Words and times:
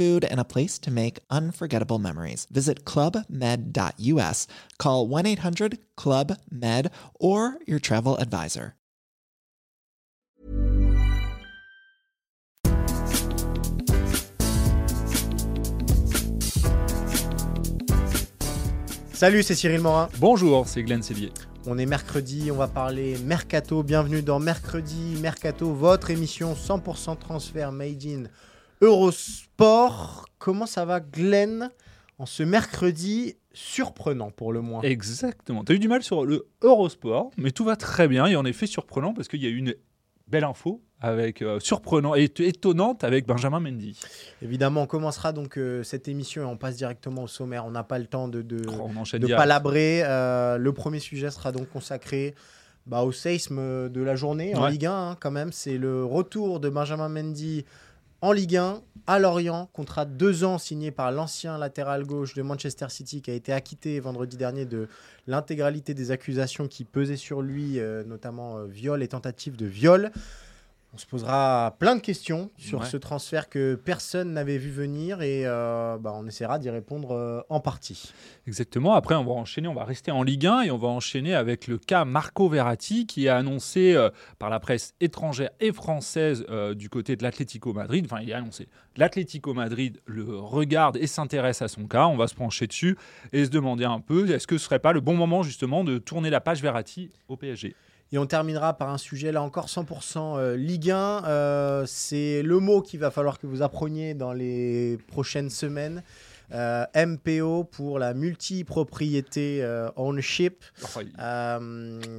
food, 0.00 0.24
and 0.24 0.40
a 0.40 0.44
place 0.44 0.78
to 0.78 0.90
make 0.90 1.18
unforgettable 1.28 1.98
memories. 1.98 2.46
Visit 2.50 2.86
clubmed.us, 2.86 4.46
call 4.78 5.06
1 5.06 5.26
800 5.26 5.78
Club 5.94 6.38
Med, 6.50 6.90
or 7.20 7.58
your 7.66 7.78
travel 7.78 8.16
advisor. 8.16 8.74
Salut, 19.12 19.42
c'est 19.42 19.54
Cyril 19.54 19.82
Morin. 19.82 20.08
Bonjour, 20.18 20.66
c'est 20.66 20.82
Glenn 20.82 21.02
Sévier. 21.02 21.30
On 21.66 21.76
est 21.76 21.84
mercredi, 21.84 22.50
on 22.50 22.56
va 22.56 22.68
parler 22.68 23.18
Mercato. 23.18 23.82
Bienvenue 23.82 24.22
dans 24.22 24.38
Mercredi 24.38 25.18
Mercato, 25.20 25.74
votre 25.74 26.10
émission 26.10 26.54
100% 26.54 27.18
transfert 27.18 27.70
made 27.70 28.02
in 28.06 28.24
Eurosport. 28.80 30.26
Comment 30.38 30.66
ça 30.66 30.84
va, 30.84 31.00
Glenn, 31.00 31.70
en 32.18 32.26
ce 32.26 32.42
mercredi 32.42 33.36
surprenant 33.52 34.30
pour 34.30 34.52
le 34.52 34.60
moins? 34.60 34.82
Exactement. 34.82 35.64
Tu 35.64 35.72
as 35.72 35.74
eu 35.74 35.78
du 35.78 35.88
mal 35.88 36.02
sur 36.02 36.24
le 36.24 36.46
Eurosport, 36.62 37.30
mais 37.36 37.50
tout 37.50 37.64
va 37.64 37.76
très 37.76 38.08
bien 38.08 38.26
et 38.26 38.36
en 38.36 38.44
effet 38.44 38.66
surprenant 38.66 39.12
parce 39.12 39.28
qu'il 39.28 39.42
y 39.42 39.46
a 39.46 39.50
eu 39.50 39.56
une 39.56 39.74
belle 40.28 40.44
info 40.44 40.80
avec 41.00 41.42
euh, 41.42 41.58
surprenant 41.60 42.14
et 42.14 42.24
étonnante 42.24 43.04
avec 43.04 43.26
Benjamin 43.26 43.60
Mendy. 43.60 43.98
Évidemment, 44.42 44.82
on 44.82 44.86
commencera 44.86 45.32
donc 45.32 45.58
euh, 45.58 45.82
cette 45.82 46.08
émission 46.08 46.42
et 46.42 46.44
on 46.44 46.56
passe 46.56 46.76
directement 46.76 47.24
au 47.24 47.26
sommaire. 47.26 47.66
On 47.66 47.70
n'a 47.70 47.84
pas 47.84 47.98
le 47.98 48.06
temps 48.06 48.28
de, 48.28 48.42
de, 48.42 48.62
Oh, 48.68 48.88
de 49.18 49.26
palabrer. 49.34 50.02
Euh, 50.04 50.58
le 50.58 50.72
premier 50.72 51.00
sujet 51.00 51.30
sera 51.30 51.52
donc 51.52 51.68
consacré 51.70 52.34
bah, 52.86 53.02
au 53.02 53.12
séisme 53.12 53.88
de 53.88 54.00
la 54.02 54.14
journée 54.14 54.54
en. 54.54 54.66
Ligue 54.68 54.86
1 54.86 54.92
hein, 54.92 55.16
quand 55.18 55.30
même. 55.30 55.52
C'est 55.52 55.78
le 55.78 56.04
retour 56.04 56.60
de 56.60 56.68
Benjamin 56.68 57.08
Mendy 57.08 57.64
en 58.22 58.32
Ligue 58.32 58.56
1 58.56 58.82
à 59.06 59.18
Lorient, 59.18 59.68
contrat 59.72 60.04
de 60.04 60.12
deux 60.12 60.44
ans 60.44 60.58
signé 60.58 60.90
par 60.90 61.10
l'ancien 61.10 61.56
latéral 61.58 62.04
gauche 62.04 62.34
de 62.34 62.42
Manchester 62.42 62.86
City 62.90 63.22
qui 63.22 63.30
a 63.30 63.34
été 63.34 63.52
acquitté 63.52 63.98
vendredi 63.98 64.36
dernier 64.36 64.66
de 64.66 64.88
l'intégralité 65.26 65.94
des 65.94 66.10
accusations 66.10 66.68
qui 66.68 66.84
pesaient 66.84 67.16
sur 67.16 67.40
lui, 67.40 67.78
euh, 67.78 68.04
notamment 68.04 68.58
euh, 68.58 68.66
viol 68.66 69.02
et 69.02 69.08
tentative 69.08 69.56
de 69.56 69.66
viol. 69.66 70.12
On 70.92 70.98
se 70.98 71.06
posera 71.06 71.76
plein 71.78 71.94
de 71.94 72.00
questions 72.00 72.50
sur 72.58 72.80
Ouais. 72.80 72.86
ce 72.86 72.96
transfert 72.96 73.48
que 73.48 73.76
personne 73.76 74.32
n'avait 74.32 74.58
vu 74.58 74.70
venir 74.70 75.22
et 75.22 75.42
euh, 75.46 75.96
bah, 75.98 76.12
on 76.16 76.26
essaiera 76.26 76.58
d'y 76.58 76.68
répondre 76.68 77.12
euh, 77.12 77.40
en 77.48 77.60
partie. 77.60 78.12
Exactement. 78.48 78.94
Après, 78.94 79.14
on 79.14 79.22
va 79.24 79.30
enchaîner, 79.30 79.68
on 79.68 79.74
va 79.74 79.84
rester 79.84 80.10
en 80.10 80.24
Ligue 80.24 80.46
1 80.46 80.62
et 80.62 80.70
on 80.72 80.78
va 80.78 80.88
enchaîner 80.88 81.32
avec 81.36 81.68
le 81.68 81.78
cas 81.78 82.04
Marco 82.04 82.48
Verratti 82.48 83.06
qui 83.06 83.28
a 83.28 83.36
annoncé 83.36 83.94
euh, 83.94 84.10
par 84.40 84.50
la 84.50 84.58
presse 84.58 84.94
étrangère 85.00 85.50
et 85.60 85.72
française 85.72 86.44
du 86.74 86.88
côté 86.88 87.14
de 87.14 87.22
l'Atlético 87.22 87.72
Madrid. 87.72 88.04
Enfin, 88.10 88.20
il 88.22 88.32
a 88.32 88.38
annoncé. 88.38 88.66
L'Atlético 88.96 89.54
Madrid 89.54 90.00
le 90.06 90.36
regarde 90.38 90.96
et 90.96 91.06
s'intéresse 91.06 91.62
à 91.62 91.68
son 91.68 91.86
cas. 91.86 92.08
On 92.08 92.16
va 92.16 92.26
se 92.26 92.34
pencher 92.34 92.66
dessus 92.66 92.98
et 93.32 93.44
se 93.44 93.50
demander 93.50 93.84
un 93.84 94.00
peu 94.00 94.28
est-ce 94.28 94.48
que 94.48 94.58
ce 94.58 94.64
serait 94.64 94.80
pas 94.80 94.92
le 94.92 95.00
bon 95.00 95.14
moment 95.14 95.44
justement 95.44 95.84
de 95.84 95.98
tourner 95.98 96.30
la 96.30 96.40
page 96.40 96.60
Verratti 96.62 97.10
au 97.28 97.36
PSG 97.36 97.76
Et 98.12 98.18
on 98.18 98.26
terminera 98.26 98.76
par 98.76 98.90
un 98.90 98.98
sujet 98.98 99.30
là 99.30 99.40
encore 99.40 99.66
100% 99.66 100.36
euh, 100.36 100.56
Ligue 100.56 100.90
1. 100.90 101.24
Euh, 101.24 101.84
c'est 101.86 102.42
le 102.42 102.58
mot 102.58 102.82
qu'il 102.82 102.98
va 102.98 103.12
falloir 103.12 103.38
que 103.38 103.46
vous 103.46 103.62
appreniez 103.62 104.14
dans 104.14 104.32
les 104.32 104.98
prochaines 105.08 105.50
semaines. 105.50 106.02
Euh, 106.52 106.84
MPO 106.96 107.62
pour 107.62 108.00
la 108.00 108.12
multipropriété 108.12 109.64
ownership. 109.94 110.64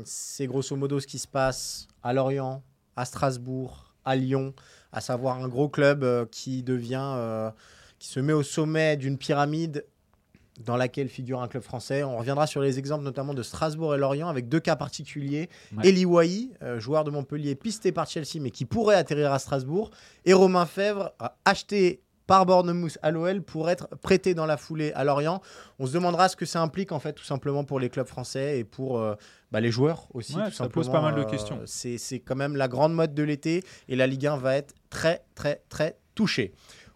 C'est 0.06 0.48
grosso 0.48 0.76
modo 0.78 1.02
ce 1.02 1.08
qui 1.08 1.20
se 1.20 1.28
passe 1.28 1.88
à 2.02 2.14
Lorient, 2.14 2.64
à 2.96 3.04
Strasbourg, 3.04 3.94
à 4.06 4.16
Lyon, 4.16 4.54
à 4.94 5.02
savoir 5.02 5.44
un 5.44 5.50
gros 5.50 5.68
club 5.68 6.30
qui 6.30 6.64
devient, 6.64 7.52
qui 8.00 8.08
se 8.08 8.22
met 8.22 8.32
au 8.32 8.44
sommet 8.44 8.96
d'une 8.96 9.18
pyramide 9.18 9.84
dans 10.60 10.78
laquelle 10.78 11.08
figure 11.08 11.42
un 11.42 11.48
club 11.48 11.64
français. 11.64 12.04
On 12.04 12.18
reviendra 12.18 12.48
sur 12.48 12.62
les 12.62 12.78
exemples 12.78 13.04
notamment 13.04 13.34
de 13.34 13.44
Strasbourg 13.44 13.96
et 13.96 13.98
Lorient 13.98 14.28
avec 14.28 14.50
deux 14.50 14.60
cas 14.60 14.76
particuliers. 14.76 15.50
Ouais. 15.76 15.90
Eli 15.90 16.06
Wahi, 16.06 16.52
euh, 16.62 16.80
joueur 16.80 17.04
de 17.04 17.12
Montpellier 17.12 17.56
pisté 17.56 17.92
par 17.92 18.08
Chelsea 18.08 18.40
mais 18.40 18.52
qui 18.52 18.66
pourrait 18.66 18.96
atterrir 18.96 19.32
à 19.32 19.40
Strasbourg, 19.40 19.92
et 20.26 20.34
Romain 20.34 20.66
Fèvre, 20.66 21.14
euh, 21.22 21.28
acheté 21.46 22.02
par 22.28 22.46
Bournemouth 22.46 22.98
à 23.02 23.12
l'OL 23.12 23.42
pour 23.42 23.70
être 23.70 23.90
prêté 23.98 24.34
dans 24.34 24.46
la 24.46 24.56
foulée 24.56 24.94
à 24.94 25.04
Lorient. 25.04 25.42
On 25.80 25.86
se 25.86 25.92
demandera 25.92 26.30
ce 26.30 26.36
que 26.36 26.46
ça 26.46 26.62
implique 26.62 26.92
en 26.92 27.00
fait 27.00 27.14
tout 27.14 27.26
simplement 27.26 27.64
pour 27.64 27.80
les 27.80 27.90
clubs 27.90 28.08
français 28.08 28.60
et 28.60 28.64
pour 28.64 29.00
euh, 29.00 29.16
bah, 29.52 29.60
les 29.60 29.72
joueurs 29.72 30.08
aussi. 30.14 30.38
Ouais, 30.38 30.46
tout 30.46 30.52
ça 30.52 30.70
pose 30.70 30.90
pas 30.90 31.02
mal 31.02 31.16
de 31.16 31.24
questions. 31.24 31.60
c'est 31.66 31.98
c'est 31.98 32.20
quand 32.20 32.38
même 32.38 32.56
la 32.56 32.68
grande 32.68 32.94
mode 32.94 33.14
de 33.14 33.24
l'été 33.24 33.64
et 33.90 33.96
la 33.96 34.08
Ligue 34.08 34.28
1 34.28 34.38
va 34.38 34.56
être 34.56 34.74
très 34.90 35.26
très 35.36 35.62
très 35.68 35.98
touchée. 36.16 36.54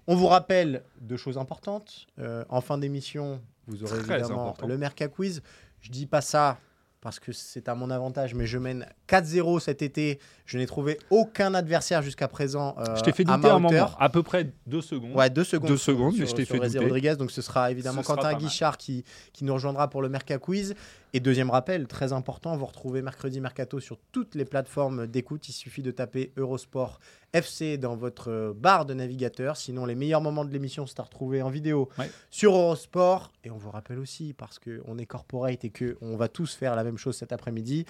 On 0.08 0.16
vous 0.16 0.28
rappelle 0.28 0.84
deux 1.02 1.18
choses 1.18 1.38
importantes. 1.38 2.08
Euh, 2.20 2.46
en 2.50 2.62
fin 2.62 2.78
d'émission, 2.78 3.42
vous 3.68 3.84
aurez 3.84 4.00
Très 4.04 4.20
évidemment 4.20 4.50
important. 4.50 4.68
le 4.68 4.78
Merca 4.78 5.08
Quiz. 5.08 5.42
Je 5.82 5.90
dis 5.92 6.06
pas 6.06 6.22
ça 6.22 6.60
parce 7.02 7.20
que 7.20 7.32
c'est 7.32 7.70
à 7.70 7.76
mon 7.76 7.90
avantage, 7.92 8.34
mais 8.34 8.46
je 8.48 8.58
mène 8.58 8.88
4-0 9.08 9.60
cet 9.60 9.82
été. 9.82 10.20
Je 10.46 10.58
n'ai 10.60 10.68
trouvé 10.68 11.00
aucun 11.10 11.54
adversaire 11.56 12.02
jusqu'à 12.04 12.28
présent. 12.28 12.76
euh, 12.78 12.96
je 12.98 13.02
t'ai 13.02 13.12
fait 13.12 13.24
à 13.28 13.36
douter 13.36 13.48
ma 13.48 13.54
un 13.56 13.60
moment, 13.60 13.90
à 14.00 14.10
peu 14.10 14.22
près 14.22 14.52
deux 14.68 14.82
secondes. 14.82 15.16
Ouais, 15.16 15.30
deux 15.30 15.44
secondes. 15.44 15.70
Deux 15.70 15.78
sur- 15.78 15.94
secondes, 15.94 16.16
mais 16.18 16.26
je 16.28 16.36
t'ai 16.36 16.46
fait 16.46 16.60
douter. 16.60 16.80
Rodriguez. 16.80 17.16
Donc 17.18 17.32
ce 17.32 17.42
sera 17.42 17.72
évidemment 17.72 18.04
Ce 18.04 18.08
Quentin. 18.08 18.34
Guichard 18.36 18.78
qui, 18.78 19.04
qui 19.34 19.44
nous 19.44 19.54
rejoindra 19.54 19.90
pour 19.90 20.02
le 20.02 20.10
Merca 20.10 20.38
Quiz. 20.38 20.76
Et 21.14 21.20
deuxième 21.22 21.50
rappel, 21.50 21.88
très 21.88 22.12
important, 22.14 22.58
vous 22.58 22.66
retrouvez 22.66 23.02
mercredi 23.02 23.40
Mercato 23.40 23.80
sur 23.80 23.98
toutes 24.12 24.36
les 24.36 24.44
plateformes 24.46 25.08
d'écoute. 25.08 25.48
Il 25.48 25.54
suffit 25.54 25.82
de 25.82 25.92
taper 25.92 26.32
Eurosport 26.38 27.00
FC 27.34 27.78
dans 27.78 27.96
votre 27.96 28.30
euh, 28.30 28.54
barre 28.56 28.86
de 28.86 28.94
navigateur. 28.94 29.56
Sinon, 29.58 29.86
les 29.86 29.96
meilleurs 29.96 30.22
moments 30.22 30.44
de 30.46 30.52
l'émission 30.52 30.86
sont 30.86 31.00
à 31.00 31.04
retrouver 31.04 31.42
en 31.42 31.50
vidéo 31.50 31.90
Ouais. 31.98 32.10
sur 32.30 32.54
Eurosport. 32.56 33.32
Et 33.46 33.50
on 33.50 33.58
vous 33.58 33.72
rappelle 33.72 33.98
aussi, 34.00 34.34
parce 34.34 34.60
qu'on 34.60 34.98
est 34.98 35.06
corporate 35.06 35.64
et 35.66 35.72
qu'on 35.72 36.18
va 36.18 36.28
tous 36.28 36.54
faire 36.54 36.76
la 36.76 36.84
même 36.84 36.98
chose 36.98 37.16
cet 37.16 37.32
après-midi, 37.32 37.86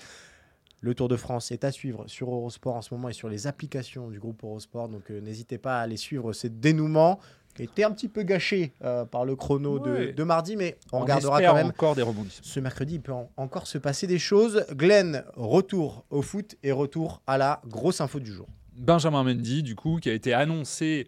le 0.85 0.94
Tour 0.94 1.07
de 1.07 1.16
France 1.18 1.51
est 1.51 1.63
à 1.63 1.72
suivre 1.72 2.03
sur 2.07 2.29
Eurosport 2.31 2.75
en 2.75 2.81
ce 2.84 2.94
moment 2.94 3.09
et 3.09 3.13
sur 3.13 3.28
les 3.28 3.47
applications 3.47 4.09
du 4.09 4.19
groupe 4.19 4.44
Eurosport. 4.44 4.88
Donc 4.88 5.09
euh, 5.09 5.19
n'hésitez 5.19 5.57
pas 5.57 5.79
à 5.79 5.81
aller 5.81 5.97
suivre 5.97 6.31
ce 6.31 6.46
dénouement 6.47 7.19
qui 7.56 7.63
était 7.63 7.84
un 7.84 7.91
petit 7.91 8.07
peu 8.07 8.22
gâché 8.22 8.73
euh, 8.84 9.03
par 9.06 9.25
le 9.25 9.35
chrono 9.35 9.79
de- 9.79 9.90
Ouais. 9.91 10.13
de, 10.13 10.24
mardi, 10.24 10.56
mais 10.57 10.78
on, 10.91 10.97
On 10.97 11.01
regardera 11.01 11.41
quand 11.41 11.53
même. 11.56 11.68
encore 11.68 11.95
des 11.95 12.01
rebondissements. 12.03 12.44
Ce 12.45 12.59
mercredi, 12.59 12.95
il 12.95 13.01
peut 13.01 13.13
en- 13.13 13.31
encore 13.38 13.66
se 13.66 13.78
passer 13.79 14.06
des 14.06 14.19
choses. 14.19 14.63
Glenn, 14.74 15.24
retour 15.35 16.06
au 16.12 16.22
foot 16.22 16.56
et 16.62 16.72
retour 16.72 17.22
à 17.25 17.38
la 17.40 17.62
grosse 17.66 18.00
info 18.01 18.19
du 18.19 18.31
jour. 18.31 18.47
Benjamin 18.78 19.24
Mendy, 19.24 19.63
du 19.63 19.74
coup, 19.75 19.97
qui 20.01 20.09
a 20.09 20.13
été 20.13 20.34
annoncé 20.34 21.07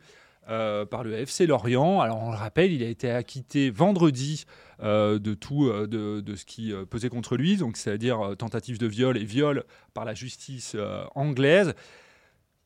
euh, 0.50 0.85
par 0.85 1.03
le 1.03 1.13
FC 1.13 1.46
Lorient. 1.46 2.00
Alors, 2.02 2.22
on 2.24 2.31
le 2.31 2.38
rappelle, 2.38 2.72
il 2.72 2.84
a 2.84 2.88
été 2.88 3.09
acquitté 3.12 3.69
vendredi 3.69 4.46
euh, 4.81 5.19
de 5.19 5.34
tout 5.34 5.66
euh, 5.66 5.88
de, 5.88 6.22
de 6.22 6.35
ce 6.35 6.46
qui 6.46 6.74
pesait 6.90 7.09
contre 7.09 7.35
lui, 7.35 7.58
donc 7.58 7.78
c'est-à-dire 7.78 8.35
tentative 8.38 8.78
de 8.78 8.88
viol 8.88 9.18
et 9.18 9.25
viol 9.25 9.66
par 9.94 10.06
la 10.06 10.13
justice 10.13 10.75
anglaise. 11.16 11.74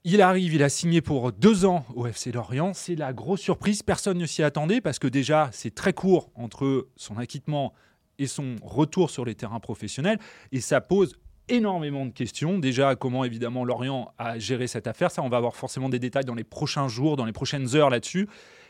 Il 0.04 0.22
arrive, 0.22 0.54
il 0.56 0.64
a 0.64 0.70
signé 0.70 1.02
pour 1.02 1.32
deux 1.32 1.66
ans 1.66 1.86
au 1.96 2.08
FC 2.08 2.32
Lorient. 2.32 2.74
C'est 2.74 2.96
la 2.96 3.14
grosse 3.14 3.42
surprise. 3.42 3.84
Personne 3.84 4.18
ne 4.18 4.26
s'y 4.26 4.42
attendait 4.42 4.82
parce 4.82 4.98
que 4.98 5.08
déjà, 5.08 5.50
c'est 5.52 5.76
très 5.76 5.94
court 5.94 6.32
entre 6.34 6.88
son 6.96 7.18
acquittement 7.18 7.74
et 8.18 8.28
son 8.28 8.56
retour 8.64 9.10
sur 9.10 9.26
les 9.26 9.36
terrains 9.36 9.60
professionnels. 9.60 10.20
Et 10.52 10.60
ça 10.60 10.82
pose 10.82 11.18
énormément 11.50 12.06
de 12.06 12.12
questions. 12.12 12.60
Déjà, 12.60 12.96
comment 12.96 13.24
évidemment 13.26 13.66
Lorient 13.66 14.14
a 14.18 14.40
géré 14.40 14.68
cette 14.68 14.88
affaire. 14.88 15.12
Ça, 15.12 15.22
on 15.22 15.30
va 15.30 15.38
avoir 15.38 15.56
forcément 15.56 15.90
des 15.90 16.00
détails 16.00 16.26
dans 16.26 16.36
les 16.36 16.44
prochains 16.44 16.88
jours, 16.88 17.18
dans 17.18 17.26
les 17.26 17.32
prochaines 17.34 17.76
heures 17.76 17.90
là-dessus. 17.90 18.28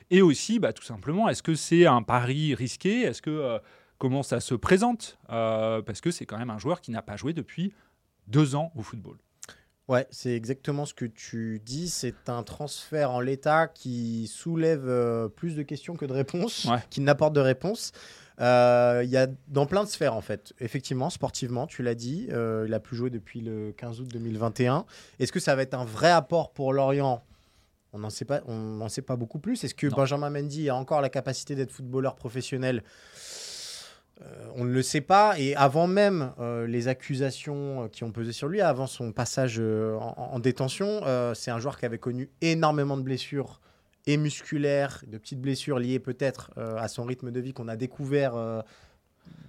Et 0.10 0.22
aussi, 0.22 0.60
bah, 0.60 0.74
tout 0.74 0.84
simplement, 0.84 1.30
est-ce 1.30 1.44
que 1.44 1.56
c'est 1.56 1.86
un 1.86 2.02
pari 2.02 2.54
risqué? 2.56 3.02
Est-ce 3.02 3.22
que 3.22 3.30
euh, 3.30 3.60
comment 3.98 4.24
ça 4.24 4.40
se 4.40 4.56
présente? 4.56 5.18
Euh, 5.30 5.82
Parce 5.82 6.02
que 6.02 6.12
c'est 6.12 6.26
quand 6.26 6.38
même 6.38 6.50
un 6.50 6.58
joueur 6.60 6.82
qui 6.82 6.92
n'a 6.92 7.02
pas 7.02 7.16
joué 7.16 7.34
depuis 7.34 7.74
deux 8.28 8.56
ans 8.56 8.72
au 8.76 8.82
football. 8.82 9.18
Ouais, 9.88 10.08
c'est 10.10 10.34
exactement 10.36 10.86
ce 10.86 10.94
que 10.94 11.06
tu 11.06 11.62
dis. 11.66 11.90
C'est 11.90 12.30
un 12.30 12.44
transfert 12.44 13.12
en 13.12 13.20
l'état 13.20 13.68
qui 13.68 14.28
soulève 14.28 14.88
euh, 14.88 15.28
plus 15.28 15.56
de 15.56 15.64
questions 15.64 15.96
que 15.96 16.06
de 16.06 16.14
réponses, 16.14 16.66
Ouais. 16.66 16.78
qui 16.90 17.02
n'apporte 17.02 17.34
de 17.34 17.42
réponses. 17.42 17.92
Euh, 18.42 19.02
Il 19.04 19.10
y 19.10 19.18
a 19.18 19.28
dans 19.48 19.66
plein 19.66 19.84
de 19.84 19.90
sphères 19.90 20.16
en 20.16 20.22
fait. 20.22 20.54
Effectivement, 20.60 21.10
sportivement, 21.10 21.68
tu 21.68 21.84
l'as 21.84 21.96
dit, 21.96 22.28
euh, 22.32 22.66
il 22.68 22.74
a 22.74 22.80
plus 22.80 22.96
joué 22.98 23.10
depuis 23.10 23.42
le 23.42 23.72
15 23.78 24.02
août 24.02 24.08
2021. 24.08 24.86
Est-ce 25.20 25.32
que 25.32 25.40
ça 25.40 25.56
va 25.56 25.62
être 25.62 25.74
un 25.76 25.86
vrai 25.86 26.10
apport 26.12 26.52
pour 26.52 26.74
Lorient? 26.74 27.24
On 27.94 28.00
n'en 28.00 28.10
sait, 28.10 28.26
pas- 28.26 28.42
on 28.48 28.56
n'en 28.56 28.88
sait 28.90 29.02
pas 29.02 29.16
beaucoup 29.18 29.40
plus. 29.40 29.64
Est-ce 29.64 29.76
que 29.76 29.88
Non. 29.88 29.96
Benjamin 29.98 30.30
Mendy 30.30 30.70
a 30.70 30.76
encore 30.76 31.02
la 31.02 31.10
capacité 31.10 31.56
d'être 31.56 31.72
footballeur 31.72 32.16
professionnel? 32.16 32.84
Euh, 34.22 34.26
On 34.56 34.66
ne 34.66 34.72
le 34.72 34.82
sait 34.84 35.02
pas. 35.02 35.38
Et 35.40 35.56
avant 35.56 35.88
même 35.88 36.32
euh, 36.40 36.68
les 36.68 36.88
accusations 36.88 37.90
qui 37.92 38.04
ont 38.04 38.12
pesé 38.12 38.32
sur 38.34 38.48
lui, 38.48 38.62
avant 38.62 38.86
son 38.88 39.12
passage 39.12 39.58
euh, 39.60 39.96
en, 39.98 40.30
en 40.34 40.40
détention, 40.40 41.02
c'est 41.34 41.52
un 41.52 41.60
joueur 41.60 41.78
qui 41.80 41.86
avait 41.86 41.98
connu 41.98 42.30
énormément 42.42 42.98
de 42.98 43.02
blessures 43.04 43.61
et 44.08 44.18
musculaires, 44.18 45.04
de 45.08 45.18
petites 45.18 45.42
blessures 45.42 45.80
liées 45.80 46.00
peut-être 46.00 46.52
euh, 46.58 46.76
à 46.78 46.88
son 46.88 47.04
rythme 47.04 47.32
de 47.32 47.40
vie 47.40 47.54
qu'on 47.54 47.68
a 47.68 47.76
découvert 47.76 48.36
euh, 48.36 48.62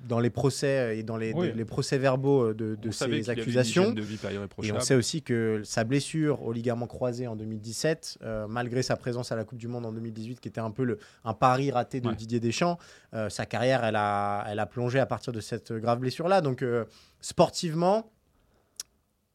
dans 0.04 0.18
les 0.18 0.30
procès 0.30 0.98
et 0.98 1.02
dans 1.02 1.16
les, 1.16 1.32
Oui. 1.32 1.52
les 1.54 1.64
procès-verbaux 1.64 2.50
euh, 2.50 2.54
de, 2.54 2.90
ces 2.90 3.30
accusations. 3.30 3.92
de 3.92 4.02
vie 4.02 4.18
Et 4.62 4.72
on 4.72 4.80
sait 4.80 4.94
aussi 4.94 5.22
que 5.22 5.62
sa 5.64 5.84
blessure 5.84 6.42
au 6.42 6.52
ligament 6.52 6.86
croisé 6.86 7.26
en 7.26 7.36
2017, 7.36 8.18
euh, 8.22 8.46
malgré 8.48 8.82
sa 8.82 8.96
présence 8.96 9.30
à 9.30 9.36
la 9.36 9.44
Coupe 9.44 9.58
du 9.58 9.68
Monde 9.68 9.86
en 9.86 9.92
2018, 9.92 10.40
qui 10.40 10.48
était 10.48 10.60
un 10.60 10.70
peu 10.70 10.84
le, 10.84 10.98
un 11.24 11.34
pari 11.34 11.70
raté 11.70 12.00
de 12.00 12.08
Ouais. 12.08 12.16
Didier 12.16 12.40
Deschamps, 12.40 12.78
euh, 13.14 13.28
sa 13.30 13.46
carrière, 13.46 13.84
elle 13.84 13.96
a, 13.96 14.44
elle 14.48 14.58
a 14.58 14.66
plongé 14.66 14.98
à 14.98 15.06
partir 15.06 15.32
de 15.32 15.40
cette 15.40 15.72
grave 15.72 16.00
blessure-là. 16.00 16.40
Donc, 16.40 16.62
euh, 16.62 16.84
sportivement, 17.20 18.10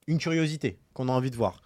une 0.05 0.17
curiosité 0.17 0.77
qu'on 0.93 1.07
a 1.07 1.11
envie 1.13 1.31
de 1.31 1.35
voir. 1.37 1.61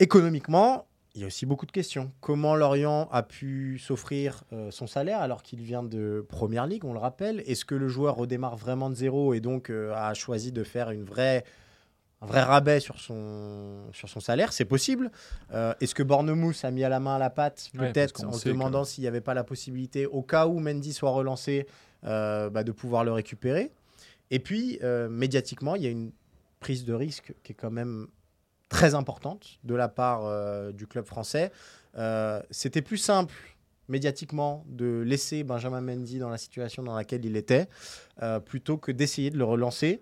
Économiquement, 0.00 0.86
il 1.18 1.22
y 1.22 1.24
a 1.24 1.26
aussi 1.26 1.46
beaucoup 1.46 1.66
de 1.66 1.72
questions. 1.72 2.12
Comment 2.20 2.54
Lorient 2.54 3.08
a 3.10 3.24
pu 3.24 3.80
s'offrir 3.80 4.44
euh, 4.52 4.70
son 4.70 4.86
salaire 4.86 5.20
alors 5.20 5.42
qu'il 5.42 5.60
vient 5.60 5.82
de 5.82 6.24
Première 6.28 6.68
Ligue, 6.68 6.84
on 6.84 6.92
le 6.92 7.00
rappelle? 7.00 7.42
Est-ce 7.46 7.64
que 7.64 7.74
le 7.74 7.88
joueur 7.88 8.14
redémarre 8.14 8.56
vraiment 8.56 8.88
de 8.88 8.94
zéro 8.94 9.34
et 9.34 9.40
donc 9.40 9.68
euh, 9.68 9.92
a 9.96 10.14
choisi 10.14 10.52
de 10.52 10.62
faire 10.62 10.92
une 10.92 11.02
vraie, 11.02 11.42
un 12.22 12.26
vrai 12.26 12.42
rabais 12.42 12.78
sur 12.78 13.00
son, 13.00 13.90
sur 13.92 14.08
son 14.08 14.20
salaire? 14.20 14.52
C'est 14.52 14.64
possible. 14.64 15.10
Euh, 15.52 15.74
Est-ce 15.80 15.92
que 15.92 16.04
Bornemousse 16.04 16.64
a 16.64 16.70
mis 16.70 16.84
à 16.84 16.88
la 16.88 17.00
main 17.00 17.16
à 17.16 17.18
la 17.18 17.34
Ouais, 17.36 17.92
Peut-être 17.92 18.24
en 18.24 18.32
se 18.32 18.48
demandant 18.48 18.84
s'il 18.84 19.02
n'y 19.02 19.08
avait 19.08 19.20
pas 19.20 19.34
la 19.34 19.42
possibilité, 19.42 20.06
au 20.06 20.22
cas 20.22 20.46
où 20.46 20.60
Mendy 20.60 20.92
soit 20.92 21.10
relancé, 21.10 21.66
bah, 22.04 22.62
de 22.62 22.70
pouvoir 22.70 23.02
le 23.02 23.10
récupérer. 23.10 23.72
Et 24.30 24.38
puis, 24.38 24.78
médiatiquement, 25.10 25.74
il 25.74 25.82
y 25.82 25.86
a 25.88 25.90
une 25.90 26.12
prise 26.60 26.84
de 26.84 26.94
risque 26.94 27.34
qui 27.42 27.52
est 27.52 27.56
quand 27.56 27.72
même 27.72 28.06
très 28.68 28.94
importante 28.94 29.58
de 29.64 29.74
la 29.74 29.88
part 29.88 30.22
euh, 30.24 30.72
du 30.72 30.86
club 30.86 31.04
français. 31.04 31.50
Euh, 31.96 32.40
C'était 32.50 32.82
plus 32.82 32.98
simple 32.98 33.34
médiatiquement 33.88 34.64
de 34.68 35.00
laisser 35.06 35.44
Benjamin 35.44 35.80
Mendy 35.80 36.18
dans 36.18 36.28
la 36.28 36.36
situation 36.38 36.82
dans 36.82 36.94
laquelle 36.94 37.24
il 37.24 37.36
était, 37.36 37.68
euh, 38.22 38.38
plutôt 38.40 38.76
que 38.76 38.92
d'essayer 38.92 39.30
de 39.30 39.38
le 39.38 39.44
relancer. 39.44 40.00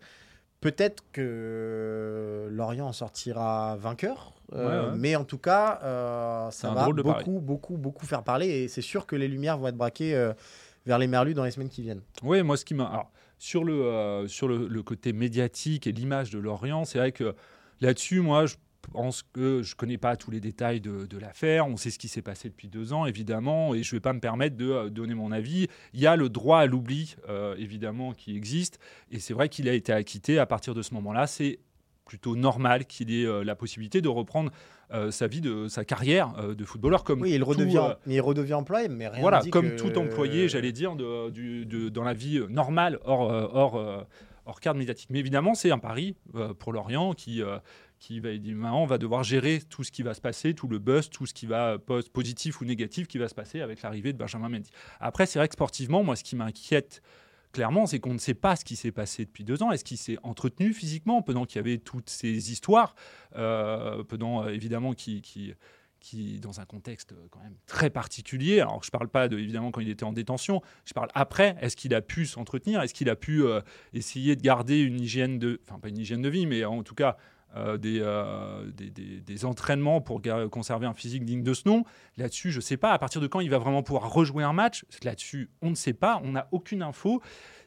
Peut-être 0.60 1.04
que 1.12 2.48
Lorient 2.50 2.86
en 2.88 2.92
sortira 2.92 3.76
vainqueur, 3.76 4.32
Ouais, 4.52 4.58
ouais. 4.64 4.82
mais 4.96 5.16
en 5.16 5.24
tout 5.24 5.38
cas, 5.38 5.78
ça 6.52 6.70
va 6.70 6.86
beaucoup, 6.90 7.40
beaucoup, 7.40 7.76
beaucoup 7.76 8.06
faire 8.06 8.22
parler. 8.22 8.46
Et 8.48 8.68
c'est 8.68 8.80
sûr 8.82 9.06
que 9.06 9.16
les 9.16 9.28
lumières 9.28 9.58
vont 9.58 9.66
être 9.68 9.76
braquées 9.76 10.32
vers 10.86 10.98
les 10.98 11.06
Merlus 11.08 11.34
dans 11.34 11.44
les 11.44 11.50
semaines 11.50 11.68
qui 11.68 11.82
viennent. 11.82 12.02
Oui, 12.22 12.42
moi, 12.42 12.56
ce 12.56 12.64
qui 12.64 12.74
m'a. 12.74 13.08
sur 13.38 13.64
le, 13.64 14.24
sur 14.28 14.46
le, 14.48 14.66
le 14.68 14.82
côté 14.82 15.12
médiatique 15.12 15.86
et 15.86 15.92
l'image 15.92 16.30
de 16.30 16.38
Lorient, 16.38 16.84
c'est 16.84 16.98
vrai 16.98 17.12
que 17.12 17.34
là-dessus, 17.80 18.20
moi, 18.20 18.46
je 18.46 18.54
pense 18.92 19.22
que 19.32 19.62
je 19.62 19.74
connais 19.74 19.98
pas 19.98 20.16
tous 20.16 20.30
les 20.30 20.40
détails 20.40 20.80
de, 20.80 21.06
de 21.06 21.18
l'affaire. 21.18 21.66
On 21.66 21.76
sait 21.76 21.90
ce 21.90 21.98
qui 21.98 22.08
s'est 22.08 22.22
passé 22.22 22.48
depuis 22.48 22.68
deux 22.68 22.92
ans, 22.92 23.04
évidemment, 23.06 23.74
et 23.74 23.82
je 23.82 23.96
vais 23.96 24.00
pas 24.00 24.12
me 24.12 24.20
permettre 24.20 24.56
de 24.56 24.70
euh, 24.70 24.90
donner 24.90 25.14
mon 25.14 25.32
avis. 25.32 25.66
Il 25.92 26.00
y 26.00 26.06
a 26.06 26.14
le 26.16 26.28
droit 26.28 26.60
à 26.60 26.66
l'oubli, 26.66 27.16
euh, 27.28 27.56
évidemment, 27.58 28.12
qui 28.12 28.36
existe, 28.36 28.78
et 29.10 29.18
c'est 29.18 29.34
vrai 29.34 29.48
qu'il 29.48 29.68
a 29.68 29.72
été 29.72 29.92
acquitté 29.92 30.38
à 30.38 30.46
partir 30.46 30.72
de 30.74 30.82
ce 30.82 30.94
moment-là. 30.94 31.26
C'est 31.26 31.58
plutôt 32.04 32.36
normal 32.36 32.84
qu'il 32.86 33.12
ait 33.12 33.26
euh, 33.26 33.42
la 33.42 33.56
possibilité 33.56 34.00
de 34.00 34.08
reprendre 34.08 34.52
euh, 34.92 35.10
sa 35.10 35.26
vie, 35.26 35.40
de 35.40 35.66
sa 35.66 35.84
carrière 35.84 36.32
euh, 36.38 36.54
de 36.54 36.64
footballeur 36.64 37.02
comme 37.02 37.22
Oui, 37.22 37.32
il 37.32 37.40
tout, 37.40 37.46
redevient, 37.46 37.78
euh, 37.82 37.94
mais 38.06 38.14
il 38.14 38.20
redevient 38.20 38.54
employé, 38.54 38.86
mais 38.86 39.08
rien 39.08 39.20
voilà, 39.20 39.42
ne 39.44 39.50
comme 39.50 39.70
que- 39.72 39.76
tout 39.76 39.98
employé, 39.98 40.48
j'allais 40.48 40.70
dire, 40.70 40.94
de, 40.94 41.30
du- 41.30 41.66
de- 41.66 41.88
dans 41.88 42.04
la 42.04 42.14
vie 42.14 42.40
normale, 42.48 43.00
hors, 43.04 43.22
hors, 43.52 44.06
hors 44.46 44.60
cadre 44.60 44.78
médiatique. 44.78 45.10
Mais 45.10 45.18
évidemment, 45.18 45.54
c'est 45.54 45.70
un 45.70 45.78
pari 45.78 46.16
euh, 46.34 46.54
pour 46.54 46.72
Lorient 46.72 47.12
qui, 47.12 47.42
euh, 47.42 47.58
qui 47.98 48.20
va 48.20 48.36
dire 48.36 48.56
maintenant, 48.56 48.82
on 48.82 48.86
va 48.86 48.98
devoir 48.98 49.22
gérer 49.22 49.60
tout 49.68 49.84
ce 49.84 49.90
qui 49.90 50.02
va 50.02 50.14
se 50.14 50.20
passer, 50.20 50.54
tout 50.54 50.68
le 50.68 50.78
buzz, 50.78 51.10
tout 51.10 51.26
ce 51.26 51.34
qui 51.34 51.46
va 51.46 51.78
post 51.78 52.10
positif 52.10 52.60
ou 52.60 52.64
négatif 52.64 53.06
qui 53.08 53.18
va 53.18 53.28
se 53.28 53.34
passer 53.34 53.60
avec 53.60 53.82
l'arrivée 53.82 54.12
de 54.12 54.18
Benjamin 54.18 54.48
Mendy. 54.48 54.70
Après, 55.00 55.26
c'est 55.26 55.38
vrai 55.38 55.48
que 55.48 55.54
sportivement, 55.54 56.02
moi, 56.02 56.16
ce 56.16 56.24
qui 56.24 56.36
m'inquiète 56.36 57.02
clairement, 57.56 57.86
c'est 57.86 58.00
qu'on 58.00 58.12
ne 58.12 58.18
sait 58.18 58.34
pas 58.34 58.54
ce 58.54 58.66
qui 58.66 58.76
s'est 58.76 58.92
passé 58.92 59.24
depuis 59.24 59.42
deux 59.42 59.62
ans. 59.62 59.72
Est-ce 59.72 59.82
qu'il 59.82 59.96
s'est 59.96 60.18
entretenu 60.22 60.74
physiquement 60.74 61.22
pendant 61.22 61.46
qu'il 61.46 61.56
y 61.56 61.60
avait 61.60 61.78
toutes 61.78 62.10
ces 62.10 62.52
histoires, 62.52 62.94
euh, 63.36 64.04
pendant 64.04 64.44
euh, 64.44 64.48
évidemment 64.50 64.92
qui, 64.92 65.22
qui, 65.22 65.54
dans 66.14 66.60
un 66.60 66.64
contexte 66.64 67.12
euh, 67.12 67.26
quand 67.30 67.40
même 67.40 67.56
très 67.66 67.90
particulier. 67.90 68.60
Alors, 68.60 68.82
je 68.82 68.90
parle 68.90 69.08
pas 69.08 69.28
de 69.28 69.38
évidemment 69.38 69.70
quand 69.70 69.80
il 69.80 69.88
était 69.88 70.04
en 70.04 70.12
détention. 70.12 70.62
Je 70.84 70.92
parle 70.92 71.08
après. 71.14 71.56
Est-ce 71.60 71.76
qu'il 71.76 71.94
a 71.94 72.02
pu 72.02 72.26
s'entretenir? 72.26 72.80
Est-ce 72.82 72.94
qu'il 72.94 73.10
a 73.10 73.16
pu 73.16 73.42
euh, 73.42 73.60
essayer 73.92 74.36
de 74.36 74.42
garder 74.42 74.80
une 74.80 75.00
hygiène 75.00 75.38
de, 75.38 75.60
enfin 75.66 75.78
pas 75.78 75.88
une 75.88 75.98
hygiène 75.98 76.22
de 76.22 76.28
vie, 76.28 76.46
mais 76.46 76.64
en 76.64 76.82
tout 76.82 76.94
cas 76.94 77.16
euh, 77.56 77.78
des, 77.78 79.20
des, 79.20 79.44
entraînements 79.44 80.00
pour 80.00 80.20
conserver 80.50 80.86
un 80.86 80.92
physique 80.92 81.24
digne 81.24 81.42
de 81.42 81.54
ce 81.54 81.62
nom? 81.66 81.84
Là-dessus, 82.16 82.50
je 82.50 82.58
ne 82.58 82.62
sais 82.62 82.76
pas. 82.76 82.92
À 82.92 82.98
partir 82.98 83.20
de 83.20 83.26
quand 83.26 83.40
il 83.40 83.50
va 83.50 83.58
vraiment 83.58 83.82
pouvoir 83.82 84.12
rejouer 84.12 84.44
un 84.44 84.52
match? 84.52 84.84
Là-dessus, 85.02 85.50
on 85.62 85.70
ne 85.70 85.74
sait 85.74 85.94
pas. 85.94 86.20
On 86.22 86.32
n'a 86.32 86.48
aucune 86.52 86.82
info. 86.82 87.22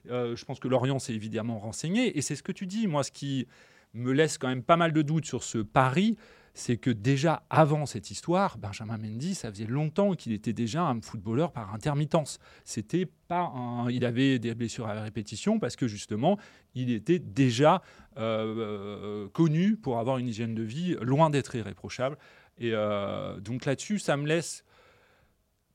Je 0.06 0.46
pense 0.46 0.60
que 0.60 0.68
Lorient 0.68 1.00
s'est 1.00 1.14
évidemment 1.14 1.60
renseigné. 1.60 2.18
Et 2.18 2.22
c'est 2.22 2.36
ce 2.36 2.44
que 2.44 2.52
tu 2.52 2.68
dis. 2.68 2.88
Moi, 2.88 3.04
ce 3.04 3.12
qui 3.12 3.48
me 3.94 4.12
laisse 4.12 4.38
quand 4.38 4.48
même 4.48 4.64
pas 4.64 4.78
mal 4.78 4.92
de 4.92 5.02
doutes 5.02 5.26
sur 5.26 5.44
ce 5.44 5.58
pari, 5.58 6.18
c'est 6.54 6.78
que 6.78 6.90
déjà 6.90 7.44
avant 7.50 7.86
cette 7.86 8.12
histoire, 8.12 8.58
Benjamin 8.58 8.98
Mendy, 8.98 9.36
ça 9.36 9.50
faisait 9.50 9.66
longtemps 9.66 10.14
qu'il 10.14 10.34
était 10.34 10.54
déjà 10.54 10.84
un 10.84 11.00
footballeur 11.02 11.52
par 11.52 11.74
intermittence. 11.74 12.40
C'était 12.66 13.08
pas 13.28 13.52
un- 13.56 13.90
il 13.90 14.06
avait 14.06 14.40
des 14.40 14.56
blessures 14.56 14.88
à 14.88 14.94
répétition 15.02 15.60
parce 15.60 15.76
que 15.76 15.88
justement, 15.88 16.38
il 16.76 16.92
était 16.92 17.20
déjà 17.20 17.82
euh, 18.18 18.56
euh, 18.58 19.30
connu 19.30 19.78
pour 19.78 20.00
avoir 20.00 20.18
une 20.18 20.28
hygiène 20.28 20.54
de 20.54 20.64
vie 20.64 20.98
loin 21.02 21.30
d'être 21.30 21.56
irréprochable. 21.56 22.18
Et 22.58 22.72
euh, 22.74 23.40
donc 23.40 23.66
là-dessus, 23.66 24.00
ça 24.00 24.18
me 24.18 24.28
laisse. 24.28 24.66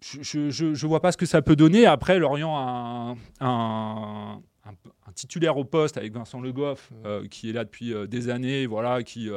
Je, 0.03 0.51
je 0.51 0.87
vois 0.87 1.01
pas 1.01 1.13
ce 1.13 1.17
que 1.17 1.25
ça 1.25 1.41
peut 1.41 1.57
donner. 1.57 1.87
Après, 1.87 2.19
Lorient 2.19 2.55
a 2.59 3.15
un, 3.41 4.43
titulaire 5.15 5.57
au 5.57 5.65
poste 5.65 5.97
avec 5.97 6.13
Vincent 6.13 6.43
Le 6.43 6.53
Goff, 6.53 6.93
qui 7.31 7.49
est 7.49 7.53
là 7.55 7.65
depuis 7.65 7.95
des 8.09 8.29
années, 8.29 8.67
voilà, 8.67 9.03
qui 9.03 9.31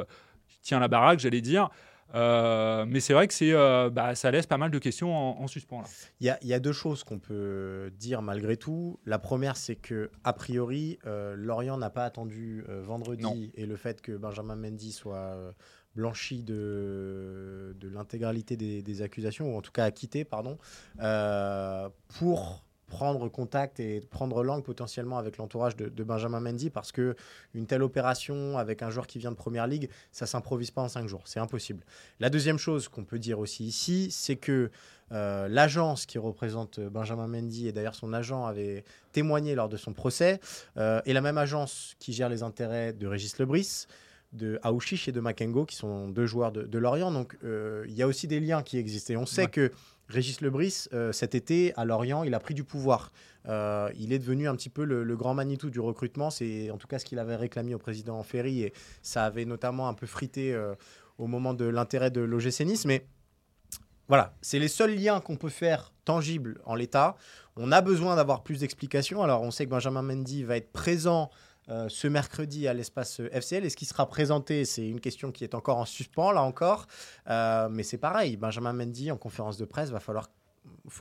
tient 0.68 0.78
la 0.80 0.88
baraque, 0.88 1.18
j'allais 1.18 1.40
dire. 1.40 1.68
Euh, 2.14 2.86
mais 2.88 3.00
c'est 3.00 3.12
vrai 3.12 3.28
que 3.28 3.34
c'est, 3.34 3.52
euh, 3.52 3.90
bah, 3.90 4.14
ça 4.14 4.30
laisse 4.30 4.46
pas 4.46 4.56
mal 4.56 4.70
de 4.70 4.78
questions 4.78 5.14
en, 5.14 5.42
en 5.42 5.46
suspens. 5.46 5.82
Là. 5.82 5.86
Il 6.20 6.26
y, 6.26 6.30
a, 6.30 6.38
il 6.40 6.48
y 6.48 6.54
a 6.54 6.60
deux 6.60 6.72
choses 6.72 7.04
qu'on 7.04 7.18
peut 7.18 7.90
dire 7.98 8.22
malgré 8.22 8.56
tout. 8.56 8.98
La 9.04 9.18
première, 9.18 9.56
c'est 9.58 9.76
que 9.76 10.10
a 10.24 10.32
priori, 10.32 10.98
euh, 11.06 11.34
Lorient 11.36 11.76
n'a 11.76 11.90
pas 11.90 12.04
attendu 12.04 12.64
euh, 12.68 12.80
vendredi 12.82 13.22
Non. 13.22 13.36
et 13.54 13.66
le 13.66 13.76
fait 13.76 14.00
que 14.00 14.12
Benjamin 14.12 14.56
Mendy 14.56 14.92
soit 14.92 15.16
euh, 15.16 15.52
blanchi 15.96 16.42
de, 16.44 17.76
de 17.78 17.88
l'intégralité 17.88 18.56
des, 18.56 18.80
des 18.82 19.02
accusations, 19.02 19.54
ou 19.54 19.58
en 19.58 19.60
tout 19.62 19.72
cas 19.72 19.84
acquitté, 19.84 20.24
pardon, 20.24 20.56
euh, 21.00 21.90
pour 22.18 22.64
prendre 22.88 23.28
contact 23.28 23.78
et 23.80 24.00
prendre 24.10 24.42
langue 24.42 24.64
potentiellement 24.64 25.18
avec 25.18 25.36
l'entourage 25.36 25.76
de, 25.76 25.88
de 25.88 26.04
Benjamin 26.04 26.40
Mendy 26.40 26.70
parce 26.70 26.90
que 26.90 27.14
une 27.54 27.66
telle 27.66 27.82
opération 27.82 28.58
avec 28.58 28.82
un 28.82 28.90
joueur 28.90 29.06
qui 29.06 29.18
vient 29.18 29.30
de 29.30 29.36
première 29.36 29.66
ligue, 29.66 29.88
ça 30.10 30.26
s'improvise 30.26 30.70
pas 30.70 30.82
en 30.82 30.88
cinq 30.88 31.06
jours, 31.06 31.22
c'est 31.26 31.38
impossible. 31.40 31.84
La 32.18 32.30
deuxième 32.30 32.58
chose 32.58 32.88
qu'on 32.88 33.04
peut 33.04 33.18
dire 33.18 33.38
aussi 33.38 33.64
ici, 33.66 34.08
c'est 34.10 34.36
que 34.36 34.70
euh, 35.12 35.48
l'agence 35.48 36.04
qui 36.06 36.18
représente 36.18 36.80
Benjamin 36.80 37.26
Mendy, 37.28 37.68
et 37.68 37.72
d'ailleurs 37.72 37.94
son 37.94 38.12
agent 38.12 38.44
avait 38.46 38.84
témoigné 39.12 39.54
lors 39.54 39.68
de 39.68 39.76
son 39.76 39.92
procès, 39.92 40.40
euh, 40.76 41.00
est 41.06 41.12
la 41.12 41.20
même 41.20 41.38
agence 41.38 41.94
qui 41.98 42.12
gère 42.12 42.28
les 42.28 42.42
intérêts 42.42 42.92
de 42.92 43.06
Régis 43.06 43.38
Lebris, 43.38 43.86
de 44.34 44.58
Aouchiche 44.62 45.08
et 45.08 45.12
de 45.12 45.20
Makengo, 45.20 45.64
qui 45.64 45.76
sont 45.76 46.08
deux 46.08 46.26
joueurs 46.26 46.52
de, 46.52 46.62
de 46.62 46.78
Lorient. 46.78 47.10
Donc 47.10 47.36
euh, 47.44 47.84
il 47.88 47.94
y 47.94 48.02
a 48.02 48.06
aussi 48.06 48.26
des 48.26 48.40
liens 48.40 48.62
qui 48.62 48.76
existent. 48.76 49.14
Et 49.14 49.16
on 49.16 49.24
sait 49.24 49.42
Ouais. 49.44 49.48
que 49.48 49.72
Régis 50.08 50.40
Lebris, 50.40 50.86
euh, 50.94 51.12
cet 51.12 51.34
été, 51.34 51.74
à 51.76 51.84
Lorient, 51.84 52.24
il 52.24 52.34
a 52.34 52.40
pris 52.40 52.54
du 52.54 52.64
pouvoir. 52.64 53.12
Euh, 53.46 53.90
il 53.98 54.12
est 54.12 54.18
devenu 54.18 54.48
un 54.48 54.54
petit 54.54 54.70
peu 54.70 54.84
le, 54.84 55.16
grand 55.16 55.34
Manitou 55.34 55.68
du 55.68 55.80
recrutement. 55.80 56.30
C'est 56.30 56.70
en 56.70 56.78
tout 56.78 56.86
cas 56.86 56.98
ce 56.98 57.04
qu'il 57.04 57.18
avait 57.18 57.36
réclamé 57.36 57.74
au 57.74 57.78
président 57.78 58.22
Ferry. 58.22 58.62
Et 58.62 58.72
ça 59.02 59.24
avait 59.24 59.44
notamment 59.44 59.88
un 59.88 59.94
peu 59.94 60.06
frité 60.06 60.54
euh, 60.54 60.74
au 61.18 61.26
moment 61.26 61.52
de 61.52 61.66
l'intérêt 61.66 62.10
de 62.10 62.22
l'OGC 62.22 62.60
Nice. 62.60 62.86
Mais 62.86 63.06
voilà, 64.08 64.34
c'est 64.40 64.58
les 64.58 64.68
seuls 64.68 64.94
liens 64.94 65.20
qu'on 65.20 65.36
peut 65.36 65.50
faire 65.50 65.92
tangibles 66.06 66.60
en 66.64 66.74
l'état. 66.74 67.16
On 67.56 67.70
a 67.70 67.82
besoin 67.82 68.16
d'avoir 68.16 68.42
plus 68.42 68.60
d'explications. 68.60 69.22
Alors, 69.22 69.42
on 69.42 69.50
sait 69.50 69.66
que 69.66 69.70
Benjamin 69.70 70.02
Mendy 70.02 70.42
va 70.42 70.56
être 70.56 70.72
présent 70.72 71.30
euh, 71.68 71.88
ce 71.88 72.08
mercredi 72.08 72.66
à 72.68 72.74
l'espace 72.74 73.20
FCL. 73.32 73.64
Est-ce 73.64 73.76
qu'il 73.76 73.88
sera 73.88 74.06
présenté 74.06 74.64
C'est 74.64 74.88
une 74.88 75.00
question 75.00 75.32
qui 75.32 75.44
est 75.44 75.54
encore 75.54 75.78
en 75.78 75.84
suspens, 75.84 76.32
là 76.32 76.42
encore. 76.42 76.86
Euh, 77.28 77.68
mais 77.70 77.82
c'est 77.82 77.98
pareil, 77.98 78.36
Benjamin 78.36 78.72
Mendy, 78.72 79.10
en 79.10 79.16
conférence 79.16 79.56
de 79.58 79.64
presse, 79.64 79.90
va 79.90 80.00
falloir 80.00 80.30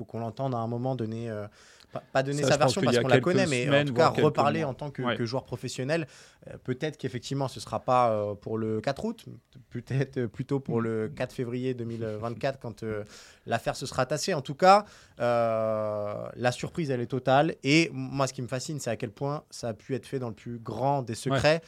qu'on 0.07 0.19
l'entende 0.19 0.53
à 0.53 0.57
un 0.57 0.67
moment 0.67 0.95
donner. 0.95 1.31
Pas, 1.91 2.03
pas 2.11 2.23
donner 2.23 2.43
Ça, 2.43 2.49
sa 2.49 2.57
version 2.57 2.81
parce 2.81 2.99
qu'on 2.99 3.07
la 3.07 3.19
connaît, 3.21 3.45
mais 3.47 3.81
en 3.81 3.85
tout 3.85 3.93
cas 3.93 4.09
reparler 4.09 4.61
mois. 4.61 4.69
en 4.69 4.73
tant 4.73 4.91
que, 4.91 5.01
Ouais. 5.01 5.15
que 5.15 5.25
joueur 5.25 5.43
professionnel. 5.45 6.05
Euh, 6.47 6.57
peut-être 6.63 6.97
qu'effectivement 6.97 7.47
ce 7.47 7.59
sera 7.59 7.79
pas 7.79 8.11
euh, 8.11 8.35
pour 8.35 8.57
le 8.57 8.81
4 8.81 9.05
août, 9.05 9.25
peut-être 9.69 10.17
euh, 10.17 10.27
plutôt 10.27 10.59
pour 10.59 10.81
le 10.81 11.07
4 11.15 11.33
février 11.33 11.73
2024 11.73 12.59
quand 12.59 12.83
euh, 12.83 13.03
l'affaire 13.45 13.75
se 13.75 13.85
sera 13.85 14.05
tassée. 14.05 14.33
En 14.33 14.41
tout 14.41 14.55
cas, 14.55 14.85
la 15.19 16.51
surprise 16.51 16.91
elle 16.91 17.01
est 17.01 17.07
totale. 17.07 17.55
Et 17.63 17.89
moi, 17.93 18.27
ce 18.27 18.33
qui 18.33 18.41
me 18.41 18.47
fascine, 18.47 18.79
c'est 18.79 18.89
à 18.89 18.95
quel 18.97 19.11
point 19.11 19.43
ça 19.49 19.69
a 19.69 19.73
pu 19.73 19.95
être 19.95 20.05
fait 20.05 20.19
dans 20.19 20.29
le 20.29 20.35
plus 20.35 20.59
grand 20.59 21.01
des 21.01 21.15
secrets. 21.15 21.61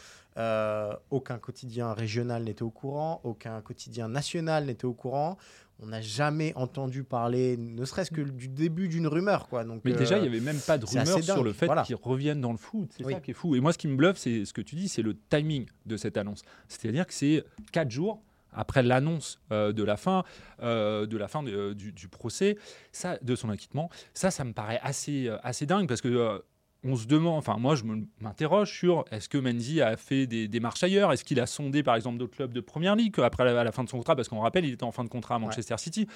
Aucun 1.10 1.38
quotidien 1.38 1.94
régional 1.94 2.44
n'était 2.44 2.64
au 2.64 2.70
courant, 2.70 3.20
aucun 3.24 3.62
quotidien 3.62 4.08
national 4.08 4.66
n'était 4.66 4.86
au 4.86 4.94
courant. 4.94 5.38
On 5.81 5.88
n'a 5.88 6.01
jamais 6.01 6.51
entendu 6.55 7.03
parler, 7.03 7.55
ne 7.57 7.86
serait-ce 7.86 8.12
que 8.12 8.21
du 8.21 8.50
début 8.50 8.89
d'une 8.89 9.07
rumeur. 9.07 9.48
Quoi. 9.48 9.63
Donc, 9.63 9.81
Mais 9.86 9.93
déjà, 9.93 10.15
euh, 10.15 10.17
il 10.17 10.21
n'y 10.24 10.27
avait 10.27 10.41
même 10.41 10.59
pas 10.59 10.77
de 10.77 10.86
rumeur 10.86 11.24
sur 11.24 11.43
le 11.43 11.53
fait 11.53 11.67
voilà. 11.67 11.83
qu'ils 11.83 11.95
reviennent 11.95 12.41
dans 12.41 12.51
le 12.51 12.57
foot. 12.57 12.91
C'est 12.98 13.05
Oui. 13.05 13.13
ça 13.13 13.21
qui 13.21 13.31
est 13.31 13.33
fou. 13.33 13.55
Et 13.55 13.62
moi, 13.62 13.71
ce 13.71 13.77
qui 13.77 13.88
me 13.88 13.95
bluffe, 13.95 14.17
c'est 14.17 14.43
ce 14.43 14.51
que 14.51 14.62
tu 14.62 14.75
dis, 14.75 14.89
c'est 14.89 15.01
le 15.01 15.15
timing 15.29 15.65
de 15.86 15.95
cette 15.95 16.17
annonce. 16.17 16.41
C'est-à-dire 16.67 17.07
que 17.07 17.13
c'est 17.13 17.43
quatre 17.71 17.91
jours 17.91 18.21
après 18.51 18.83
l'annonce 18.83 19.39
euh, 19.51 19.71
de 19.71 19.83
la 19.83 19.95
fin, 19.95 20.24
euh, 20.62 21.05
de 21.05 21.15
la 21.17 21.27
fin 21.29 21.43
de- 21.43 21.71
du, 21.74 21.93
du 21.93 22.07
procès, 22.09 22.57
ça, 22.91 23.17
de 23.21 23.36
son 23.36 23.50
acquittement. 23.50 23.89
Ça, 24.13 24.31
ça 24.31 24.43
me 24.43 24.51
paraît 24.53 24.79
assez, 24.83 25.29
assez 25.43 25.65
dingue 25.65 25.88
parce 25.88 26.01
que. 26.01 26.43
On 26.83 26.95
se 26.95 27.07
demande, 27.07 27.38
enfin 27.38 27.57
moi 27.57 27.75
je 27.75 27.83
m'interroge 28.21 28.71
sur 28.71 29.03
est-ce 29.12 29.27
que 29.27 29.38
Mendy 29.38 29.81
a 29.81 29.98
fait 29.98 30.27
des 30.27 30.48
démarches 30.48 30.81
ailleurs? 30.83 31.12
Est-ce 31.12 31.25
qu'il 31.25 31.39
a 31.41 31.45
sondé 31.45 31.83
par 31.83 31.95
exemple 31.95 32.17
d'autres 32.17 32.36
clubs 32.38 32.53
de 32.53 32.62
première 32.62 32.95
ligue 32.95 33.19
après 33.19 33.43
la, 33.43 33.59
à 33.59 33.63
la 33.63 33.71
fin 33.71 33.83
de 33.83 33.89
son 33.89 33.98
contrat? 33.98 34.15
Parce 34.15 34.29
qu'on 34.29 34.39
rappelle, 34.39 34.65
il 34.65 34.74
était 34.74 34.83
en 34.83 34.91
fin 34.91 35.03
de 35.03 35.09
contrat 35.09 35.36
à 35.36 35.39
Manchester 35.39 35.75
City. 35.77 36.07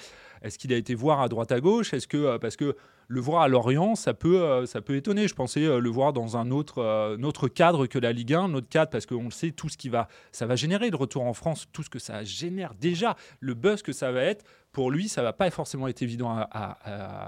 Est-ce 0.42 0.58
qu'il 0.58 0.72
a 0.72 0.76
été 0.76 0.94
voir 0.94 1.20
à 1.20 1.28
droite 1.28 1.52
à 1.52 1.60
gauche? 1.60 1.92
Est-ce 1.92 2.08
que 2.08 2.16
euh, 2.16 2.38
parce 2.38 2.56
que 2.56 2.76
le 3.08 3.20
voir 3.20 3.42
à 3.42 3.48
Lorient, 3.48 3.94
ça 3.94 4.14
peut, 4.14 4.42
euh, 4.42 4.66
ça 4.66 4.80
peut 4.80 4.96
étonner. 4.96 5.28
Je 5.28 5.34
pensais 5.34 5.64
euh, 5.64 5.78
le 5.80 5.90
voir 5.90 6.12
dans 6.12 6.36
un 6.36 6.50
autre, 6.50 6.78
euh, 6.78 7.16
un 7.18 7.22
autre 7.22 7.48
cadre 7.48 7.86
que 7.86 7.98
la 7.98 8.12
Ligue 8.12 8.34
1, 8.34 8.40
un 8.44 8.54
autre 8.54 8.68
cadre 8.68 8.90
parce 8.90 9.06
qu'on 9.06 9.24
le 9.24 9.30
sait 9.30 9.50
tout 9.50 9.68
ce 9.68 9.76
qui 9.76 9.88
va, 9.88 10.08
ça 10.32 10.46
va 10.46 10.56
générer 10.56 10.90
le 10.90 10.96
retour 10.96 11.24
en 11.24 11.34
France, 11.34 11.66
tout 11.72 11.82
ce 11.82 11.90
que 11.90 11.98
ça 11.98 12.24
génère 12.24 12.74
déjà, 12.80 13.16
le 13.40 13.54
buzz 13.54 13.82
que 13.82 13.92
ça 13.92 14.10
va 14.12 14.22
être. 14.22 14.44
Pour 14.72 14.90
lui, 14.90 15.08
ça 15.08 15.22
va 15.22 15.32
pas 15.32 15.48
forcément 15.52 15.86
être 15.86 16.02
évident 16.02 16.30
à, 16.30 16.40
à- 16.50 16.78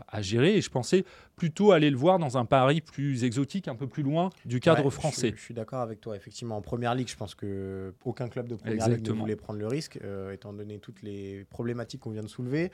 à- 0.00 0.04
à 0.16 0.20
gérer. 0.22 0.56
Et 0.56 0.60
je 0.60 0.68
pensais 0.68 1.04
plutôt 1.36 1.70
aller 1.70 1.90
le 1.90 1.96
voir 1.96 2.18
dans 2.18 2.36
un 2.36 2.44
Paris 2.44 2.80
plus 2.80 3.22
exotique, 3.22 3.68
un 3.68 3.76
peu 3.76 3.86
plus 3.86 4.02
loin 4.02 4.30
du 4.44 4.58
cadre 4.58 4.84
Ouais, 4.86 4.90
français. 4.90 5.30
Je, 5.30 5.36
je 5.36 5.42
suis 5.42 5.54
d'accord 5.54 5.80
avec 5.80 6.00
toi. 6.00 6.16
Effectivement, 6.16 6.56
en 6.56 6.60
première 6.62 6.96
ligue, 6.96 7.06
je 7.08 7.14
pense 7.14 7.36
que 7.36 7.94
aucun 8.04 8.26
club 8.28 8.48
de 8.48 8.56
première 8.56 8.72
ligue 8.74 8.82
ne 8.82 8.86
Exactement. 8.94 9.20
voulait 9.20 9.36
prendre 9.36 9.60
le 9.60 9.68
risque, 9.68 10.00
euh, 10.02 10.32
étant 10.32 10.52
donné 10.52 10.80
toutes 10.80 11.02
les 11.02 11.44
problématiques 11.48 12.00
qu'on 12.00 12.10
vient 12.10 12.24
de 12.24 12.28
soulever. 12.28 12.72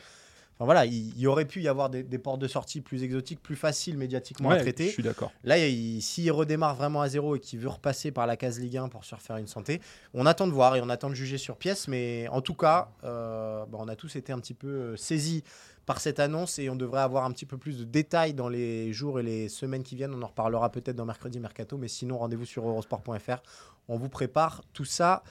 Enfin 0.62 0.66
voilà, 0.66 0.86
il, 0.86 1.26
aurait 1.26 1.44
pu 1.44 1.60
y 1.60 1.66
avoir 1.66 1.90
des, 1.90 2.04
des 2.04 2.18
portes 2.18 2.38
de 2.40 2.46
sortie 2.46 2.80
plus 2.80 3.02
exotiques, 3.02 3.42
plus 3.42 3.56
faciles 3.56 3.98
médiatiquement 3.98 4.50
à 4.50 4.52
Ouais, 4.52 4.58
je 4.60 4.62
traiter. 4.62 4.90
suis 4.90 5.02
d'accord. 5.02 5.32
Là, 5.42 5.58
il- 5.58 6.00
s'il 6.00 6.30
redémarre 6.30 6.76
vraiment 6.76 7.00
à 7.02 7.08
zéro 7.08 7.34
et 7.34 7.40
qu'il 7.40 7.58
veut 7.58 7.68
repasser 7.68 8.12
par 8.12 8.28
la 8.28 8.36
case 8.36 8.60
Ligue 8.60 8.76
1 8.76 8.88
pour 8.88 9.04
se 9.04 9.12
refaire 9.16 9.38
une 9.38 9.48
santé, 9.48 9.80
on 10.14 10.24
attend 10.24 10.46
de 10.46 10.52
voir 10.52 10.76
et 10.76 10.80
on 10.80 10.88
attend 10.88 11.10
de 11.10 11.16
juger 11.16 11.36
sur 11.36 11.56
pièce. 11.56 11.88
Mais 11.88 12.28
en 12.28 12.42
tout 12.42 12.54
cas, 12.54 12.90
euh, 13.02 13.66
bah, 13.66 13.78
on 13.80 13.88
a 13.88 13.96
tous 13.96 14.14
été 14.14 14.32
un 14.32 14.38
petit 14.38 14.54
peu 14.54 14.68
euh, 14.68 14.96
saisis 14.96 15.42
par 15.84 16.00
cette 16.00 16.20
annonce 16.20 16.60
et 16.60 16.70
on 16.70 16.76
devrait 16.76 17.00
avoir 17.02 17.24
un 17.24 17.32
petit 17.32 17.44
peu 17.44 17.58
plus 17.58 17.78
de 17.80 17.84
détails 17.84 18.32
dans 18.32 18.48
les 18.48 18.92
jours 18.92 19.18
et 19.18 19.24
les 19.24 19.48
semaines 19.48 19.82
qui 19.82 19.96
viennent. 19.96 20.14
On 20.14 20.22
en 20.22 20.28
reparlera 20.28 20.70
peut-être 20.70 20.94
dans 20.94 21.04
mercredi 21.06 21.40
mercato, 21.40 21.76
mais 21.76 21.88
sinon 21.88 22.18
rendez-vous 22.18 22.46
sur 22.46 22.68
eurosport.fr. 22.68 23.42
On 23.88 23.96
vous 23.96 24.08
prépare 24.08 24.62
tout 24.72 24.84
ça 24.84 25.24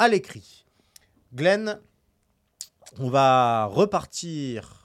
à 0.00 0.08
l'écrit. 0.08 0.66
Glenn, 1.32 1.78
on 2.98 3.08
va 3.10 3.66
repartir 3.66 4.78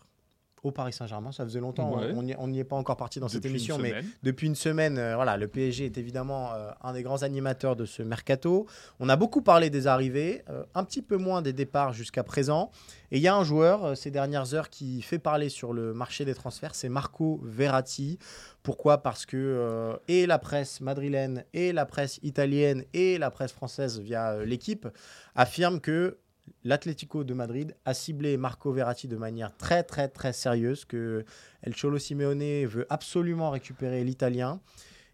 au 0.64 0.72
Paris 0.72 0.92
Saint-Germain. 0.92 1.32
Ça 1.32 1.46
faisait 1.46 1.60
longtemps, 1.60 1.96
Ouais. 1.98 2.14
on 2.38 2.48
n'y 2.48 2.60
est 2.60 2.64
pas 2.64 2.76
encore 2.76 2.98
parti 2.98 3.20
dans 3.20 3.28
cette 3.28 3.44
Depuis 3.44 3.52
émission, 3.52 3.78
mais 3.78 3.94
depuis 4.24 4.48
une 4.48 4.56
semaine, 4.56 4.98
euh, 4.98 5.16
voilà, 5.16 5.38
le 5.38 5.48
PSG 5.48 5.86
est 5.86 5.98
évidemment 5.98 6.52
euh, 6.54 6.72
un 6.82 6.94
des 6.94 7.04
grands 7.04 7.22
animateurs 7.24 7.76
de 7.76 7.86
ce 7.86 8.02
mercato. 8.02 8.66
On 9.00 9.08
a 9.08 9.16
beaucoup 9.16 9.42
parlé 9.42 9.70
des 9.70 9.88
arrivées, 9.88 10.44
euh, 10.50 10.64
un 10.76 10.84
petit 10.84 11.02
peu 11.02 11.16
moins 11.18 11.42
des 11.42 11.54
départs 11.54 11.94
jusqu'à 11.94 12.24
présent. 12.24 12.72
Et 13.12 13.18
il 13.18 13.22
y 13.22 13.28
a 13.28 13.36
un 13.36 13.44
joueur 13.44 13.96
ces 13.96 14.12
dernières 14.12 14.54
heures 14.54 14.70
qui 14.70 15.02
fait 15.04 15.20
parler 15.20 15.48
sur 15.50 15.72
le 15.74 15.94
marché 15.94 16.26
des 16.26 16.34
transferts, 16.34 16.76
c'est 16.76 16.90
Marco 16.90 17.40
Verratti. 17.44 18.18
Pourquoi? 18.64 18.98
Parce 18.98 19.26
que 19.26 19.98
et 20.10 20.26
la 20.26 20.40
presse 20.40 20.82
madrilène, 20.82 21.46
et 21.54 21.72
la 21.72 21.86
presse 21.86 22.20
italienne, 22.24 22.84
et 22.94 23.18
la 23.18 23.32
presse 23.32 23.54
française 23.54 24.00
via 24.00 24.44
l'équipe 24.44 24.90
affirment 25.36 25.80
que 25.80 26.18
l'Atlético 26.64 27.24
de 27.24 27.34
Madrid 27.34 27.76
a 27.86 27.94
ciblé 27.94 28.38
Marco 28.38 28.72
Verratti 28.72 29.08
de 29.08 29.18
manière 29.18 29.56
très 29.58 29.84
très 29.84 30.08
très 30.08 30.34
sérieuse, 30.34 30.86
que 30.86 31.24
El 31.64 31.74
Cholo 31.76 32.00
Simeone 32.00 32.66
veut 32.66 32.86
absolument 32.90 33.50
récupérer 33.52 34.04
l'Italien 34.04 34.60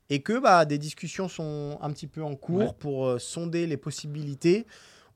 et 0.09 0.21
que 0.21 0.37
bah, 0.39 0.65
des 0.65 0.77
discussions 0.77 1.27
sont 1.27 1.77
un 1.81 1.91
petit 1.91 2.07
peu 2.07 2.23
en 2.23 2.35
cours 2.35 2.59
Ouais. 2.59 2.73
pour 2.79 3.07
euh, 3.07 3.19
sonder 3.19 3.67
les 3.67 3.77
possibilités. 3.77 4.65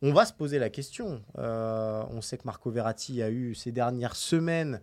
On 0.02 0.14
va 0.14 0.26
se 0.26 0.34
poser 0.34 0.60
la 0.60 0.70
question. 0.70 1.22
Euh, 1.40 2.04
on 2.12 2.22
sait 2.22 2.38
que 2.38 2.44
Marco 2.46 2.70
Verratti 2.70 3.22
a 3.22 3.30
eu 3.30 3.56
ces 3.56 3.72
dernières 3.72 4.16
semaines 4.16 4.80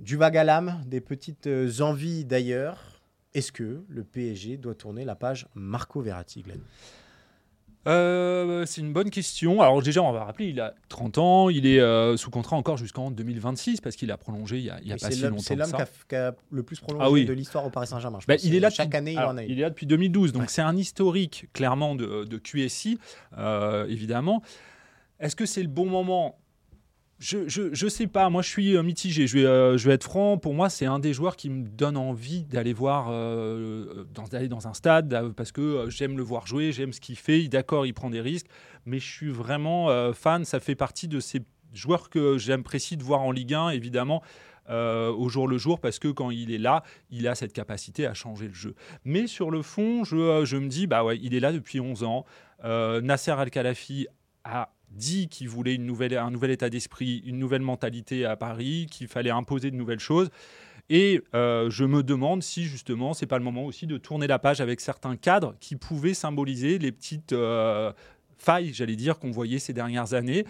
du 0.00 0.16
vague 0.16 0.36
à 0.36 0.44
l'âme, 0.44 0.82
des 0.86 1.00
petites 1.00 1.46
euh, 1.46 1.80
envies 1.80 2.24
d'ailleurs. 2.24 3.00
Est-ce 3.34 3.50
que 3.52 3.82
le 3.88 4.04
PSG 4.04 4.56
doit 4.58 4.74
tourner 4.74 5.04
la 5.04 5.14
page 5.14 5.48
Marco 5.54 6.00
Verratti, 6.00 6.42
Glenn? 6.42 6.60
Euh, 7.86 8.66
c'est 8.66 8.80
une 8.80 8.92
bonne 8.92 9.10
question. 9.10 9.62
Alors 9.62 9.80
déjà, 9.82 10.02
on 10.02 10.12
va 10.12 10.24
rappeler, 10.24 10.48
il 10.48 10.60
a 10.60 10.74
30 10.88 11.18
ans, 11.18 11.48
il 11.48 11.66
est 11.66 11.80
euh, 11.80 12.16
sous 12.16 12.30
contrat 12.30 12.56
encore 12.56 12.76
jusqu'en 12.76 13.10
2026 13.10 13.80
parce 13.80 13.96
qu'il 13.96 14.10
a 14.10 14.16
prolongé 14.18 14.58
il 14.58 14.64
y 14.64 14.70
a, 14.70 14.78
il 14.82 14.88
y 14.88 14.92
a 14.92 14.96
pas 14.96 15.10
si 15.10 15.22
longtemps 15.22 15.38
c'est 15.38 15.56
l'homme 15.56 15.72
qui 16.08 16.14
a, 16.16 16.34
le 16.50 16.62
plus 16.62 16.80
prolongé 16.80 17.04
Ah 17.06 17.10
oui. 17.10 17.24
de 17.24 17.32
l'histoire 17.32 17.64
au 17.64 17.70
Paris 17.70 17.86
Saint-Germain. 17.86 18.18
Bah, 18.26 18.34
il 18.42 18.54
est 18.54 18.60
là 18.60 18.68
Chaque 18.70 18.88
depuis- 18.88 18.96
année, 18.98 19.12
il 19.12 19.18
alors, 19.18 19.30
en 19.30 19.36
a 19.38 19.44
eu. 19.44 19.46
Il 19.48 19.58
est 19.58 19.62
là 19.62 19.70
depuis 19.70 19.86
2012, 19.86 20.32
donc 20.32 20.42
Ouais. 20.42 20.48
c'est 20.48 20.60
un 20.62 20.76
historique 20.76 21.46
clairement 21.52 21.94
de, 21.94 22.24
de 22.24 22.36
QSI, 22.38 22.98
euh, 23.38 23.86
évidemment. 23.88 24.42
Est-ce 25.20 25.36
que 25.36 25.46
c'est 25.46 25.62
le 25.62 25.68
bon 25.68 25.86
moment 25.86 26.38
je, 27.18 27.70
je, 27.72 27.88
sais 27.88 28.06
pas, 28.06 28.30
moi 28.30 28.42
je 28.42 28.48
suis 28.48 28.76
euh, 28.76 28.82
mitigé, 28.82 29.26
je 29.26 29.38
vais, 29.38 29.44
euh, 29.44 29.76
je 29.76 29.88
vais 29.88 29.94
être 29.94 30.04
franc, 30.04 30.38
pour 30.38 30.54
moi 30.54 30.70
c'est 30.70 30.86
un 30.86 30.98
des 31.00 31.12
joueurs 31.12 31.36
qui 31.36 31.50
me 31.50 31.66
donne 31.66 31.96
envie 31.96 32.44
d'aller 32.44 32.72
voir, 32.72 33.08
euh, 33.10 34.04
dans- 34.14 34.24
d'aller 34.28 34.48
dans 34.48 34.68
un 34.68 34.74
stade, 34.74 35.12
euh, 35.12 35.30
parce 35.30 35.50
que 35.50 35.60
euh, 35.60 35.90
j'aime 35.90 36.16
le 36.16 36.22
voir 36.22 36.46
jouer, 36.46 36.70
j'aime 36.70 36.92
ce 36.92 37.00
qu'il 37.00 37.16
fait, 37.16 37.48
d'accord 37.48 37.86
il 37.86 37.92
prend 37.94 38.10
des 38.10 38.20
risques, 38.20 38.46
mais 38.86 38.98
je 39.00 39.06
suis 39.06 39.30
vraiment 39.30 39.90
euh, 39.90 40.12
fan, 40.12 40.44
ça 40.44 40.60
fait 40.60 40.76
partie 40.76 41.08
de 41.08 41.18
ces 41.18 41.42
joueurs 41.74 42.08
que 42.08 42.38
j'apprécie 42.38 42.96
de 42.96 43.02
voir 43.02 43.20
en 43.22 43.32
Ligue 43.32 43.54
1, 43.54 43.70
évidemment, 43.70 44.22
euh, 44.70 45.10
au 45.10 45.28
jour 45.28 45.48
le 45.48 45.58
jour, 45.58 45.80
parce 45.80 45.98
que 45.98 46.08
quand 46.08 46.30
il 46.30 46.52
est 46.52 46.58
là, 46.58 46.82
il 47.10 47.26
a 47.26 47.34
cette 47.34 47.52
capacité 47.52 48.06
à 48.06 48.14
changer 48.14 48.48
le 48.48 48.54
jeu. 48.54 48.74
Mais 49.04 49.26
sur 49.26 49.50
le 49.50 49.62
fond, 49.62 50.04
je, 50.04 50.16
euh, 50.16 50.60
me 50.60 50.68
dis, 50.68 50.86
bah 50.86 51.04
ouais, 51.04 51.18
il 51.20 51.34
est 51.34 51.40
là 51.40 51.52
depuis 51.52 51.80
11 51.80 52.04
ans. 52.04 52.24
Euh, 52.64 53.00
Nasser 53.00 53.30
Al-Khalafi 53.32 54.06
a 54.44 54.70
dit 54.90 55.28
qu'il 55.28 55.48
voulait 55.48 55.78
un 56.16 56.30
nouvel 56.30 56.50
état 56.50 56.70
d'esprit, 56.70 57.22
une 57.26 57.38
nouvelle 57.38 57.62
mentalité 57.62 58.24
à 58.24 58.36
Paris, 58.36 58.86
qu'il 58.90 59.08
fallait 59.08 59.30
imposer 59.30 59.70
de 59.70 59.76
nouvelles 59.76 60.00
choses. 60.00 60.30
Et 60.90 61.22
euh, 61.34 61.68
je 61.68 61.84
me 61.84 62.02
demande 62.02 62.42
si 62.42 62.64
justement 62.64 63.12
c'est 63.12 63.26
pas 63.26 63.38
le 63.38 63.44
moment 63.44 63.64
aussi 63.64 63.86
de 63.86 63.98
tourner 63.98 64.26
la 64.26 64.38
page 64.38 64.60
avec 64.60 64.80
certains 64.80 65.16
cadres 65.16 65.54
qui 65.60 65.76
pouvaient 65.76 66.14
symboliser 66.14 66.78
les 66.78 66.92
petites 66.92 67.32
euh, 67.32 67.92
failles, 68.38 68.72
j'allais 68.72 68.96
dire, 68.96 69.18
qu'on 69.18 69.30
voyait 69.30 69.58
ces 69.58 69.74
dernières 69.74 70.14
années. 70.14 70.46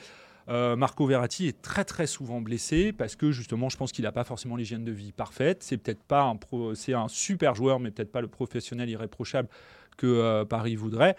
Euh, 0.48 0.76
Marco 0.76 1.04
Verratti 1.06 1.46
est 1.46 1.60
très 1.60 1.84
très 1.84 2.06
souvent 2.06 2.40
blessé 2.40 2.92
parce 2.92 3.16
que 3.16 3.32
justement 3.32 3.68
je 3.68 3.76
pense 3.76 3.92
qu'il 3.92 4.04
n'a 4.04 4.12
pas 4.12 4.24
forcément 4.24 4.56
l'hygiène 4.56 4.84
de 4.84 4.92
vie 4.92 5.12
parfaite. 5.12 5.62
C'est 5.62 5.76
peut-être 5.76 6.04
pas 6.04 6.32
c'est 6.74 6.94
un 6.94 7.08
super 7.08 7.54
joueur 7.54 7.80
mais 7.80 7.90
peut-être 7.90 8.12
pas 8.12 8.22
le 8.22 8.28
professionnel 8.28 8.88
irréprochable 8.88 9.48
que 9.96 10.44
Paris 10.44 10.76
voudrait. 10.76 11.16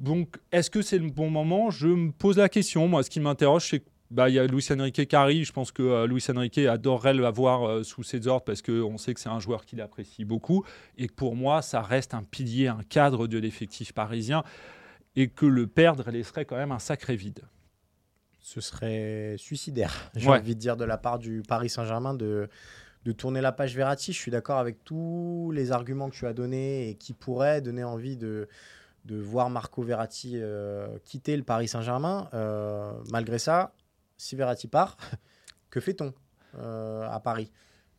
Donc 0.00 0.38
est-ce 0.50 0.70
que 0.70 0.82
c'est 0.82 0.98
le 0.98 1.10
bon 1.10 1.30
moment? 1.30 1.70
Je 1.70 1.86
me 1.88 2.10
pose 2.10 2.38
la 2.38 2.48
question. 2.48 2.88
Moi, 2.88 3.02
ce 3.02 3.10
qui 3.10 3.20
m'interroge, 3.20 3.68
c'est 3.70 3.82
bah, 4.10 4.28
il 4.28 4.34
y 4.34 4.38
a 4.40 4.46
Luis 4.46 4.66
Enrique 4.72 5.06
qui 5.06 5.14
arrive. 5.14 5.46
Je 5.46 5.52
pense 5.52 5.70
que 5.70 5.82
euh, 5.82 6.06
Luis 6.06 6.24
Enrique 6.34 6.58
adorerait 6.58 7.14
l'avoir 7.14 7.62
euh, 7.68 7.82
sous 7.84 8.02
ses 8.02 8.26
ordres 8.26 8.44
parce 8.44 8.60
qu'on 8.62 8.98
sait 8.98 9.14
que 9.14 9.20
c'est 9.20 9.28
un 9.28 9.38
joueur 9.38 9.64
qu'il 9.64 9.80
apprécie 9.80 10.24
beaucoup 10.24 10.64
et 10.98 11.06
que 11.06 11.12
pour 11.12 11.36
moi, 11.36 11.62
ça 11.62 11.80
reste 11.82 12.14
un 12.14 12.24
pilier, 12.24 12.66
un 12.68 12.82
cadre 12.88 13.28
de 13.28 13.38
l'effectif 13.38 13.92
parisien 13.92 14.42
et 15.14 15.28
que 15.28 15.46
le 15.46 15.66
perdre 15.68 16.10
laisserait 16.10 16.44
quand 16.44 16.56
même 16.56 16.72
un 16.72 16.78
sacré 16.80 17.14
vide. 17.14 17.42
Ce 18.40 18.60
serait 18.60 19.36
suicidaire, 19.38 20.10
j'ai 20.16 20.28
Ouais. 20.28 20.38
envie 20.38 20.54
de 20.56 20.60
dire, 20.60 20.76
de 20.76 20.84
la 20.84 20.96
part 20.98 21.18
du 21.18 21.42
Paris 21.46 21.68
Saint-Germain 21.68 22.14
de, 22.14 22.48
de 23.04 23.12
tourner 23.12 23.40
la 23.40 23.52
page 23.52 23.76
Verratti. 23.76 24.12
Je 24.12 24.18
suis 24.18 24.30
d'accord 24.32 24.58
avec 24.58 24.82
tous 24.82 25.52
les 25.54 25.70
arguments 25.72 26.08
que 26.10 26.16
tu 26.16 26.26
as 26.26 26.32
donnés 26.32 26.88
et 26.88 26.94
qui 26.96 27.12
pourraient 27.12 27.60
donner 27.60 27.84
envie 27.84 28.16
de, 28.16 28.48
de 29.04 29.16
voir 29.16 29.50
Marco 29.50 29.82
Verratti 29.82 30.32
euh, 30.36 30.98
quitter 31.04 31.36
le 31.36 31.42
Paris 31.42 31.68
Saint-Germain. 31.68 32.28
Euh, 32.34 32.92
malgré 33.10 33.38
ça, 33.38 33.72
si 34.16 34.36
Verratti 34.36 34.68
part, 34.68 34.96
que 35.70 35.80
fait-on 35.80 36.12
euh, 36.58 37.08
à 37.08 37.20
Paris? 37.20 37.50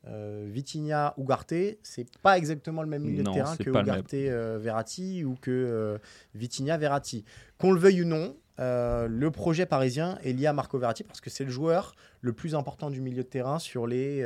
Vitinha, 0.03 1.13
Ugarte, 1.19 1.77
c'est 1.83 2.07
pas 2.23 2.35
exactement 2.35 2.81
le 2.81 2.87
même 2.87 3.03
milieu 3.03 3.21
Non, 3.21 3.33
de 3.33 3.35
terrain 3.35 3.55
que 3.55 3.69
Ugarte, 3.69 4.15
Verratti 4.59 5.23
ou 5.23 5.35
que 5.35 5.99
Vitinha, 6.33 6.75
Verratti. 6.77 7.23
Qu'on 7.59 7.71
le 7.71 7.79
veuille 7.79 8.01
ou 8.01 8.05
non, 8.05 8.35
euh, 8.61 9.07
le 9.07 9.31
projet 9.31 9.65
parisien 9.65 10.17
est 10.23 10.33
lié 10.33 10.45
à 10.45 10.53
Marco 10.53 10.77
Verratti 10.77 11.03
parce 11.03 11.19
que 11.19 11.29
c'est 11.29 11.43
le 11.43 11.49
joueur 11.49 11.95
le 12.21 12.31
plus 12.31 12.53
important 12.55 12.89
du 12.91 13.01
milieu 13.01 13.23
de 13.23 13.27
terrain 13.27 13.57
sur 13.59 13.87
les 13.87 14.23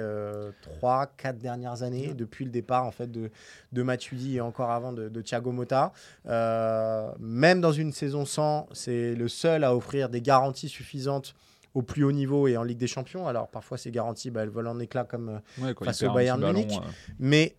3-4 0.82 1.38
dernières 1.38 1.82
années, 1.84 2.14
depuis 2.14 2.44
le 2.46 2.52
départ 2.52 2.86
en 2.86 2.92
fait 2.92 3.10
de, 3.10 3.32
de 3.72 3.84
Matuidi 3.84 4.36
et 4.36 4.42
encore 4.42 4.72
avant 4.72 4.92
de, 4.92 5.08
de 5.10 5.22
Thiago 5.22 5.52
Motta. 5.52 5.94
Euh, 6.26 7.10
même 7.20 7.62
dans 7.62 7.72
une 7.72 7.92
saison 7.94 8.26
sans, 8.26 8.68
c'est 8.74 9.16
le 9.16 9.28
seul 9.28 9.64
à 9.64 9.76
offrir 9.76 10.10
des 10.10 10.22
garanties 10.22 10.70
suffisantes 10.70 11.34
au 11.74 11.82
plus 11.82 12.04
haut 12.04 12.12
niveau 12.12 12.48
et 12.48 12.58
en 12.58 12.64
Ligue 12.64 12.78
des 12.78 12.88
Champions. 12.88 13.28
Alors 13.28 13.48
parfois 13.50 13.78
ces 13.78 13.92
garanties, 13.92 14.32
bah, 14.32 14.44
elles 14.44 14.50
volent 14.50 14.72
en 14.72 14.80
éclats 14.80 15.04
comme 15.06 15.30
euh, 15.60 15.64
Ouais, 15.66 15.74
face 15.84 16.04
au 16.04 16.14
Bayern 16.14 16.40
ballon, 16.42 16.60
Munich. 16.60 16.74
euh, 16.82 16.90
mais 17.20 17.56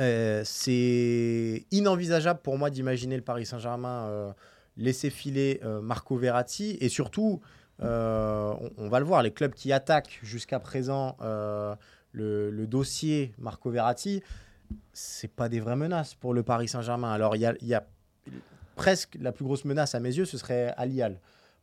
euh, 0.00 0.42
c'est 0.44 1.66
inenvisageable 1.70 2.40
pour 2.42 2.56
moi 2.56 2.70
d'imaginer 2.70 3.16
le 3.16 3.22
Paris 3.22 3.46
Saint-Germain 3.46 4.06
euh, 4.06 4.32
laisser 4.78 5.10
filer 5.10 5.60
euh, 5.64 5.80
Marco 5.80 6.16
Verratti. 6.16 6.78
Et 6.80 6.88
surtout, 6.88 7.40
euh, 7.82 8.54
on, 8.78 8.88
va 8.88 9.00
le 9.00 9.04
voir, 9.04 9.22
les 9.22 9.32
clubs 9.32 9.52
qui 9.52 9.72
attaquent 9.72 10.20
jusqu'à 10.22 10.60
présent 10.60 11.16
euh, 11.20 11.74
le, 12.12 12.66
dossier 12.66 13.34
Marco 13.38 13.70
Verratti, 13.70 14.22
c'est 14.92 15.30
pas 15.30 15.48
des 15.48 15.60
vraies 15.60 15.76
menaces 15.76 16.14
pour 16.14 16.32
le 16.32 16.42
Paris 16.42 16.68
Saint-Germain. 16.68 17.12
Alors, 17.12 17.36
il 17.36 17.40
y 17.40 17.46
a, 17.46 17.54
y 17.60 17.74
a 17.74 17.84
presque 18.76 19.16
la 19.20 19.32
plus 19.32 19.44
grosse 19.44 19.64
menace 19.64 19.94
à 19.94 20.00
mes 20.00 20.16
yeux, 20.16 20.24
ce 20.24 20.38
serait 20.38 20.72
Alial. 20.76 21.18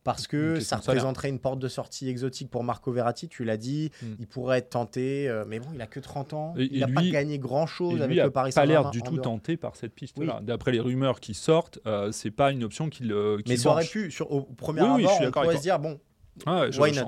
Parce 0.05 0.27
que 0.27 0.59
ça 0.59 0.77
représenterait 0.77 1.29
une 1.29 1.39
porte 1.39 1.57
de 1.57 1.67
sortie 1.67 2.07
exotique 2.07 2.51
pour 2.51 2.63
Marco 2.63 2.91
Verratti, 2.91 3.27
tu 3.27 3.43
l'as 3.43 3.57
dit. 3.57 3.89
Mm. 4.03 4.05
Il 4.19 4.27
pourrait 4.27 4.59
être 4.59 4.69
tenté, 4.69 5.27
euh, 5.27 5.45
mais 5.47 5.59
bon, 5.59 5.65
il 5.73 5.81
a 5.81 5.87
que 5.87 5.99
30 5.99 6.33
ans. 6.33 6.53
Et- 6.59 6.69
il 6.71 6.79
n'a 6.79 6.87
pas 6.87 7.01
gagné 7.01 7.39
grand-chose 7.39 8.03
avec 8.03 8.15
le 8.15 8.29
Paris 8.29 8.51
pas 8.51 8.67
l'air 8.67 8.83
Saint-Germain. 8.83 8.91
du 8.91 9.01
tout 9.01 9.13
dehors. 9.13 9.23
tenté 9.23 9.57
par 9.57 9.75
cette 9.75 9.95
piste-là. 9.95 10.41
D'après 10.43 10.71
les 10.71 10.79
rumeurs 10.79 11.19
qui 11.19 11.33
sortent, 11.33 11.79
euh, 11.87 12.11
c'est 12.11 12.29
pas 12.29 12.51
une 12.51 12.63
option 12.63 12.87
qu'il 12.91 13.11
euh, 13.11 13.41
Mais 13.47 13.57
ça 13.57 13.71
aurait 13.71 13.83
pu, 13.83 14.11
sur, 14.11 14.31
au 14.31 14.43
premier 14.43 14.83
Oui, 14.83 14.89
oui, 14.89 15.03
abord, 15.05 15.15
suis 15.15 15.25
on 15.25 15.31
pourrait 15.31 15.57
se 15.57 15.61
dire, 15.63 15.79
bon, 15.79 15.99
Ah 16.45 16.61
ouais, 16.61 16.77
Why 16.79 16.91
not? 16.95 17.07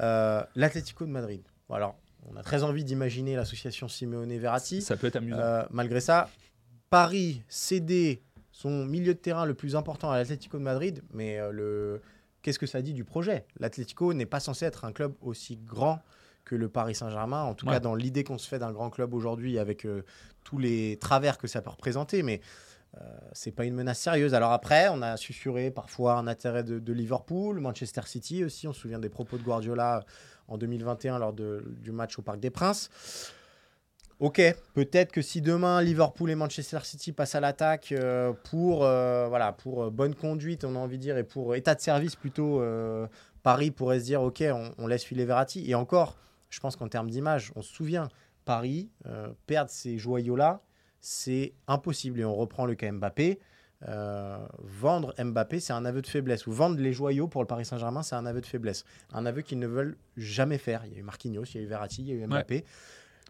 Euh, 0.00 0.42
l'Atlético 0.56 1.06
de 1.06 1.10
Madrid. 1.12 1.42
Alors, 1.70 1.94
on 2.28 2.34
a 2.34 2.42
très 2.42 2.64
envie 2.64 2.82
d'imaginer 2.82 3.36
l'association 3.36 3.86
Simeone-Verratti. 3.86 4.82
Ça 4.82 4.96
peut 4.96 5.06
être 5.06 5.16
amusant. 5.16 5.64
Malgré 5.70 6.00
ça, 6.00 6.28
Paris 6.90 7.44
cédé 7.46 8.20
son 8.50 8.84
milieu 8.84 9.14
de 9.14 9.18
terrain 9.20 9.46
le 9.46 9.54
plus 9.54 9.76
important 9.76 10.10
à 10.10 10.16
l'Atlético 10.18 10.58
de 10.58 10.64
Madrid, 10.64 11.04
mais 11.14 11.38
le... 11.52 12.02
qu'est-ce 12.42 12.58
que 12.58 12.66
ça 12.66 12.82
dit 12.82 12.92
du 12.92 13.04
projet? 13.04 13.46
L'Atlético 13.58 14.12
n'est 14.14 14.26
pas 14.26 14.40
censé 14.40 14.64
être 14.66 14.84
un 14.84 14.92
club 14.92 15.14
aussi 15.20 15.56
grand 15.56 16.00
que 16.44 16.54
le 16.56 16.68
Paris 16.68 16.94
Saint-Germain, 16.96 17.42
en 17.44 17.54
tout 17.54 17.66
Ouais. 17.66 17.74
cas 17.74 17.80
dans 17.80 17.94
l'idée 17.94 18.24
qu'on 18.24 18.38
se 18.38 18.48
fait 18.48 18.58
d'un 18.58 18.72
grand 18.72 18.90
club 18.90 19.14
aujourd'hui 19.14 19.58
avec 19.58 19.84
euh, 19.86 20.02
tous 20.44 20.58
les 20.58 20.98
travers 21.00 21.38
que 21.38 21.46
ça 21.46 21.62
peut 21.62 21.70
représenter, 21.70 22.22
mais 22.24 22.40
euh, 23.00 23.04
c'est 23.32 23.52
pas 23.52 23.64
une 23.64 23.74
menace 23.74 24.00
sérieuse. 24.00 24.34
Alors 24.34 24.50
après, 24.52 24.88
on 24.90 25.00
a 25.02 25.16
susurré 25.16 25.70
parfois 25.70 26.14
un 26.14 26.26
intérêt 26.26 26.64
de, 26.64 26.78
de 26.80 26.92
Liverpool, 26.92 27.60
Manchester 27.60 28.02
City 28.06 28.44
aussi. 28.44 28.66
On 28.68 28.72
se 28.72 28.80
souvient 28.80 28.98
des 28.98 29.08
propos 29.08 29.38
de 29.38 29.42
Guardiola 29.42 30.04
en 30.48 30.58
2021 30.58 31.18
lors 31.20 31.32
de- 31.32 31.64
du 31.80 31.92
match 31.92 32.18
au 32.18 32.22
Parc 32.22 32.40
des 32.40 32.50
Princes. 32.50 32.90
Ok, 34.22 34.40
peut-être 34.74 35.10
que 35.10 35.20
si 35.20 35.40
demain 35.40 35.82
Liverpool 35.82 36.30
et 36.30 36.36
Manchester 36.36 36.78
City 36.84 37.10
passent 37.10 37.34
à 37.34 37.40
l'attaque 37.40 37.90
euh, 37.90 38.32
pour, 38.52 38.84
euh, 38.84 39.26
voilà, 39.26 39.50
pour 39.50 39.82
euh, 39.82 39.90
bonne 39.90 40.14
conduite, 40.14 40.64
on 40.64 40.76
a 40.76 40.78
envie 40.78 40.96
de 40.96 41.02
dire, 41.02 41.18
et 41.18 41.24
pour 41.24 41.56
état 41.56 41.74
de 41.74 41.80
service 41.80 42.14
plutôt, 42.14 42.60
euh, 42.60 43.08
Paris 43.42 43.72
pourrait 43.72 43.98
se 43.98 44.04
dire 44.04 44.22
ok, 44.22 44.44
on, 44.52 44.70
on 44.78 44.86
laisse 44.86 45.02
filer 45.02 45.24
Verratti. 45.24 45.68
Et 45.68 45.74
encore, 45.74 46.16
je 46.50 46.60
pense 46.60 46.76
qu'en 46.76 46.86
termes 46.86 47.10
d'image, 47.10 47.50
on 47.56 47.62
se 47.62 47.74
souvient, 47.74 48.06
Paris, 48.44 48.90
perdre 49.48 49.70
ces 49.70 49.98
joyaux-là, 49.98 50.60
c'est 51.00 51.52
impossible. 51.66 52.20
Et 52.20 52.24
on 52.24 52.36
reprend 52.36 52.64
le 52.64 52.76
cas 52.76 52.92
Mbappé. 52.92 53.40
vendre 53.80 55.14
Mbappé, 55.18 55.58
c'est 55.58 55.72
un 55.72 55.84
aveu 55.84 56.00
de 56.00 56.06
faiblesse. 56.06 56.46
Ou 56.46 56.52
vendre 56.52 56.78
les 56.78 56.92
joyaux 56.92 57.26
pour 57.26 57.40
le 57.40 57.48
Paris 57.48 57.64
Saint-Germain, 57.64 58.04
c'est 58.04 58.14
un 58.14 58.26
aveu 58.26 58.40
de 58.40 58.46
faiblesse. 58.46 58.84
Un 59.12 59.26
aveu 59.26 59.42
qu'ils 59.42 59.58
ne 59.58 59.66
veulent 59.66 59.96
jamais 60.16 60.58
faire. 60.58 60.84
Il 60.86 60.92
y 60.92 60.96
a 60.96 60.98
eu 61.00 61.02
Marquinhos, 61.02 61.44
il 61.54 61.56
y 61.56 61.58
a 61.58 61.62
eu 61.62 61.66
Verratti, 61.66 62.02
il 62.02 62.08
y 62.08 62.12
a 62.12 62.14
eu 62.14 62.26
Mbappé. 62.28 62.64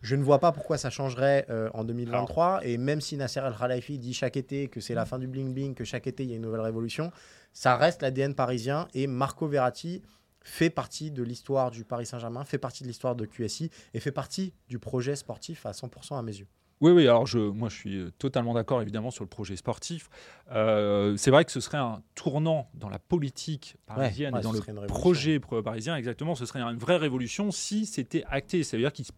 Je 0.03 0.17
ne 0.17 0.23
vois 0.23 0.39
pas 0.41 0.53
pourquoi 0.53 0.77
ça 0.79 0.91
changerait 0.91 1.47
euh, 1.49 1.71
en 1.75 1.85
2023. 1.85 2.67
et 2.67 2.77
même 2.77 3.01
si 3.01 3.17
Nasser 3.17 3.41
El 3.41 3.55
Khelaïfi 3.55 3.99
dit 3.99 4.13
chaque 4.15 4.37
été 4.37 4.69
que 4.69 4.81
c'est 4.81 4.95
la 4.95 5.07
fin 5.07 5.19
du 5.19 5.29
bling-bling, 5.29 5.75
que 5.75 5.85
chaque 5.85 6.07
été 6.07 6.25
il 6.25 6.31
y 6.31 6.33
a 6.33 6.37
une 6.37 6.43
nouvelle 6.43 6.61
révolution, 6.61 7.13
ça 7.53 7.77
reste 7.77 8.03
l'ADN 8.03 8.35
parisien. 8.35 8.89
Et 8.95 9.07
Marco 9.07 9.47
Verratti 9.47 10.03
fait 10.45 10.71
partie 10.71 11.13
de 11.13 11.23
l'histoire 11.23 11.71
du 11.71 11.85
Paris 11.85 12.07
Saint-Germain, 12.07 12.45
fait 12.45 12.59
partie 12.59 12.83
de 12.83 12.89
l'histoire 12.89 13.15
de 13.15 13.27
QSI 13.27 13.71
et 13.95 14.01
fait 14.01 14.11
partie 14.13 14.53
du 14.69 14.79
projet 14.81 15.15
sportif 15.15 15.67
à 15.67 15.71
100% 15.71 16.19
à 16.19 16.23
mes 16.23 16.37
yeux. 16.37 16.49
Oui, 16.81 16.91
oui, 16.91 17.05
alors 17.07 17.29
je, 17.29 17.39
moi 17.39 17.69
je 17.69 17.77
suis 17.77 17.97
euh, 17.97 18.11
totalement 18.19 18.55
d'accord 18.55 18.83
évidemment 18.83 19.13
sur 19.13 19.23
le 19.23 19.29
projet 19.29 19.55
sportif. 19.55 20.11
Euh, 20.51 21.17
c'est 21.17 21.31
vrai 21.31 21.45
que 21.45 21.53
ce 21.53 21.61
serait 21.61 21.79
un 21.79 22.03
tournant 22.17 22.69
dans 22.75 22.89
la 22.89 22.99
politique 22.99 23.77
parisienne 23.87 24.35
ouais, 24.35 24.41
et 24.41 24.43
dans 24.43 24.51
le 24.53 24.59
projet 24.89 25.39
pro- 25.39 25.63
parisien, 25.63 25.95
exactement, 25.95 26.35
ce 26.35 26.45
serait 26.45 26.59
une 26.61 26.79
vraie 26.79 26.97
révolution 26.97 27.53
si 27.53 27.87
c'était 27.87 28.25
acté. 28.29 28.65
Ça 28.65 28.77
veut 28.77 28.83
dire 28.83 28.93
qu'il, 28.93 29.05
se- 29.05 29.13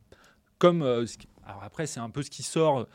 comme, 0.59 0.83
euh, 0.83 1.07
ce 1.07 1.19
qui- 1.19 1.29
alors 1.47 1.62
après 1.62 1.87
c'est 1.87 2.01
un 2.01 2.11
peu 2.11 2.23
ce 2.23 2.31
qui 2.31 2.43
sort 2.43 2.87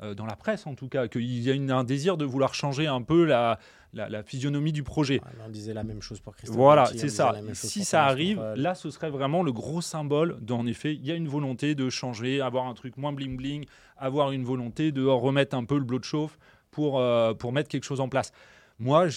euh, 0.00 0.14
dans 0.14 0.26
la 0.26 0.36
presse 0.36 0.66
en 0.68 0.74
tout 0.74 0.88
cas, 0.88 1.08
qu'il 1.08 1.24
y 1.40 1.50
a 1.50 1.54
une- 1.54 1.72
un 1.72 1.82
désir 1.82 2.16
de 2.16 2.24
vouloir 2.24 2.54
changer 2.54 2.86
un 2.86 3.02
peu 3.02 3.24
la, 3.24 3.58
la, 3.92 4.08
la 4.08 4.22
physionomie 4.22 4.70
du 4.72 4.84
projet. 4.84 5.20
On 5.44 5.48
disait 5.48 5.74
la 5.74 5.82
même 5.82 6.00
chose 6.00 6.20
pour 6.20 6.36
Christophe. 6.36 6.56
Voilà, 6.56 6.84
c'est 7.00 7.08
ça. 7.08 7.32
Si 7.54 7.84
ça 7.84 8.04
arrive, 8.04 8.38
là, 8.54 8.74
ce 8.76 8.90
serait 8.90 9.10
vraiment 9.10 9.42
le 9.42 9.50
gros 9.52 9.80
symbole 9.80 10.38
d'en 10.40 10.66
effet, 10.66 10.94
il 10.94 11.04
y 11.04 11.10
a 11.10 11.16
une 11.16 11.26
volonté 11.26 11.74
de 11.74 11.90
changer, 11.90 12.40
avoir 12.40 12.66
un 12.68 12.74
truc 12.74 12.96
moins 12.96 13.12
bling 13.12 13.36
bling, 13.36 13.64
avoir 13.96 14.30
une 14.30 14.44
volonté 14.44 14.92
de 14.92 15.04
remettre 15.04 15.56
un 15.56 15.64
peu 15.64 15.76
le 15.78 15.84
bloc 15.84 16.02
de 16.02 16.04
chauffe 16.06 16.38
pour, 16.70 17.00
euh, 17.00 17.34
pour 17.34 17.52
mettre 17.52 17.68
quelque 17.68 17.84
chose 17.84 18.00
en 18.00 18.08
place. 18.08 18.30
Moi, 18.78 19.08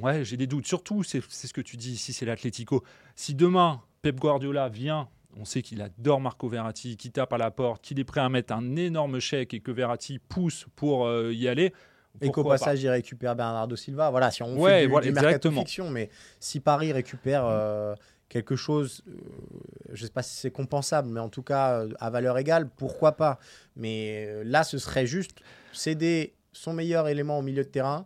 ouais, 0.00 0.24
j'ai 0.24 0.38
des 0.38 0.46
doutes. 0.46 0.66
Surtout, 0.66 1.02
c'est 1.02 1.22
c'est 1.28 1.48
ce 1.48 1.52
que 1.52 1.60
tu 1.60 1.76
dis 1.76 1.92
ici, 1.92 2.14
c'est 2.14 2.24
l'Atlético. 2.24 2.82
Si 3.14 3.34
demain, 3.34 3.82
Pep 4.00 4.18
Guardiola 4.18 4.70
vient, 4.70 5.08
on 5.36 5.44
sait 5.44 5.62
qu'il 5.62 5.80
adore 5.82 6.20
Marco 6.20 6.48
Verratti, 6.48 6.96
qui 6.96 7.10
tape 7.10 7.32
à 7.32 7.38
la 7.38 7.50
porte, 7.50 7.82
qu'il 7.82 7.98
est 8.00 8.04
prêt 8.04 8.20
à 8.20 8.28
mettre 8.28 8.52
un 8.52 8.76
énorme 8.76 9.20
chèque 9.20 9.54
et 9.54 9.60
que 9.60 9.70
Verratti 9.70 10.18
pousse 10.18 10.66
pour 10.76 11.06
euh, 11.06 11.32
y 11.32 11.48
aller. 11.48 11.72
Et 12.20 12.30
qu'au 12.30 12.42
passage, 12.44 12.82
il 12.82 12.88
récupère 12.88 13.36
Bernardo 13.36 13.76
Silva. 13.76 14.10
Voilà, 14.10 14.30
si 14.32 14.42
on 14.42 14.56
Ouais, 14.58 14.80
fait 14.80 14.82
du, 14.86 14.90
voilà, 14.90 15.06
du 15.06 15.12
mercato 15.12 15.28
exactement. 15.48 15.60
fiction, 15.60 15.90
mais 15.90 16.10
si 16.40 16.58
Paris 16.58 16.92
récupère 16.92 17.44
euh, 17.46 17.94
quelque 18.28 18.56
chose, 18.56 19.02
euh, 19.08 19.12
je 19.92 20.02
ne 20.02 20.06
sais 20.06 20.12
pas 20.12 20.22
si 20.22 20.36
c'est 20.36 20.50
compensable, 20.50 21.08
mais 21.08 21.20
en 21.20 21.28
tout 21.28 21.42
cas 21.44 21.84
à 22.00 22.10
valeur 22.10 22.36
égale, 22.36 22.68
pourquoi 22.68 23.12
pas? 23.12 23.38
Mais 23.76 24.42
là, 24.44 24.64
ce 24.64 24.78
serait 24.78 25.06
juste 25.06 25.38
céder 25.72 26.34
son 26.52 26.72
meilleur 26.72 27.06
élément 27.06 27.38
au 27.38 27.42
milieu 27.42 27.62
de 27.62 27.68
terrain, 27.68 28.04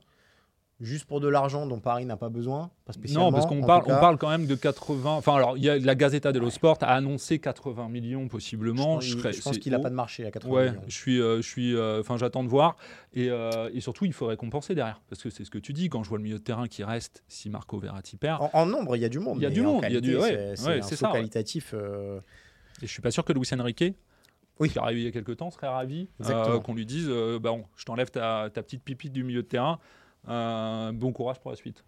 juste 0.80 1.04
pour 1.06 1.20
de 1.20 1.28
l'argent 1.28 1.66
dont 1.66 1.78
Paris 1.78 2.04
n'a 2.04 2.16
pas 2.16 2.28
besoin. 2.28 2.70
Pas 2.84 2.92
spécialement, 2.92 3.26
Non, 3.26 3.32
parce 3.32 3.46
qu'on 3.46 3.60
parle, 3.62 3.84
on 3.86 4.00
parle 4.00 4.18
quand 4.18 4.28
même 4.28 4.46
de 4.46 4.54
80. 4.54 5.10
Enfin, 5.12 5.36
alors, 5.36 5.56
il 5.56 5.62
y 5.64 5.70
a 5.70 5.78
la 5.78 5.94
Gazzetta 5.94 6.32
dello 6.32 6.50
Sport 6.50 6.78
a 6.82 6.94
annoncé 6.94 7.38
80 7.38 7.88
millions 7.88 8.26
possiblement. 8.28 9.00
serais- 9.00 9.32
je 9.32 9.40
pense 9.40 9.58
qu'il 9.58 9.72
n'a 9.72 9.78
pas 9.78 9.88
de 9.90 9.94
marché 9.94 10.26
à 10.26 10.30
80 10.30 10.52
Ouais, 10.54 10.70
millions. 10.70 10.82
je 10.88 10.96
suis, 10.96 11.20
euh, 11.20 11.36
je 11.36 11.48
suis, 11.48 11.74
euh, 11.76 12.00
enfin, 12.00 12.16
j'attends 12.16 12.42
de 12.42 12.48
voir. 12.48 12.76
Et, 13.12 13.30
euh, 13.30 13.70
et 13.72 13.80
surtout, 13.80 14.04
il 14.04 14.12
faudrait 14.12 14.36
compenser 14.36 14.74
derrière, 14.74 15.00
parce 15.08 15.22
que 15.22 15.30
c'est 15.30 15.44
ce 15.44 15.50
que 15.50 15.58
tu 15.58 15.72
dis 15.72 15.88
quand 15.88 16.02
je 16.02 16.08
vois 16.08 16.18
le 16.18 16.24
milieu 16.24 16.38
de 16.38 16.44
terrain 16.44 16.66
qui 16.66 16.82
reste 16.82 17.22
si 17.28 17.48
Marco 17.50 17.78
Verratti 17.78 18.16
perd. 18.16 18.42
En, 18.42 18.50
en 18.52 18.66
nombre, 18.66 18.96
il 18.96 19.00
y 19.00 19.04
a 19.04 19.08
du 19.08 19.20
monde. 19.20 19.38
Il 19.38 19.42
y 19.42 19.46
a 19.46 19.50
du 19.50 19.62
monde, 19.62 19.84
il 19.88 19.94
y 19.94 19.96
a 19.96 20.00
du- 20.00 20.16
ouais, 20.16 20.54
c'est- 20.56 20.66
ouais, 20.66 20.78
un 20.80 20.82
ça, 20.82 21.06
ouais. 21.08 21.12
qualitatif. 21.18 21.72
Et 22.82 22.86
je 22.86 22.92
suis 22.92 23.00
pas 23.02 23.10
sûr 23.12 23.24
que 23.24 23.32
Luis 23.32 23.48
Enrique, 23.58 23.94
Oui. 24.58 24.68
qui 24.70 24.78
est 24.78 24.80
arrivé 24.80 25.02
il 25.02 25.04
y 25.04 25.08
a 25.08 25.12
quelques 25.12 25.36
temps, 25.36 25.50
serait 25.50 25.68
ravi 25.68 26.08
euh, 26.28 26.58
qu'on 26.60 26.74
lui 26.74 26.84
dise, 26.86 27.06
euh, 27.08 27.38
bah, 27.38 27.50
bon, 27.50 27.64
je 27.76 27.84
t'enlève 27.84 28.10
ta, 28.10 28.50
ta 28.52 28.62
petite 28.62 28.82
pipite 28.82 29.12
du 29.12 29.22
milieu 29.24 29.42
de 29.42 29.48
terrain. 29.48 29.78
Bon 30.26 31.12
courage 31.12 31.40
pour 31.40 31.50
la 31.50 31.56
suite. 31.56 31.84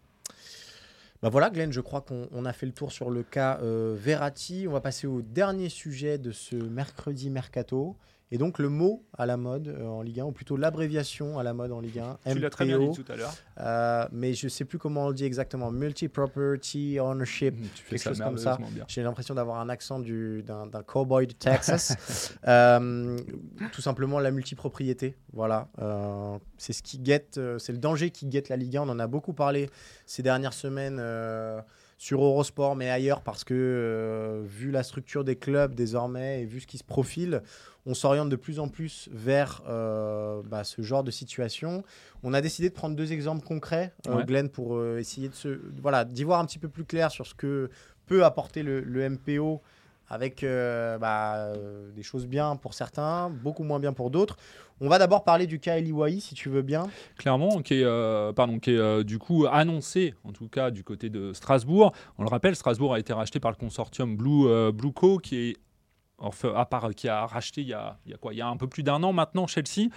Bah 1.22 1.30
voilà, 1.30 1.48
Glenn, 1.48 1.72
je 1.72 1.80
crois 1.80 2.02
qu'on 2.02 2.28
on 2.30 2.44
a 2.44 2.52
fait 2.52 2.66
le 2.66 2.72
tour 2.72 2.92
sur 2.92 3.08
le 3.08 3.22
cas 3.22 3.58
euh, 3.62 3.96
Verratti. 3.98 4.66
On 4.68 4.72
va 4.72 4.82
passer 4.82 5.06
au 5.06 5.22
dernier 5.22 5.70
sujet 5.70 6.18
de 6.18 6.30
ce 6.30 6.56
mercredi 6.56 7.30
mercato. 7.30 7.96
Et 8.32 8.38
donc 8.38 8.58
le 8.58 8.68
mot 8.68 9.04
à 9.16 9.24
la 9.24 9.36
mode 9.36 9.68
euh, 9.68 9.86
en 9.86 10.02
Ligue 10.02 10.18
1, 10.20 10.24
ou 10.24 10.32
plutôt 10.32 10.56
l'abréviation 10.56 11.38
à 11.38 11.44
la 11.44 11.54
mode 11.54 11.70
en 11.70 11.78
Ligue 11.80 12.00
1, 12.00 12.32
Tu 12.32 12.38
l'as 12.40 12.50
très 12.50 12.64
bien 12.64 12.78
dit 12.80 12.90
tout 12.90 13.04
à 13.12 13.14
l'heure. 13.14 13.32
euh, 13.60 14.08
mais 14.10 14.34
je 14.34 14.48
sais 14.48 14.64
plus 14.64 14.78
comment 14.78 15.04
on 15.04 15.08
le 15.10 15.14
dit 15.14 15.24
exactement. 15.24 15.70
Multi-property 15.70 16.98
ownership. 16.98 17.54
Tu 17.74 17.84
fais 17.84 17.90
quelque 17.96 18.02
chose 18.08 18.18
comme 18.20 18.38
ça. 18.38 18.58
J'ai 18.88 19.02
l'impression 19.02 19.34
d'avoir 19.34 19.60
un 19.60 19.68
accent 19.68 20.00
du- 20.00 20.42
d'un 20.42 20.66
d'un 20.66 20.82
cowboy 20.82 21.26
de 21.26 21.32
Texas. 21.34 21.96
Euh, 22.48 23.18
tout 23.72 23.80
simplement 23.82 24.18
la 24.20 24.30
multipropriété. 24.30 25.16
Voilà. 25.32 25.68
C'est 26.58 26.72
ce 26.72 26.82
qui 26.82 26.98
guette, 26.98 27.40
c'est 27.58 27.72
le 27.72 27.78
danger 27.78 28.10
qui 28.10 28.26
guette 28.26 28.48
la 28.48 28.56
Ligue 28.56 28.76
1. 28.76 28.82
On 28.82 28.88
en 28.88 28.98
a 28.98 29.06
beaucoup 29.06 29.32
parlé 29.32 29.68
ces 30.06 30.22
dernières 30.22 30.52
semaines 30.52 31.00
sur 31.98 32.22
Eurosport, 32.22 32.76
mais 32.76 32.90
ailleurs, 32.90 33.22
parce 33.22 33.42
que 33.44 33.54
euh, 33.54 34.42
vu 34.44 34.70
la 34.70 34.82
structure 34.82 35.24
des 35.24 35.36
clubs 35.36 35.74
désormais 35.74 36.42
et 36.42 36.44
vu 36.44 36.60
ce 36.60 36.66
qui 36.66 36.76
se 36.78 36.84
profile, 36.84 37.42
on 37.86 37.94
s'oriente 37.94 38.28
de 38.28 38.36
plus 38.36 38.58
en 38.58 38.68
plus 38.68 39.08
vers 39.12 39.62
euh, 39.68 40.42
bah, 40.44 40.64
ce 40.64 40.82
genre 40.82 41.04
de 41.04 41.10
situation. 41.10 41.84
On 42.22 42.34
a 42.34 42.40
décidé 42.40 42.68
de 42.68 42.74
prendre 42.74 42.96
deux 42.96 43.12
exemples 43.12 43.46
concrets, 43.46 43.92
euh, 44.08 44.16
Ouais. 44.16 44.24
Glenn, 44.24 44.48
pour 44.48 44.76
euh, 44.76 44.98
essayer 44.98 45.28
de 45.28 45.34
se, 45.34 45.60
voilà, 45.80 46.04
d'y 46.04 46.24
voir 46.24 46.40
un 46.40 46.46
petit 46.46 46.58
peu 46.58 46.68
plus 46.68 46.84
clair 46.84 47.10
sur 47.10 47.26
ce 47.26 47.34
que 47.34 47.70
peut 48.06 48.24
apporter 48.24 48.62
le, 48.62 48.80
le 48.80 49.08
MPO 49.08 49.62
avec 50.08 50.44
euh, 50.44 50.98
bah, 50.98 51.36
euh, 51.36 51.90
des 51.92 52.02
choses 52.02 52.26
bien 52.26 52.56
pour 52.56 52.74
certains, 52.74 53.30
beaucoup 53.30 53.64
moins 53.64 53.80
bien 53.80 53.92
pour 53.92 54.10
d'autres. 54.10 54.36
On 54.80 54.88
va 54.88 54.98
d'abord 54.98 55.24
parler 55.24 55.46
du 55.46 55.58
cas 55.58 55.78
Eliwai, 55.78 56.20
si 56.20 56.34
tu 56.34 56.48
veux 56.48 56.62
bien. 56.62 56.86
Clairement, 57.16 57.62
qui 57.62 57.80
est, 57.80 57.84
euh, 57.84 58.32
pardon, 58.32 58.58
qui 58.58 58.72
est 58.72 58.78
euh, 58.78 59.02
du 59.02 59.18
coup 59.18 59.46
annoncé, 59.50 60.14
en 60.24 60.32
tout 60.32 60.48
cas 60.48 60.70
du 60.70 60.84
côté 60.84 61.08
de 61.08 61.32
Strasbourg. 61.32 61.92
On 62.18 62.22
le 62.22 62.28
rappelle, 62.28 62.54
Strasbourg 62.54 62.92
a 62.94 62.98
été 62.98 63.12
racheté 63.12 63.40
par 63.40 63.50
le 63.50 63.56
consortium 63.56 64.16
Blue, 64.16 64.72
Blue 64.72 64.92
Co, 64.92 65.18
qui 65.18 65.36
est 65.36 65.56
enfin, 66.18 66.52
à 66.54 66.66
part 66.66 66.90
qui 66.94 67.08
a 67.08 67.26
racheté 67.26 67.62
il 67.62 67.68
y 67.68 67.74
a, 67.74 67.98
il 68.04 68.12
y 68.12 68.14
a 68.14 68.18
quoi 68.18 68.34
Il 68.34 68.36
y 68.36 68.42
a 68.42 68.48
un 68.48 68.56
peu 68.56 68.66
plus 68.66 68.82
d'un 68.82 69.02
an 69.02 69.12
maintenant 69.12 69.46
Chelsea, 69.46 69.88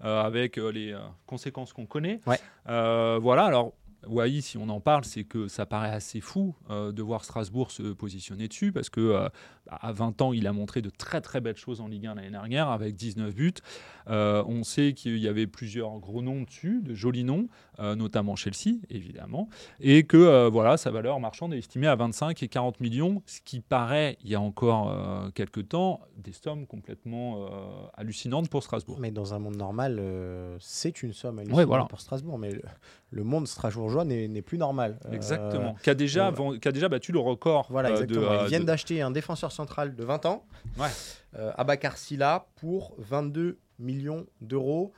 avec 0.00 0.56
les 0.56 0.96
conséquences 1.26 1.72
qu'on 1.72 1.86
connaît. 1.86 2.20
Ouais. 2.26 2.38
Voilà. 2.66 3.44
Alors. 3.44 3.72
Wai, 4.08 4.40
si 4.40 4.56
on 4.58 4.68
en 4.68 4.80
parle, 4.80 5.04
c'est 5.04 5.24
que 5.24 5.48
ça 5.48 5.66
paraît 5.66 5.90
assez 5.90 6.20
fou 6.20 6.54
euh, 6.70 6.92
de 6.92 7.02
voir 7.02 7.24
Strasbourg 7.24 7.70
se 7.70 7.92
positionner 7.92 8.48
dessus 8.48 8.72
parce 8.72 8.88
que 8.90 9.00
euh, 9.00 9.28
à 9.70 9.92
20 9.92 10.22
ans, 10.22 10.32
il 10.32 10.46
a 10.46 10.52
montré 10.52 10.82
de 10.82 10.90
très 10.90 11.20
très 11.20 11.40
belles 11.40 11.56
choses 11.56 11.80
en 11.80 11.88
Ligue 11.88 12.06
1 12.06 12.14
l'année 12.14 12.30
dernière 12.30 12.68
avec 12.68 12.96
19 12.96 13.34
buts. 13.34 13.52
Euh, 14.08 14.44
on 14.46 14.62
sait 14.62 14.92
qu'il 14.92 15.18
y 15.18 15.26
avait 15.28 15.46
plusieurs 15.46 15.98
gros 15.98 16.22
noms 16.22 16.42
dessus, 16.42 16.80
de 16.82 16.94
jolis 16.94 17.24
noms, 17.24 17.48
euh, 17.80 17.94
notamment 17.96 18.36
Chelsea, 18.36 18.76
évidemment, 18.88 19.48
et 19.80 20.04
que 20.04 20.16
euh, 20.16 20.48
voilà, 20.48 20.76
sa 20.76 20.90
valeur 20.90 21.18
marchande 21.18 21.52
est 21.54 21.58
estimée 21.58 21.88
à 21.88 21.96
25 21.96 22.40
et 22.42 22.48
40 22.48 22.80
millions, 22.80 23.22
ce 23.26 23.40
qui 23.44 23.60
paraît, 23.60 24.16
il 24.22 24.30
y 24.30 24.34
a 24.34 24.40
encore 24.40 24.92
quelques 25.34 25.68
temps, 25.68 26.00
des 26.16 26.32
sommes 26.32 26.66
complètement 26.66 27.46
hallucinantes 27.94 28.48
pour 28.48 28.62
Strasbourg. 28.62 28.98
Mais 29.00 29.10
dans 29.10 29.34
un 29.34 29.38
monde 29.38 29.56
normal, 29.56 30.00
c'est 30.60 31.02
une 31.02 31.12
somme 31.12 31.38
hallucinante 31.38 31.58
Ouais, 31.58 31.64
voilà. 31.64 31.84
pour 31.86 32.00
Strasbourg. 32.00 32.38
Mais 32.38 32.52
le, 32.52 32.62
le 33.10 33.24
monde 33.24 33.46
strasbourgeois 33.48 34.04
n'est 34.04 34.42
plus 34.42 34.58
normal. 34.58 34.98
Exactement. 35.10 35.74
qui, 35.82 35.90
a 35.90 35.94
déjà, 35.94 36.32
qui 36.60 36.68
a 36.68 36.72
déjà 36.72 36.88
battu 36.88 37.12
le 37.12 37.18
record. 37.18 37.66
Voilà, 37.70 37.88
de, 37.90 37.94
exactement. 37.94 38.42
Ils 38.44 38.48
viennent 38.48 38.62
de- 38.62 38.66
d'acheter 38.66 39.02
un 39.02 39.10
défenseur 39.10 39.52
central 39.56 39.94
de 39.96 40.04
20 40.04 40.26
ans, 40.26 40.44
Ouais. 40.78 40.88
euh, 41.36 41.52
Abakar 41.56 41.96
Silla, 41.96 42.46
pour 42.56 42.94
22 42.98 43.58
millions 43.78 44.26
d'euros. 44.40 44.92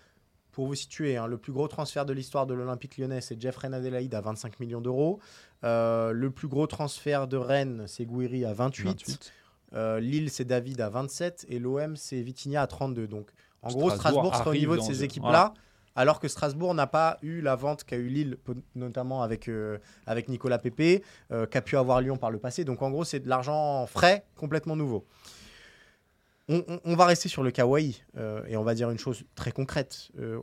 Pour 0.53 0.67
vous 0.67 0.75
situer, 0.75 1.17
hein, 1.17 1.27
le 1.29 1.39
plus 1.39 1.53
gros 1.53 1.69
transfert 1.69 2.05
de 2.05 2.13
l'histoire 2.13 2.47
de 2.47 2.53
l'Olympique 2.55 2.99
lyonnais, 2.99 3.21
c'est 3.21 3.41
Jeffrey 3.41 3.73
Adelaide 3.73 4.13
à 4.15 4.21
25 4.21 4.59
millions 4.59 4.81
d'euros. 4.81 5.21
Euh, 5.65 6.11
le 6.11 6.31
plus 6.31 6.49
gros 6.49 6.67
transfert 6.67 7.29
de 7.29 7.37
Rennes, 7.37 7.85
c'est 7.87 8.05
Gouiri 8.05 8.45
à 8.45 8.53
28. 8.53 8.85
28. 8.87 9.33
Euh, 9.75 10.01
Lille, 10.01 10.31
c'est 10.31 10.45
David 10.45 10.81
à 10.81 10.89
27. 10.89 11.47
Et 11.49 11.59
l'OM, 11.61 11.97
c'est 11.97 12.21
Vitinha 12.23 12.63
à 12.63 12.67
32. 12.67 13.07
Donc, 13.07 13.31
en 13.63 13.69
gros, 13.69 13.91
Strasbourg 13.91 13.99
Strasbourg 14.27 14.37
sera 14.37 14.51
au 14.51 14.55
niveau 14.55 14.77
de 14.77 14.81
ces 14.83 15.05
équipes-là. 15.05 15.55
Alors 15.99 16.21
que 16.21 16.29
Strasbourg 16.29 16.75
n'a 16.75 16.87
pas 16.87 17.19
eu 17.23 17.41
la 17.41 17.57
vente 17.57 17.83
qu'a 17.83 17.97
eu 17.97 18.07
Lille, 18.07 18.39
notamment 18.77 19.25
avec, 19.25 19.49
euh, 19.49 19.79
avec 20.07 20.29
Nicolas 20.29 20.59
Pépé, 20.59 21.03
euh, 21.33 21.45
qu'a 21.45 21.61
pu 21.61 21.77
avoir 21.77 22.01
Lyon 22.01 22.17
par 22.17 22.31
le 22.31 22.39
passé. 22.39 22.65
Donc 22.65 22.83
en 22.83 22.91
gros, 22.91 23.03
c'est 23.03 23.19
de 23.19 23.29
l'argent 23.29 23.85
frais, 23.89 24.25
complètement 24.37 24.77
nouveau. 24.77 25.05
On, 26.51 26.97
va 26.97 27.05
rester 27.05 27.29
sur 27.29 27.43
le 27.43 27.51
cas 27.51 27.67
Wai 27.67 27.95
euh, 28.17 28.43
et 28.47 28.57
on 28.57 28.63
va 28.63 28.75
dire 28.75 28.91
une 28.91 28.99
chose 28.99 29.25
très 29.35 29.53
concrète. 29.53 30.09
Euh, 30.19 30.41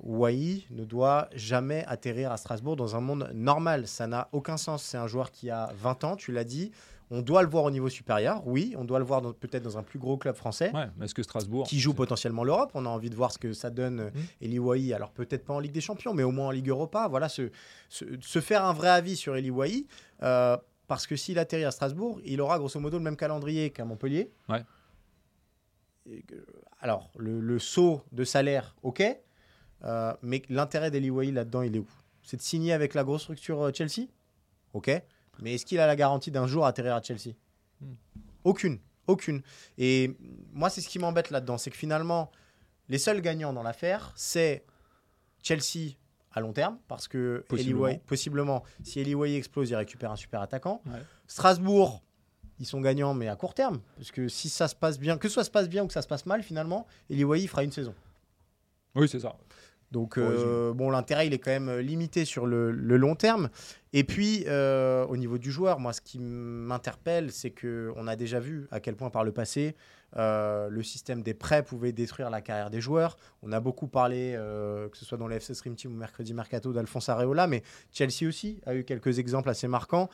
ne 0.70 0.84
doit 0.84 1.30
jamais 1.34 1.84
atterrir 1.88 2.32
à 2.32 2.38
Strasbourg 2.38 2.76
dans 2.76 2.96
un 2.96 3.00
monde 3.00 3.32
normal. 3.34 3.88
Ça 3.88 4.06
n'a 4.06 4.30
aucun 4.32 4.58
sens. 4.58 4.84
C'est 4.84 4.98
un 4.98 5.08
joueur 5.08 5.32
qui 5.32 5.50
a 5.50 5.72
20 5.82 6.04
ans, 6.04 6.16
tu 6.16 6.32
l'as 6.32 6.44
dit. 6.44 6.72
On 7.12 7.22
doit 7.22 7.44
le 7.44 7.50
voir 7.50 7.64
au 7.66 7.72
niveau 7.72 7.88
supérieur, 7.90 8.42
oui. 8.48 8.74
On 8.78 8.84
doit 8.84 8.98
le 9.00 9.06
voir 9.06 9.22
peut-être 9.36 9.62
dans 9.64 9.78
un 9.78 9.84
plus 9.84 10.00
gros 10.00 10.18
club 10.18 10.36
français 10.36 10.72
Ouais, 10.74 10.88
mais 10.98 11.06
est-ce 11.06 11.14
que 11.14 11.22
Strasbourg. 11.24 11.68
qui 11.68 11.80
joue 11.80 11.94
potentiellement 11.94 12.44
l'Europe. 12.44 12.72
On 12.74 12.86
a 12.86 12.90
envie 12.90 13.10
de 13.12 13.16
voir 13.16 13.32
ce 13.32 13.38
que 13.38 13.54
ça 13.54 13.70
donne 13.70 14.00
euh, 14.00 14.10
Mm. 14.10 14.20
Eli 14.46 14.60
Wahi. 14.60 14.94
Alors 14.94 15.12
peut-être 15.12 15.46
pas 15.46 15.54
en 15.54 15.60
Ligue 15.60 15.72
des 15.74 15.82
Champions, 15.82 16.14
mais 16.16 16.24
au 16.24 16.32
moins 16.32 16.48
en 16.48 16.52
Ligue 16.52 16.70
Europa. 16.70 17.08
Voilà, 17.08 17.30
se, 17.30 17.52
se, 17.90 18.06
se 18.22 18.42
faire 18.42 18.66
un 18.66 18.74
vrai 18.74 18.90
avis 18.90 19.16
sur 19.16 19.36
Eli 19.36 19.52
Wahi. 19.52 19.86
euh, 20.24 20.58
parce 20.88 21.08
que 21.08 21.16
s'il 21.16 21.40
atterrit 21.40 21.64
à 21.66 21.72
Strasbourg, 21.72 22.20
il 22.26 22.40
aura 22.42 22.58
grosso 22.60 22.80
modo 22.80 22.98
le 22.98 23.04
même 23.04 23.18
calendrier 23.18 23.70
qu'à 23.72 23.86
Montpellier. 23.86 24.32
Ouais. 24.50 24.64
Et 26.08 26.24
alors, 26.80 27.10
le, 27.18 27.40
le 27.40 27.58
saut 27.60 28.02
de 28.12 28.24
salaire, 28.24 28.76
ok. 28.84 29.04
euh, 29.84 30.14
mais 30.22 30.42
l'intérêt 30.50 30.92
d'Eli 30.92 31.10
Wahi 31.10 31.32
là-dedans, 31.32 31.62
il 31.64 31.76
est 31.76 31.80
où? 31.80 31.88
C'est 32.22 32.38
de 32.38 32.42
signer 32.44 32.74
avec 32.74 32.94
la 32.94 33.04
grosse 33.04 33.24
structure 33.24 33.62
euh, 33.64 33.72
Chelsea? 33.74 34.08
Ok. 34.74 34.92
Mais 35.42 35.56
est-ce 35.56 35.66
qu'il 35.66 35.80
a 35.80 35.88
la 35.88 35.96
garantie 35.96 36.32
d'un 36.32 36.48
jour 36.48 36.66
atterrir 36.66 36.96
à 36.96 37.02
Chelsea 37.02 37.32
Hmm. 37.82 37.94
Aucune. 38.46 38.80
Aucune. 39.08 39.42
Et 39.78 40.16
moi, 40.54 40.70
c'est 40.70 40.80
ce 40.82 40.88
qui 40.88 40.98
m'embête 40.98 41.30
là-dedans. 41.30 41.58
C'est 41.58 41.70
que 41.72 41.76
finalement, 41.78 42.32
les 42.90 42.98
seuls 42.98 43.20
gagnants 43.22 43.52
dans 43.54 43.64
l'affaire, 43.64 44.14
c'est 44.16 44.64
Chelsea 45.44 45.96
à 46.32 46.40
long 46.42 46.54
terme, 46.54 46.78
parce 46.88 47.08
que 47.08 47.44
Possiblement. 47.50 47.82
Wahi- 47.84 48.00
possiblement, 48.00 48.64
si 48.84 49.00
Eli 49.00 49.14
Wahi 49.16 49.36
explose, 49.36 49.70
il 49.70 49.76
récupère 49.76 50.12
un 50.12 50.16
super 50.16 50.42
attaquant. 50.42 50.82
Ouais. 50.86 51.02
Strasbourg, 51.28 52.02
ils 52.60 52.66
sont 52.66 52.82
gagnants, 52.82 53.14
mais 53.14 53.28
à 53.28 53.36
court 53.36 53.54
terme. 53.54 53.82
Parce 53.98 54.12
que 54.12 54.28
si 54.28 54.50
ça 54.50 54.68
se 54.68 54.76
passe 54.76 54.98
bien, 55.00 55.18
que 55.18 55.28
ça 55.30 55.44
se 55.44 55.50
passe 55.52 55.68
bien 55.70 55.84
ou 55.84 55.88
que 55.88 55.94
ça 55.94 56.02
se 56.02 56.08
passe 56.08 56.26
mal, 56.26 56.42
finalement, 56.44 56.88
Eli 57.10 57.24
Wahi 57.24 57.48
fera 57.48 57.64
une 57.64 57.72
saison. 57.72 57.94
Oui, 58.96 59.08
c'est 59.10 59.20
ça. 59.20 59.36
Donc, 59.96 60.18
euh, 60.18 60.74
bon, 60.74 60.90
l'intérêt, 60.90 61.26
il 61.26 61.34
est 61.34 61.40
quand 61.40 61.52
même 61.52 61.70
euh, 61.70 61.82
limité 61.82 62.26
sur 62.26 62.46
le, 62.46 62.70
le 62.70 62.98
long 62.98 63.16
terme. 63.16 63.48
Et 63.94 64.04
puis, 64.04 64.44
euh, 64.48 65.06
au 65.06 65.16
niveau 65.16 65.38
du 65.38 65.54
joueur, 65.54 65.80
moi, 65.80 65.94
ce 65.94 66.02
qui 66.02 66.20
m'interpelle, 66.20 67.32
c'est 67.32 67.52
qu'on 67.52 68.06
a 68.06 68.18
déjà 68.18 68.42
vu 68.42 68.68
à 68.72 68.82
quel 68.82 68.98
point 68.98 69.10
par 69.10 69.24
le 69.24 69.32
passé, 69.32 69.74
euh, 70.18 70.68
le 70.68 70.84
système 70.84 71.24
des 71.24 71.34
prêts 71.34 71.64
pouvait 71.64 71.94
détruire 71.94 72.30
la 72.30 72.42
carrière 72.42 72.70
des 72.70 72.82
joueurs. 72.82 73.16
On 73.42 73.54
a 73.54 73.62
beaucoup 73.62 73.88
parlé, 73.88 74.34
euh, 74.36 74.90
que 74.90 74.98
ce 74.98 75.06
soit 75.06 75.18
dans 75.18 75.30
le 75.30 75.36
FC 75.38 75.54
Stream 75.54 75.76
Team 75.78 75.94
ou 75.94 75.96
Mercredi 75.96 76.34
Mercato, 76.34 76.74
d'Alphonse 76.74 77.08
Areola, 77.08 77.48
mais 77.48 77.64
Chelsea 77.94 78.28
aussi 78.28 78.60
a 78.66 78.76
eu 78.76 78.84
quelques 78.84 79.18
exemples 79.18 79.50
assez 79.50 79.70
marquants. 79.70 80.10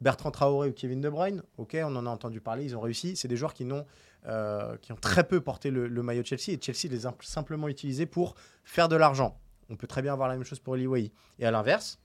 Bertrand 0.00 0.30
Traoré 0.30 0.70
ou 0.70 0.72
Kevin 0.72 1.02
De 1.02 1.10
Bruyne, 1.10 1.42
ok, 1.58 1.76
on 1.84 1.94
en 1.94 2.06
a 2.06 2.10
entendu 2.10 2.40
parler, 2.40 2.64
ils 2.64 2.74
ont 2.74 2.80
réussi. 2.80 3.16
C'est 3.16 3.28
des 3.28 3.36
joueurs 3.36 3.52
qui 3.52 3.66
n'ont 3.66 3.84
euh, 4.26 4.76
qui 4.78 4.92
ont 4.92 4.96
très 4.96 5.24
peu 5.24 5.40
porté 5.40 5.70
le, 5.70 5.88
le 5.88 6.02
maillot 6.02 6.22
de 6.22 6.26
Chelsea 6.26 6.52
et 6.52 6.60
Chelsea 6.60 6.90
les 6.90 7.06
a 7.06 7.14
simplement 7.20 7.68
utilisés 7.68 8.06
pour 8.06 8.34
faire 8.64 8.88
de 8.88 8.96
l'argent. 8.96 9.38
On 9.70 9.76
peut 9.76 9.86
très 9.86 10.02
bien 10.02 10.12
avoir 10.12 10.28
la 10.28 10.34
même 10.34 10.44
chose 10.44 10.60
pour 10.60 10.76
Eli 10.76 10.86
Wahi. 10.86 11.12
Et 11.38 11.46
à 11.46 11.50
l'inverse, 11.50 11.98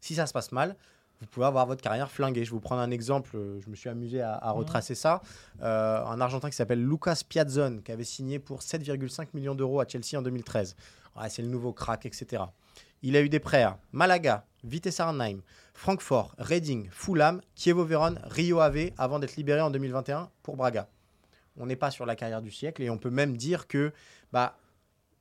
si 0.00 0.14
ça 0.14 0.26
se 0.26 0.32
passe 0.32 0.52
mal, 0.52 0.76
vous 1.20 1.26
pouvez 1.26 1.46
avoir 1.46 1.66
votre 1.66 1.82
carrière 1.82 2.10
flinguée. 2.10 2.44
Je 2.44 2.50
vais 2.50 2.54
vous 2.54 2.60
prendre 2.60 2.82
un 2.82 2.90
exemple, 2.90 3.36
euh, 3.36 3.60
je 3.64 3.70
me 3.70 3.76
suis 3.76 3.88
amusé 3.88 4.20
à, 4.20 4.34
à 4.34 4.50
retracer 4.50 4.94
ça. 4.94 5.22
Euh, 5.62 6.04
un 6.04 6.20
Argentin 6.20 6.50
qui 6.50 6.56
s'appelle 6.56 6.84
Lucas 6.84 7.22
Piazzon, 7.28 7.80
qui 7.84 7.92
avait 7.92 8.04
signé 8.04 8.38
pour 8.38 8.60
7,5 8.60 9.28
millions 9.34 9.54
d'euros 9.54 9.80
à 9.80 9.86
Chelsea 9.86 10.18
en 10.18 10.22
2013. 10.22 10.76
Ouais, 11.16 11.28
c'est 11.30 11.42
le 11.42 11.48
nouveau 11.48 11.72
crack, 11.72 12.06
etc. 12.06 12.42
Il 13.02 13.16
a 13.16 13.22
eu 13.22 13.28
des 13.28 13.40
prêts 13.40 13.62
à 13.62 13.78
Malaga, 13.92 14.44
Vitesse 14.64 15.00
Arnhem, 15.00 15.42
Francfort, 15.74 16.34
Reading, 16.38 16.88
Fulham, 16.90 17.40
Chievo 17.54 17.84
Vérone, 17.84 18.18
Rio 18.24 18.60
Ave, 18.60 18.90
avant 18.98 19.18
d'être 19.18 19.36
libéré 19.36 19.60
en 19.60 19.70
2021 19.70 20.30
pour 20.42 20.56
Braga. 20.56 20.88
On 21.58 21.66
n'est 21.66 21.76
pas 21.76 21.90
sur 21.90 22.06
la 22.06 22.16
carrière 22.16 22.42
du 22.42 22.50
siècle 22.50 22.82
et 22.82 22.90
on 22.90 22.98
peut 22.98 23.10
même 23.10 23.36
dire 23.36 23.66
que 23.66 23.92
bah, 24.32 24.58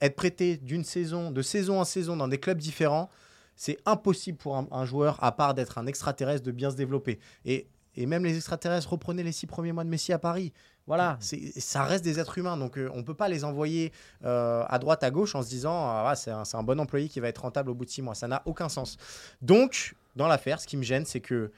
être 0.02 0.16
prêté 0.16 0.58
d'une 0.58 0.84
saison, 0.84 1.32
de 1.32 1.42
saison 1.42 1.80
en 1.80 1.86
saison 1.86 2.18
dans 2.18 2.28
des 2.28 2.40
clubs 2.40 2.58
différents, 2.58 3.10
c'est 3.56 3.78
impossible 3.86 4.38
pour 4.38 4.58
un, 4.58 4.68
un 4.72 4.86
joueur, 4.86 5.24
à 5.24 5.32
part 5.36 5.54
d'être 5.54 5.78
un 5.78 5.86
extraterrestre, 5.86 6.44
de 6.44 6.52
bien 6.52 6.72
se 6.72 6.76
développer. 6.76 7.20
Et, 7.46 7.68
et 7.96 8.08
même 8.08 8.26
les 8.26 8.36
extraterrestres, 8.36 8.90
reprenez 8.90 9.22
les 9.22 9.32
six 9.32 9.46
premiers 9.46 9.72
mois 9.72 9.84
de 9.84 9.90
Messi 9.90 10.12
à 10.12 10.18
Paris. 10.20 10.52
Voilà, 10.88 11.18
c'est- 11.22 11.58
ça 11.62 11.84
reste 11.84 12.04
des 12.04 12.20
êtres 12.20 12.38
humains, 12.38 12.58
donc 12.58 12.78
euh, 12.78 12.90
on 12.94 12.98
ne 12.98 13.04
peut 13.04 13.14
pas 13.14 13.30
les 13.30 13.44
envoyer 13.46 13.94
euh, 14.26 14.64
à 14.68 14.80
droite, 14.80 15.04
à 15.04 15.12
gauche 15.12 15.36
en 15.36 15.42
se 15.44 15.48
disant 15.50 15.88
ah, 15.88 16.14
c'est 16.16 16.32
un, 16.32 16.44
c'est 16.44 16.58
un 16.58 16.64
bon 16.64 16.80
employé 16.80 17.08
qui 17.08 17.20
va 17.20 17.28
être 17.30 17.44
rentable 17.44 17.70
au 17.70 17.76
bout 17.76 17.86
de 17.86 17.90
six 17.92 18.02
mois. 18.02 18.16
Ça 18.16 18.28
n'a 18.28 18.42
aucun 18.46 18.68
sens. 18.68 18.98
Donc, 19.42 19.96
dans 20.16 20.28
l'affaire, 20.28 20.60
ce 20.60 20.68
qui 20.68 20.76
me 20.76 20.84
gêne, 20.84 21.06
c'est 21.06 21.22
que 21.22 21.52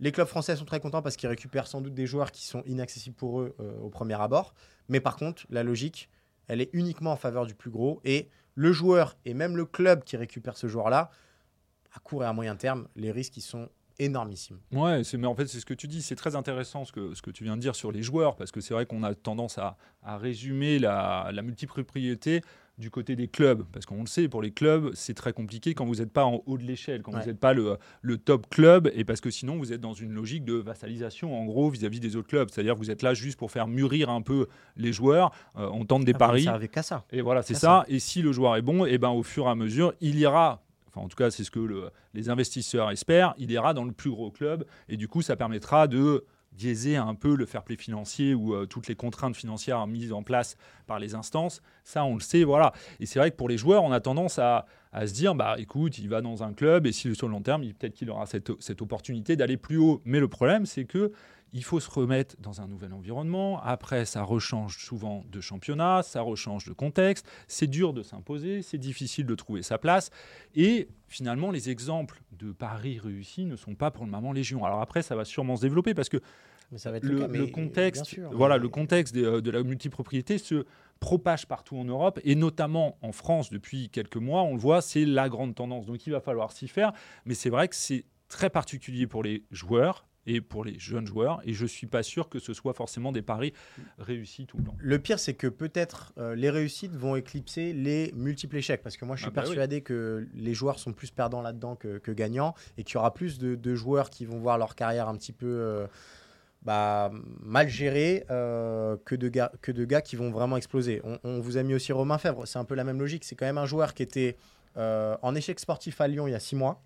les 0.00 0.12
clubs 0.12 0.26
français 0.26 0.56
sont 0.56 0.64
très 0.64 0.80
contents 0.80 1.02
parce 1.02 1.16
qu'ils 1.16 1.28
récupèrent 1.28 1.66
sans 1.66 1.80
doute 1.80 1.94
des 1.94 2.06
joueurs 2.06 2.32
qui 2.32 2.46
sont 2.46 2.62
inaccessibles 2.66 3.16
pour 3.16 3.40
eux 3.40 3.54
euh, 3.60 3.78
au 3.80 3.88
premier 3.88 4.20
abord. 4.20 4.54
Mais 4.88 5.00
par 5.00 5.16
contre, 5.16 5.46
la 5.50 5.62
logique, 5.62 6.08
elle 6.48 6.60
est 6.60 6.70
uniquement 6.72 7.12
en 7.12 7.16
faveur 7.16 7.46
du 7.46 7.54
plus 7.54 7.70
gros. 7.70 8.00
Et 8.04 8.28
le 8.54 8.72
joueur 8.72 9.16
et 9.24 9.34
même 9.34 9.56
le 9.56 9.64
club 9.64 10.04
qui 10.04 10.16
récupère 10.16 10.56
ce 10.56 10.66
joueur-là, 10.66 11.10
à 11.94 12.00
court 12.00 12.24
et 12.24 12.26
à 12.26 12.32
moyen 12.32 12.56
terme, 12.56 12.88
les 12.96 13.12
risques 13.12 13.36
ils 13.36 13.42
sont 13.42 13.68
énormissimes. 13.98 14.58
Ouais, 14.72 15.02
mais 15.16 15.26
en 15.26 15.34
fait, 15.34 15.46
c'est 15.46 15.60
ce 15.60 15.66
que 15.66 15.74
tu 15.74 15.86
dis. 15.86 16.02
C'est 16.02 16.16
très 16.16 16.34
intéressant 16.34 16.84
ce 16.84 16.92
que, 16.92 17.14
ce 17.14 17.22
que 17.22 17.30
tu 17.30 17.44
viens 17.44 17.56
de 17.56 17.62
dire 17.62 17.76
sur 17.76 17.92
les 17.92 18.02
joueurs, 18.02 18.36
parce 18.36 18.50
que 18.50 18.60
c'est 18.60 18.74
vrai 18.74 18.86
qu'on 18.86 19.02
a 19.02 19.14
tendance 19.14 19.58
à, 19.58 19.76
à 20.02 20.16
résumer 20.16 20.78
la, 20.78 21.30
la 21.32 21.42
multipropriété 21.42 22.40
du 22.78 22.90
côté 22.90 23.16
des 23.16 23.28
clubs. 23.28 23.64
Parce 23.72 23.86
qu'on 23.86 24.00
le 24.00 24.06
sait, 24.06 24.28
pour 24.28 24.42
les 24.42 24.50
clubs, 24.50 24.90
c'est 24.94 25.14
très 25.14 25.32
compliqué 25.32 25.74
quand 25.74 25.84
vous 25.84 25.96
n'êtes 25.96 26.12
pas 26.12 26.24
en 26.24 26.42
haut 26.46 26.56
de 26.58 26.62
l'échelle, 26.64 27.02
quand 27.02 27.12
Ouais. 27.12 27.20
vous 27.20 27.26
n'êtes 27.26 27.38
pas 27.38 27.52
le, 27.52 27.76
le 28.00 28.16
top 28.18 28.48
club, 28.50 28.90
et 28.94 29.04
parce 29.04 29.20
que 29.20 29.30
sinon, 29.30 29.56
vous 29.58 29.72
êtes 29.72 29.80
dans 29.80 29.92
une 29.94 30.12
logique 30.12 30.44
de 30.44 30.54
vassalisation, 30.54 31.38
en 31.38 31.44
gros, 31.44 31.68
vis-à-vis 31.70 32.00
des 32.00 32.16
autres 32.16 32.28
clubs. 32.28 32.48
C'est-à-dire 32.50 32.74
que 32.74 32.78
vous 32.78 32.90
êtes 32.90 33.02
là 33.02 33.14
juste 33.14 33.38
pour 33.38 33.50
faire 33.50 33.68
mûrir 33.68 34.08
un 34.10 34.22
peu 34.22 34.46
les 34.76 34.92
joueurs. 34.92 35.32
Euh, 35.56 35.68
on 35.72 35.84
tente 35.84 36.04
des 36.04 36.12
Ah, 36.14 36.18
paris. 36.18 36.44
servez 36.44 36.68
qu'à 36.68 36.82
ça. 36.82 37.04
Et 37.12 37.20
voilà, 37.20 37.42
c'est 37.42 37.54
ça. 37.54 37.84
Et 37.88 37.98
si 37.98 38.22
le 38.22 38.32
joueur 38.32 38.56
est 38.56 38.62
bon, 38.62 38.84
et 38.86 38.98
ben 38.98 39.10
au 39.10 39.22
fur 39.22 39.46
et 39.46 39.50
à 39.50 39.54
mesure, 39.54 39.92
il 40.00 40.18
ira. 40.18 40.62
Enfin, 40.88 41.00
en 41.06 41.08
tout 41.08 41.16
cas, 41.16 41.30
c'est 41.30 41.44
ce 41.44 41.50
que 41.50 41.60
le- 41.60 41.90
les 42.12 42.28
investisseurs 42.28 42.90
espèrent. 42.90 43.34
Il 43.38 43.50
ira 43.50 43.72
dans 43.72 43.84
le 43.84 43.92
plus 43.92 44.10
gros 44.10 44.30
club, 44.30 44.64
et 44.88 44.96
du 44.96 45.08
coup, 45.08 45.22
ça 45.22 45.36
permettra 45.36 45.86
de 45.88 46.24
biaiser 46.52 46.96
un 46.96 47.14
peu 47.14 47.34
le 47.34 47.46
fair 47.46 47.62
play 47.62 47.76
financier 47.76 48.34
ou 48.34 48.54
euh, 48.54 48.66
toutes 48.66 48.88
les 48.88 48.94
contraintes 48.94 49.36
financières 49.36 49.86
mises 49.86 50.12
en 50.12 50.22
place 50.22 50.56
par 50.86 50.98
les 50.98 51.14
instances. 51.14 51.62
Ça, 51.84 52.04
on 52.04 52.14
le 52.14 52.20
sait, 52.20 52.44
voilà. 52.44 52.72
Et 53.00 53.06
c'est 53.06 53.18
vrai 53.18 53.30
que 53.30 53.36
pour 53.36 53.48
les 53.48 53.56
joueurs, 53.56 53.82
on 53.84 53.92
a 53.92 54.00
tendance 54.00 54.38
à, 54.38 54.66
à 54.92 55.06
se 55.06 55.14
dire, 55.14 55.34
bah 55.34 55.56
écoute, 55.58 55.98
il 55.98 56.08
va 56.08 56.20
dans 56.20 56.42
un 56.42 56.52
club, 56.52 56.86
et 56.86 56.92
si 56.92 57.14
sur 57.14 57.26
le 57.26 57.32
long 57.32 57.42
terme, 57.42 57.62
peut-être 57.72 57.94
qu'il 57.94 58.10
aura 58.10 58.26
cette, 58.26 58.52
cette 58.60 58.82
opportunité 58.82 59.36
d'aller 59.36 59.56
plus 59.56 59.78
haut. 59.78 60.02
Mais 60.04 60.20
le 60.20 60.28
problème, 60.28 60.66
c'est 60.66 60.84
que 60.84 61.12
il 61.52 61.64
faut 61.64 61.80
se 61.80 61.90
remettre 61.90 62.34
dans 62.40 62.60
un 62.60 62.66
nouvel 62.66 62.92
environnement. 62.92 63.60
Après, 63.62 64.04
ça 64.06 64.22
rechange 64.22 64.78
souvent 64.78 65.24
de 65.30 65.40
championnat, 65.40 66.02
ça 66.02 66.22
rechange 66.22 66.64
de 66.64 66.72
contexte. 66.72 67.26
C'est 67.46 67.66
dur 67.66 67.92
de 67.92 68.02
s'imposer, 68.02 68.62
c'est 68.62 68.78
difficile 68.78 69.26
de 69.26 69.34
trouver 69.34 69.62
sa 69.62 69.76
place. 69.78 70.10
Et 70.54 70.88
finalement, 71.08 71.50
les 71.50 71.68
exemples 71.70 72.22
de 72.32 72.52
paris 72.52 72.98
réussis 72.98 73.44
ne 73.44 73.56
sont 73.56 73.74
pas 73.74 73.90
pour 73.90 74.04
le 74.04 74.10
moment 74.10 74.32
légion. 74.32 74.64
Alors 74.64 74.80
après, 74.80 75.02
ça 75.02 75.14
va 75.14 75.24
sûrement 75.24 75.56
se 75.56 75.62
développer 75.62 75.92
parce 75.94 76.08
que 76.08 76.18
Mais 76.70 76.78
ça 76.78 76.90
va 76.90 76.96
être 76.96 77.04
le, 77.04 77.12
le, 77.14 77.18
cas. 77.20 77.28
mais, 77.28 77.38
le 77.38 77.44
bien 77.44 77.52
contexte, 77.52 78.04
sûr, 78.06 78.30
voilà, 78.32 78.56
mais- 78.56 78.62
le 78.62 78.68
contexte 78.70 79.14
euh, 79.16 79.40
de 79.42 79.50
la 79.50 79.62
multipropriété 79.62 80.38
se 80.38 80.64
propage 81.00 81.46
partout 81.46 81.76
en 81.76 81.84
Europe 81.84 82.18
et 82.24 82.34
notamment 82.34 82.96
en 83.02 83.12
France 83.12 83.50
depuis 83.50 83.90
quelques 83.90 84.16
mois. 84.16 84.42
On 84.42 84.54
le 84.54 84.60
voit, 84.60 84.80
c'est 84.80 85.04
la 85.04 85.28
grande 85.28 85.54
tendance. 85.54 85.84
Donc 85.84 86.06
il 86.06 86.10
va 86.10 86.20
falloir 86.20 86.50
s'y 86.52 86.68
faire. 86.68 86.92
Mais 87.26 87.34
c'est 87.34 87.50
vrai 87.50 87.68
que 87.68 87.74
c'est 87.76 88.04
très 88.28 88.48
particulier 88.48 89.06
pour 89.06 89.22
les 89.22 89.44
joueurs 89.50 90.06
et 90.26 90.40
pour 90.40 90.64
les 90.64 90.78
jeunes 90.78 91.06
joueurs. 91.06 91.40
Et 91.44 91.52
je 91.52 91.66
suis 91.66 91.86
pas 91.86 92.02
sûr 92.02 92.28
que 92.28 92.38
ce 92.38 92.54
soit 92.54 92.74
forcément 92.74 93.12
des 93.12 93.22
paris 93.22 93.52
réussis 93.98 94.46
tout 94.46 94.56
le 94.58 94.64
temps. 94.64 94.76
Le 94.78 94.98
pire, 94.98 95.18
c'est 95.18 95.34
que 95.34 95.46
peut-être 95.46 96.12
euh, 96.18 96.34
les 96.34 96.50
réussites 96.50 96.94
vont 96.94 97.16
éclipser 97.16 97.72
les 97.72 98.12
multiples 98.14 98.56
échecs. 98.56 98.82
Parce 98.82 98.96
que 98.96 99.04
moi, 99.04 99.16
je 99.16 99.22
suis 99.22 99.28
Ah 99.28 99.34
bah 99.34 99.42
oui. 99.42 99.48
persuadé 99.48 99.80
que 99.80 100.28
les 100.34 100.54
joueurs 100.54 100.78
sont 100.78 100.92
plus 100.92 101.10
perdants 101.10 101.42
là-dedans 101.42 101.74
que, 101.76 101.98
que 101.98 102.12
gagnants. 102.12 102.54
Et 102.78 102.84
qu'il 102.84 102.94
y 102.94 102.98
aura 102.98 103.12
plus 103.14 103.38
de, 103.38 103.54
de 103.54 103.74
joueurs 103.74 104.10
qui 104.10 104.24
vont 104.24 104.38
voir 104.38 104.58
leur 104.58 104.74
carrière 104.74 105.08
un 105.08 105.16
petit 105.16 105.32
peu 105.32 105.46
euh, 105.46 105.86
bah, 106.62 107.10
mal 107.40 107.68
gérée 107.68 108.24
euh, 108.30 108.96
que, 109.04 109.16
de 109.16 109.28
gars, 109.28 109.50
que 109.60 109.72
de 109.72 109.84
gars 109.84 110.02
qui 110.02 110.14
vont 110.16 110.30
vraiment 110.30 110.56
exploser. 110.56 111.00
On, 111.04 111.18
on 111.24 111.40
vous 111.40 111.56
a 111.56 111.62
mis 111.64 111.74
aussi 111.74 111.92
Romain 111.92 112.18
Fèvre. 112.18 112.46
C'est 112.46 112.58
un 112.58 112.64
peu 112.64 112.74
la 112.76 112.84
même 112.84 113.00
logique. 113.00 113.24
C'est 113.24 113.34
quand 113.34 113.46
même 113.46 113.58
un 113.58 113.66
joueur 113.66 113.94
qui 113.94 114.02
était 114.02 114.36
en 114.76 115.34
échec 115.34 115.60
sportif 115.60 116.00
à 116.00 116.08
Lyon 116.08 116.26
il 116.26 116.30
y 116.30 116.34
a 116.34 116.40
six 116.40 116.56
mois, 116.56 116.80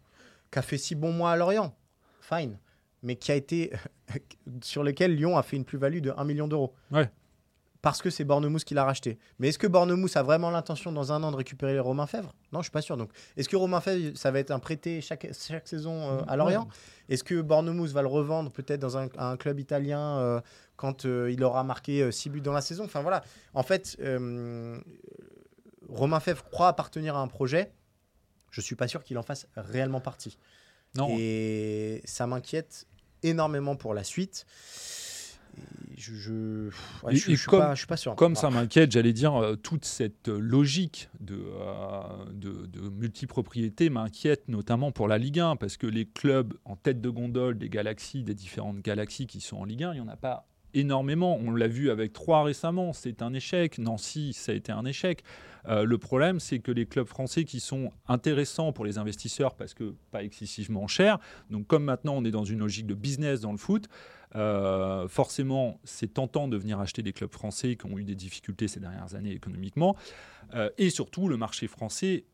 qui 0.51 0.59
a 0.59 0.63
fait 0.63 0.77
six 0.77 0.97
bons 0.97 1.13
mois 1.13 1.31
à 1.31 1.37
Lorient. 1.37 1.73
Fine. 2.21 2.59
Mais 3.07 3.17
qui 3.17 3.33
a 3.33 3.35
été. 3.35 3.73
sur 4.63 4.85
lequel 4.85 5.17
Lyon 5.17 5.37
a 5.37 5.43
fait 5.43 5.57
une 5.57 5.65
plus-value 5.65 6.01
de 6.01 6.13
1 6.17 6.25
million 6.25 6.47
d'euros 6.47 6.75
parce 7.87 8.03
que 8.03 8.11
c'est 8.11 8.25
Bornemousse 8.25 8.65
qui 8.65 8.75
l'a 8.75 8.85
racheté. 8.85 9.17
Mais 9.39 9.51
est-ce 9.51 9.61
que 9.61 9.69
Bornemousse 9.69 10.17
a 10.17 10.25
vraiment 10.25 10.51
l'intention 10.51 10.91
dans 10.91 11.13
un 11.13 11.23
an 11.23 11.31
de 11.31 11.37
récupérer 11.37 11.73
les 11.73 11.79
Romain 11.79 12.09
Fèvre? 12.09 12.35
Non, 12.51 12.59
je 12.59 12.65
suis 12.65 12.73
pas 12.73 12.83
sûr. 12.83 12.97
Donc, 12.97 13.11
est-ce 13.37 13.49
que 13.49 13.55
Romain 13.55 13.81
Fèvre, 13.81 14.19
ça 14.19 14.33
va 14.33 14.41
être 14.41 14.51
un 14.51 14.59
prêté 14.59 15.01
chaque, 15.01 15.29
chaque 15.33 15.69
saison 15.69 16.11
euh, 16.11 16.23
à 16.27 16.35
Lorient? 16.35 16.67
Est-ce 17.09 17.23
que 17.23 17.41
Bornemousse 17.41 17.93
va 17.93 18.03
le 18.03 18.09
revendre 18.09 18.51
peut-être 18.51 18.81
dans 18.81 18.99
un, 18.99 19.09
un 19.19 19.37
club 19.37 19.61
italien 19.61 20.19
euh, 20.19 20.41
quand 20.75 21.05
euh, 21.05 21.31
il 21.31 21.45
aura 21.45 21.63
marqué 21.63 22.11
6 22.11 22.31
buts 22.31 22.41
dans 22.41 22.53
la 22.53 22.61
saison? 22.61 22.87
Enfin 22.87 23.03
voilà. 23.03 23.23
En 23.55 23.63
fait, 23.63 23.97
Romain 25.89 26.19
Fèvre 26.19 26.43
croit 26.51 26.67
appartenir 26.67 27.15
à 27.15 27.21
un 27.21 27.29
projet. 27.29 27.71
Je 28.51 28.61
suis 28.61 28.75
pas 28.75 28.89
sûr 28.89 29.05
qu'il 29.05 29.17
en 29.17 29.23
fasse 29.23 29.47
réellement 29.55 30.01
partie. 30.01 30.39
Non, 30.97 31.09
Et 31.11 32.03
ça 32.05 32.27
m'inquiète 32.27 32.89
énormément 33.29 33.77
pour 33.77 33.95
la 33.95 34.05
suite. 34.05 34.47
Et 35.59 35.99
je, 36.01 36.15
je, 36.15 36.69
ouais, 37.03 37.15
Et- 37.15 37.17
je, 37.17 37.31
et 37.31 37.35
je 37.35 37.41
suis 37.41 37.47
comme- 37.49 37.61
pas, 37.61 37.75
je 37.75 37.79
suis 37.79 37.87
pas 37.87 37.97
sûr. 37.97 38.15
Comme 38.15 38.35
Voilà. 38.35 38.49
ça 38.51 38.55
m'inquiète, 38.55 38.93
j'allais 38.93 39.15
dire, 39.15 39.35
euh, 39.37 39.57
toute 39.57 39.87
cette 39.87 40.29
euh, 40.29 40.39
logique 40.39 41.09
de, 41.21 41.35
euh, 41.47 42.01
de, 42.33 42.67
de 42.67 42.89
multipropriété 42.91 43.89
m'inquiète 43.89 44.49
notamment 44.49 44.93
pour 44.93 45.09
la 45.09 45.17
Ligue 45.17 45.41
1, 45.41 45.57
parce 45.57 45.79
que 45.79 45.87
les 45.87 46.05
clubs 46.07 46.53
en 46.67 46.77
tête 46.77 47.01
de 47.01 47.09
gondole 47.09 47.57
des 47.57 47.71
galaxies, 47.71 48.23
des 48.23 48.35
différentes 48.35 48.81
galaxies 48.81 49.27
qui 49.27 49.41
sont 49.41 49.57
en 49.57 49.65
Ligue 49.65 49.85
1, 49.85 49.93
il 49.95 50.03
n'y 50.03 50.07
en 50.07 50.09
a 50.09 50.17
pas 50.17 50.47
énormément. 50.77 51.39
On 51.43 51.53
l'a 51.53 51.69
vu 51.69 51.91
avec 51.91 52.13
Troyes 52.13 52.45
récemment, 52.45 52.93
c'est 52.93 53.23
un 53.23 53.33
échec. 53.33 53.79
Nancy, 53.79 54.33
ça 54.33 54.53
a 54.53 54.55
été 54.55 54.71
un 54.73 54.85
échec. 54.85 55.23
Euh, 55.69 55.85
le 55.85 55.99
problème, 55.99 56.39
c'est 56.39 56.61
que 56.61 56.71
les 56.71 56.87
clubs 56.87 57.07
français 57.07 57.45
qui 57.45 57.59
sont 57.59 57.91
intéressants 58.07 58.73
pour 58.73 58.85
les 58.85 58.99
investisseurs 58.99 59.55
parce 59.57 59.75
que 59.75 59.95
pas 60.13 60.23
excessivement 60.23 60.87
chers, 60.87 61.19
donc 61.51 61.67
comme 61.67 61.85
maintenant 61.85 62.15
on 62.17 62.25
est 62.25 62.31
dans 62.31 62.45
une 62.45 62.61
logique 62.61 62.87
de 62.87 62.95
business 62.95 63.41
dans 63.41 63.51
le 63.51 63.59
foot, 63.59 63.89
euh, 64.37 65.09
forcément, 65.09 65.81
c'est 65.85 66.15
tentant 66.15 66.47
de 66.47 66.57
venir 66.57 66.79
acheter 66.79 67.03
des 67.03 67.13
clubs 67.13 67.33
français 67.33 67.77
qui 67.77 67.87
ont 67.87 67.99
eu 67.99 68.05
des 68.05 68.15
difficultés 68.15 68.69
ces 68.69 68.81
dernières 68.81 69.15
années 69.15 69.33
économiquement. 69.33 69.97
Euh, 70.55 70.71
et 70.79 70.91
surtout, 70.91 71.29
le 71.29 71.37
marché 71.37 71.69
français, 71.69 72.25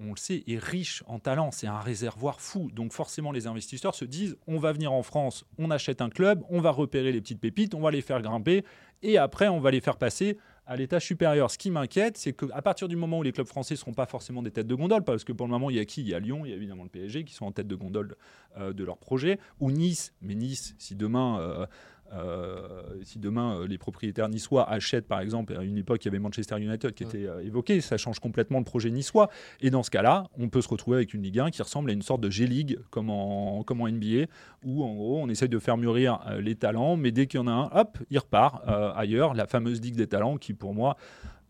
on 0.00 0.10
le 0.10 0.16
sait, 0.16 0.42
est 0.46 0.58
riche 0.58 1.02
en 1.06 1.18
talent. 1.18 1.50
C'est 1.50 1.66
un 1.66 1.80
réservoir 1.80 2.40
fou. 2.40 2.70
Donc 2.72 2.92
forcément, 2.92 3.32
les 3.32 3.46
investisseurs 3.46 3.94
se 3.94 4.04
disent, 4.04 4.36
on 4.46 4.58
va 4.58 4.72
venir 4.72 4.92
en 4.92 5.02
France, 5.02 5.44
on 5.58 5.70
achète 5.70 6.00
un 6.00 6.08
club, 6.08 6.42
on 6.48 6.60
va 6.60 6.70
repérer 6.70 7.12
les 7.12 7.20
petites 7.20 7.40
pépites, 7.40 7.74
on 7.74 7.80
va 7.80 7.90
les 7.90 8.00
faire 8.00 8.22
grimper, 8.22 8.64
et 9.02 9.18
après, 9.18 9.48
on 9.48 9.60
va 9.60 9.70
les 9.70 9.80
faire 9.80 9.96
passer 9.96 10.36
à 10.66 10.76
l'étage 10.76 11.06
supérieur. 11.06 11.50
Ce 11.50 11.58
qui 11.58 11.70
m'inquiète, 11.70 12.16
c'est 12.16 12.32
qu'à 12.32 12.62
partir 12.62 12.86
du 12.86 12.96
moment 12.96 13.18
où 13.18 13.22
les 13.22 13.32
clubs 13.32 13.46
français 13.46 13.74
ne 13.74 13.78
seront 13.78 13.94
pas 13.94 14.06
forcément 14.06 14.42
des 14.42 14.50
têtes 14.50 14.66
de 14.66 14.74
gondole, 14.74 15.04
parce 15.04 15.24
que 15.24 15.32
pour 15.32 15.46
le 15.46 15.50
moment, 15.50 15.70
il 15.70 15.76
y 15.76 15.80
a 15.80 15.84
qui? 15.84 16.02
Il 16.02 16.08
y 16.08 16.14
a 16.14 16.20
Lyon, 16.20 16.44
il 16.44 16.50
y 16.50 16.52
a 16.52 16.56
évidemment 16.56 16.84
le 16.84 16.88
PSG 16.90 17.24
qui 17.24 17.34
sont 17.34 17.46
en 17.46 17.52
tête 17.52 17.66
de 17.66 17.74
gondole 17.74 18.16
euh, 18.58 18.72
de 18.72 18.84
leur 18.84 18.98
projet, 18.98 19.38
ou 19.58 19.70
Nice. 19.70 20.12
Mais 20.22 20.34
Nice, 20.34 20.74
si 20.78 20.94
demain, 20.94 21.40
euh, 21.40 21.66
euh, 22.12 22.82
si 23.02 23.18
demain 23.18 23.56
euh, 23.56 23.66
les 23.66 23.78
propriétaires 23.78 24.28
niçois 24.28 24.68
achètent, 24.68 25.06
par 25.06 25.20
exemple, 25.20 25.56
à 25.56 25.62
une 25.62 25.78
époque, 25.78 26.04
il 26.04 26.06
y 26.06 26.10
avait 26.10 26.18
Manchester 26.18 26.58
United 26.58 26.92
qui 26.92 27.04
était 27.04 27.26
euh, 27.26 27.44
évoqué, 27.44 27.80
ça 27.80 27.96
change 27.96 28.18
complètement 28.18 28.58
le 28.58 28.64
projet 28.64 28.90
niçois. 28.90 29.30
Et 29.60 29.70
dans 29.70 29.82
ce 29.82 29.90
cas-là, 29.90 30.24
on 30.38 30.48
peut 30.48 30.62
se 30.62 30.68
retrouver 30.68 30.96
avec 30.96 31.14
une 31.14 31.22
Ligue 31.22 31.38
1 31.38 31.50
qui 31.50 31.62
ressemble 31.62 31.90
à 31.90 31.92
une 31.92 32.02
sorte 32.02 32.20
de 32.20 32.30
G-League, 32.30 32.78
comme 32.90 33.10
en, 33.10 33.62
comme 33.62 33.80
en 33.80 33.88
NBA, 33.88 34.26
où 34.64 34.84
en 34.84 34.94
gros, 34.94 35.20
on 35.20 35.28
essaye 35.28 35.48
de 35.48 35.58
faire 35.58 35.76
mûrir 35.76 36.20
les 36.40 36.54
talents, 36.54 36.96
mais 36.96 37.12
dès 37.12 37.26
qu'il 37.26 37.40
y 37.40 37.42
en 37.42 37.46
a 37.46 37.52
un, 37.52 37.70
hop, 37.72 37.98
il 38.10 38.18
repart 38.18 38.62
ailleurs, 38.96 39.34
la 39.34 39.46
fameuse 39.46 39.80
Ligue 39.80 39.96
des 39.96 40.06
talents 40.06 40.36
qui, 40.36 40.52
pour 40.52 40.74
moi, 40.74 40.96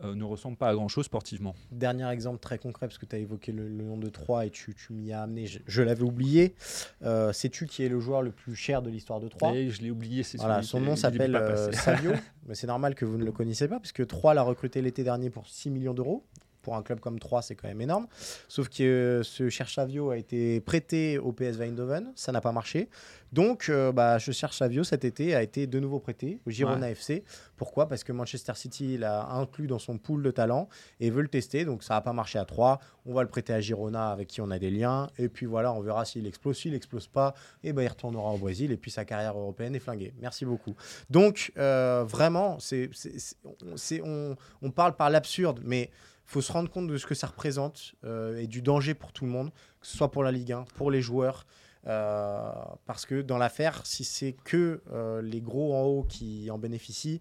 euh, 0.02 0.14
ne 0.14 0.24
ressemble 0.24 0.56
pas 0.56 0.68
à 0.68 0.74
grand-chose 0.74 1.04
sportivement. 1.04 1.54
Dernier 1.70 2.08
exemple 2.10 2.38
très 2.38 2.58
concret, 2.58 2.86
parce 2.86 2.98
que 2.98 3.06
tu 3.06 3.16
as 3.16 3.18
évoqué 3.18 3.52
le, 3.52 3.68
le 3.68 3.84
nom 3.84 3.98
de 3.98 4.08
3 4.08 4.46
et 4.46 4.50
tu, 4.50 4.74
tu 4.74 4.92
m'y 4.92 5.12
as 5.12 5.22
amené, 5.22 5.46
je, 5.46 5.58
je 5.66 5.82
l'avais 5.82 6.02
oublié. 6.02 6.54
Euh, 7.02 7.32
Sais-tu 7.32 7.66
qui 7.66 7.84
est 7.84 7.88
le 7.88 8.00
joueur 8.00 8.22
le 8.22 8.30
plus 8.30 8.54
cher 8.54 8.82
de 8.82 8.90
l'histoire 8.90 9.20
de 9.20 9.28
3 9.28 9.54
Et 9.54 9.70
je 9.70 9.82
l'ai 9.82 9.90
oublié, 9.90 10.22
c'est 10.22 10.38
Voilà, 10.38 10.62
son 10.62 10.80
nom 10.80 10.96
s'appelle 10.96 11.36
euh. 11.36 11.72
Savio, 11.72 12.12
mais 12.46 12.54
c'est 12.54 12.66
normal 12.66 12.94
que 12.94 13.04
vous 13.04 13.18
ne 13.18 13.24
le 13.24 13.32
connaissez 13.32 13.68
pas, 13.68 13.78
puisque 13.78 14.06
3 14.06 14.34
l'a 14.34 14.42
recruté 14.42 14.80
l'été 14.80 15.04
dernier 15.04 15.30
pour 15.30 15.46
6 15.46 15.70
millions 15.70 15.94
d'euros. 15.94 16.24
Pour 16.62 16.76
un 16.76 16.82
club 16.82 17.00
comme 17.00 17.18
3, 17.18 17.40
c'est 17.40 17.54
quand 17.54 17.68
même 17.68 17.80
énorme. 17.80 18.06
Sauf 18.46 18.68
que 18.68 18.82
euh, 18.82 19.22
ce 19.22 19.48
cher 19.48 19.68
Savio 19.68 20.10
a 20.10 20.18
été 20.18 20.60
prêté 20.60 21.16
au 21.18 21.32
PS 21.32 21.58
Eindhoven, 21.58 22.12
ça 22.14 22.32
n'a 22.32 22.42
pas 22.42 22.52
marché. 22.52 22.90
Donc, 23.32 23.68
euh, 23.68 23.92
bah, 23.92 24.18
ce 24.18 24.32
cher 24.32 24.52
Savio, 24.52 24.82
cet 24.84 25.04
été, 25.04 25.34
a 25.34 25.42
été 25.42 25.66
de 25.66 25.78
nouveau 25.78 26.00
prêté 26.00 26.40
au 26.46 26.50
Girona 26.50 26.90
FC. 26.90 27.22
Pourquoi? 27.56 27.86
Parce 27.88 28.02
que 28.04 28.12
Manchester 28.12 28.52
City 28.56 28.98
l'a 28.98 29.26
inclus 29.30 29.66
dans 29.68 29.78
son 29.78 29.98
pool 29.98 30.22
de 30.22 30.30
talents 30.30 30.68
et 30.98 31.10
veut 31.10 31.22
le 31.22 31.28
tester. 31.28 31.64
Donc, 31.64 31.82
ça 31.84 31.94
n'a 31.94 32.00
pas 32.00 32.12
marché 32.12 32.38
à 32.38 32.44
3. 32.44 32.80
On 33.06 33.14
va 33.14 33.22
le 33.22 33.28
prêter 33.28 33.52
à 33.52 33.60
Girona, 33.60 34.10
avec 34.10 34.28
qui 34.28 34.40
on 34.40 34.50
a 34.50 34.58
des 34.58 34.70
liens. 34.70 35.08
Et 35.18 35.28
puis 35.28 35.46
voilà, 35.46 35.72
on 35.72 35.80
verra 35.80 36.04
s'il 36.04 36.26
explose. 36.26 36.56
S'il 36.58 36.74
explose 36.74 37.06
pas, 37.06 37.34
et 37.62 37.72
ben, 37.72 37.82
il 37.82 37.88
retournera 37.88 38.30
au 38.32 38.38
Brésil. 38.38 38.72
Et 38.72 38.76
puis, 38.76 38.90
sa 38.90 39.04
carrière 39.04 39.36
européenne 39.38 39.74
est 39.76 39.80
flinguée. 39.80 40.12
Merci 40.20 40.44
beaucoup. 40.44 40.74
Donc, 41.08 41.52
euh, 41.56 42.04
vraiment, 42.06 42.56
on- 42.56 43.76
c'est- 43.76 44.02
on, 44.04 44.36
on 44.62 44.70
parle 44.70 44.96
par 44.96 45.10
l'absurde, 45.10 45.60
mais 45.64 45.90
faut 46.24 46.40
se 46.40 46.52
rendre 46.52 46.70
compte 46.70 46.86
de 46.88 46.96
ce 46.96 47.06
que 47.06 47.14
ça 47.14 47.26
représente 47.26 47.94
euh, 48.04 48.38
et 48.38 48.46
du 48.46 48.62
danger 48.62 48.94
pour 48.94 49.12
tout 49.12 49.24
le 49.24 49.30
monde, 49.30 49.50
que 49.80 49.86
ce 49.86 49.96
soit 49.96 50.10
pour 50.10 50.22
la 50.22 50.30
Ligue 50.32 50.52
1, 50.52 50.64
pour 50.74 50.90
les 50.90 51.00
joueurs. 51.02 51.44
Euh, 51.86 52.52
parce 52.86 53.06
que 53.06 53.22
dans 53.22 53.38
l'affaire, 53.38 53.86
si 53.86 54.04
c'est 54.04 54.32
que 54.44 54.82
euh, 54.92 55.22
les 55.22 55.40
gros 55.40 55.74
en 55.74 55.82
haut 55.82 56.02
qui 56.02 56.50
en 56.50 56.58
bénéficient, 56.58 57.20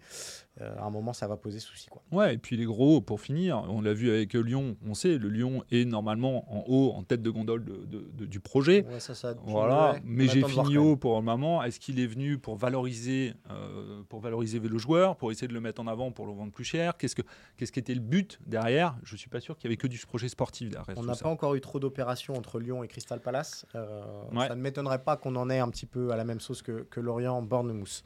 euh, 0.60 0.74
à 0.78 0.84
un 0.84 0.90
moment, 0.90 1.12
ça 1.12 1.26
va 1.28 1.36
poser 1.36 1.58
souci. 1.60 1.86
Quoi. 1.88 2.02
Ouais, 2.12 2.34
et 2.34 2.38
puis 2.38 2.56
les 2.56 2.64
gros, 2.64 3.00
pour 3.00 3.20
finir, 3.20 3.62
on 3.68 3.80
l'a 3.80 3.94
vu 3.94 4.10
avec 4.10 4.34
Lyon, 4.34 4.76
on 4.86 4.94
sait, 4.94 5.16
le 5.16 5.28
Lyon 5.28 5.62
est 5.70 5.84
normalement 5.84 6.44
en 6.52 6.64
haut, 6.66 6.92
en 6.92 7.02
tête 7.02 7.22
de 7.22 7.30
gondole 7.30 7.64
de- 7.64 7.84
de- 7.86 8.10
de- 8.12 8.26
du 8.26 8.40
projet. 8.40 8.84
Ouais, 8.90 9.00
ça, 9.00 9.14
ça, 9.14 9.34
Voilà, 9.44 9.92
ouais, 9.92 10.02
mais 10.04 10.26
j'ai 10.26 10.42
fini 10.42 10.76
haut 10.76 10.96
pour 10.96 11.16
le 11.16 11.22
moment. 11.24 11.62
Est-ce 11.62 11.78
qu'il 11.80 12.00
est 12.00 12.06
venu 12.06 12.36
pour 12.38 12.56
valoriser, 12.56 13.34
euh, 13.50 14.02
pour 14.08 14.20
valoriser 14.20 14.58
le 14.58 14.78
joueur, 14.78 15.16
pour 15.16 15.30
essayer 15.30 15.48
de 15.48 15.54
le 15.54 15.60
mettre 15.60 15.80
en 15.80 15.86
avant, 15.86 16.10
pour 16.10 16.26
le 16.26 16.32
vendre 16.32 16.52
plus 16.52 16.64
cher? 16.64 16.96
Qu'est-ce 16.96 17.14
que, 17.14 17.22
qu'est-ce 17.56 17.72
qui 17.72 17.78
était 17.78 17.94
le 17.94 18.00
but 18.00 18.38
derrière? 18.46 18.96
Je 19.04 19.16
suis 19.16 19.30
pas 19.30 19.40
sûr 19.40 19.56
qu'il 19.56 19.64
y 19.64 19.68
avait 19.68 19.76
que 19.76 19.86
du 19.86 19.98
projet 19.98 20.28
sportif 20.28 20.68
derrière. 20.68 20.94
On 20.98 21.02
n'a 21.04 21.14
pas 21.16 21.28
encore 21.28 21.54
eu 21.54 21.60
trop 21.60 21.78
d'opérations 21.78 22.34
entre 22.34 22.58
Lyon 22.58 22.82
et 22.82 22.88
Crystal 22.88 23.20
Palace. 23.20 23.66
Euh, 23.74 24.02
Ouais. 24.32 24.48
Ça 24.48 24.54
ne 24.54 24.60
m'étonnerait 24.60 25.02
pas 25.02 25.16
qu'on 25.16 25.34
en 25.36 25.48
ait 25.50 25.58
un 25.58 25.68
petit 25.68 25.86
peu 25.86 26.10
à 26.12 26.16
la 26.16 26.24
même 26.24 26.40
sauce 26.40 26.62
que, 26.62 26.82
que 26.90 27.00
Lorient 27.00 27.40
Bornemousse. 27.42 28.02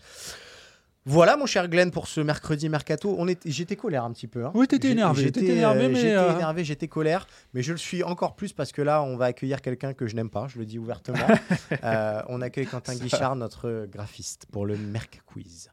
Voilà, 1.06 1.36
mon 1.36 1.44
cher 1.44 1.68
Glenn, 1.68 1.90
pour 1.90 2.08
ce 2.08 2.20
mercredi 2.22 2.68
mercato. 2.70 3.14
On 3.18 3.28
est... 3.28 3.38
J'étais 3.46 3.76
colère 3.76 4.04
un 4.04 4.12
petit 4.12 4.26
peu. 4.26 4.46
hein. 4.46 4.52
Oui, 4.54 4.66
t'étais 4.66 4.88
énervé, 4.90 5.24
J'étais 5.24 5.44
énervé, 5.44 5.84
euh, 5.84 5.88
mais, 5.90 5.94
j'étais 5.96 6.14
euh, 6.16 6.32
énervé, 6.34 6.64
j'étais 6.64 6.88
colère, 6.88 7.26
mais 7.52 7.62
je 7.62 7.72
le 7.72 7.78
suis 7.78 8.02
encore 8.02 8.34
plus 8.36 8.54
parce 8.54 8.72
que 8.72 8.80
là, 8.80 9.02
on 9.02 9.16
va 9.18 9.26
accueillir 9.26 9.60
quelqu'un 9.60 9.92
que 9.92 10.06
je 10.06 10.16
n'aime 10.16 10.30
pas. 10.30 10.46
Je 10.48 10.58
le 10.58 10.64
dis 10.64 10.78
ouvertement. 10.78 11.18
Euh, 11.82 12.22
on 12.28 12.40
accueille 12.40 12.66
Quentin 12.66 12.94
Guichard, 12.94 13.36
notre 13.36 13.86
graphiste, 13.92 14.46
pour 14.50 14.64
le 14.64 14.76
Merc 14.76 15.20
Quiz. 15.26 15.70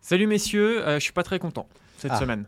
Salut 0.00 0.26
messieurs, 0.26 0.84
euh, 0.86 0.94
je 0.94 1.00
suis 1.04 1.12
pas 1.12 1.22
très 1.22 1.38
content 1.38 1.68
cette 1.98 2.10
Ah. 2.12 2.18
semaine. 2.18 2.44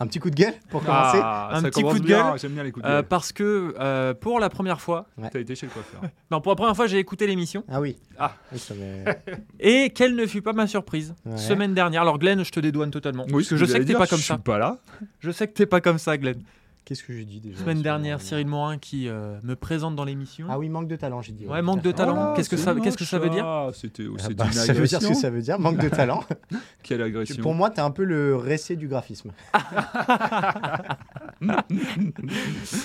Un 0.00 0.06
petit 0.06 0.20
coup 0.20 0.30
de 0.30 0.36
gueule 0.36 0.54
pour 0.70 0.82
commencer. 0.84 1.18
Ah, 1.20 1.48
Un 1.52 1.60
ça 1.60 1.70
petit 1.70 1.80
commence 1.80 1.94
coup 1.94 2.00
de 2.00 2.06
bien, 2.06 2.30
gueule, 2.30 2.38
J'aime 2.38 2.52
bien 2.52 2.62
les 2.62 2.70
coups 2.70 2.84
de 2.84 2.90
Euh, 2.90 2.96
gueule. 2.98 3.08
parce 3.08 3.32
que 3.32 3.74
euh, 3.80 4.14
pour 4.14 4.38
la 4.38 4.48
première 4.48 4.80
fois, 4.80 5.06
T'as 5.32 5.40
été 5.40 5.54
chez 5.56 5.66
le 5.66 5.72
coiffeur. 5.72 6.00
non 6.30 6.40
pour 6.40 6.52
la 6.52 6.56
première 6.56 6.76
fois 6.76 6.86
j'ai 6.86 6.98
écouté 6.98 7.26
l'émission 7.26 7.64
Ah 7.68 7.80
oui. 7.80 7.96
Ah. 8.18 8.32
Oui, 8.52 8.58
ça 8.58 8.74
m'est- 8.74 9.04
et 9.60 9.90
quelle 9.90 10.14
ne 10.14 10.26
fut 10.26 10.42
pas 10.42 10.52
ma 10.52 10.66
surprise 10.66 11.14
Ouais. 11.26 11.36
semaine 11.36 11.74
dernière. 11.74 12.02
Alors 12.02 12.18
Glenn, 12.18 12.44
je 12.44 12.50
te 12.52 12.60
dédouane 12.60 12.90
totalement 12.92 13.24
Oui, 13.26 13.32
parce 13.42 13.48
que 13.48 13.56
je 13.56 13.64
sais 13.64 13.78
que 13.80 13.84
t'es 13.84 13.94
pas 13.94 14.06
comme 14.06 14.18
ça. 14.18 14.34
Je 14.34 14.38
suis 14.38 14.42
pas 14.42 14.58
là. 14.58 14.78
Je 15.20 15.30
sais 15.32 15.48
que 15.48 15.52
t'es 15.52 15.66
pas 15.66 15.80
comme 15.80 15.98
ça, 15.98 16.16
Glenn. 16.16 16.40
Qu'est-ce 16.88 17.02
que 17.04 17.12
j'ai 17.12 17.26
dit 17.26 17.38
déjà 17.38 17.58
Semaine 17.58 17.82
dernière, 17.82 18.18
Cyril 18.22 18.46
Morin 18.46 18.78
qui 18.78 19.10
euh, 19.10 19.38
me 19.42 19.54
présente 19.56 19.94
dans 19.94 20.06
l'émission. 20.06 20.46
Ah 20.48 20.58
oui, 20.58 20.70
manque 20.70 20.88
de 20.88 20.96
talent, 20.96 21.20
j'ai 21.20 21.32
dit. 21.32 21.46
Ouais, 21.46 21.60
manque 21.60 21.82
de 21.82 21.90
fait. 21.90 21.96
talent. 21.96 22.32
Qu'est-ce 22.32 22.48
que 22.48 22.56
ça- 22.56 22.74
qu'est-ce 22.82 22.96
que 22.96 23.04
ça 23.04 23.18
veut 23.18 23.28
dire 23.28 23.44
Ah, 23.46 23.68
C'était 23.74 24.04
Ah 24.10 24.22
c'est 24.22 24.34
bah, 24.34 24.46
une 24.46 24.52
ça 24.54 24.72
veut 24.72 24.86
dire 24.86 25.02
ce 25.02 25.08
que 25.08 25.12
ça 25.14 25.28
veut 25.28 25.42
dire, 25.42 25.58
manque 25.58 25.76
de 25.76 25.90
talent. 25.90 26.24
Quelle 26.82 26.96
Tu- 26.98 27.04
agression. 27.04 27.42
Pour 27.42 27.52
moi, 27.54 27.68
t'es 27.68 27.82
un 27.82 27.90
peu 27.90 28.04
le 28.04 28.36
récé 28.36 28.74
du 28.74 28.88
graphisme. 28.88 29.32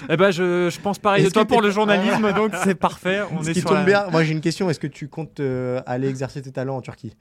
Eh 0.10 0.18
ben, 0.18 0.32
je, 0.32 0.70
je 0.70 0.80
pense 0.80 1.00
pareil 1.00 1.24
de 1.24 1.30
toi 1.30 1.46
pour 1.46 1.62
t'es- 1.62 1.68
le 1.68 1.72
journalisme, 1.72 2.34
donc 2.36 2.52
c'est 2.64 2.76
parfait. 2.76 3.22
On 3.32 3.42
Ce 3.42 3.50
est 3.50 3.54
qui 3.54 3.60
sur 3.62 3.70
tombe 3.70 3.80
la- 3.80 3.86
bien, 3.86 4.08
moi 4.12 4.24
j'ai 4.24 4.34
une 4.34 4.42
question, 4.42 4.70
est-ce 4.70 4.80
que 4.80 4.88
tu 4.88 5.08
comptes 5.08 5.40
euh, 5.40 5.82
aller 5.86 6.08
exercer 6.08 6.42
tes 6.42 6.52
talents 6.52 6.76
en 6.78 6.82
Turquie? 6.82 7.16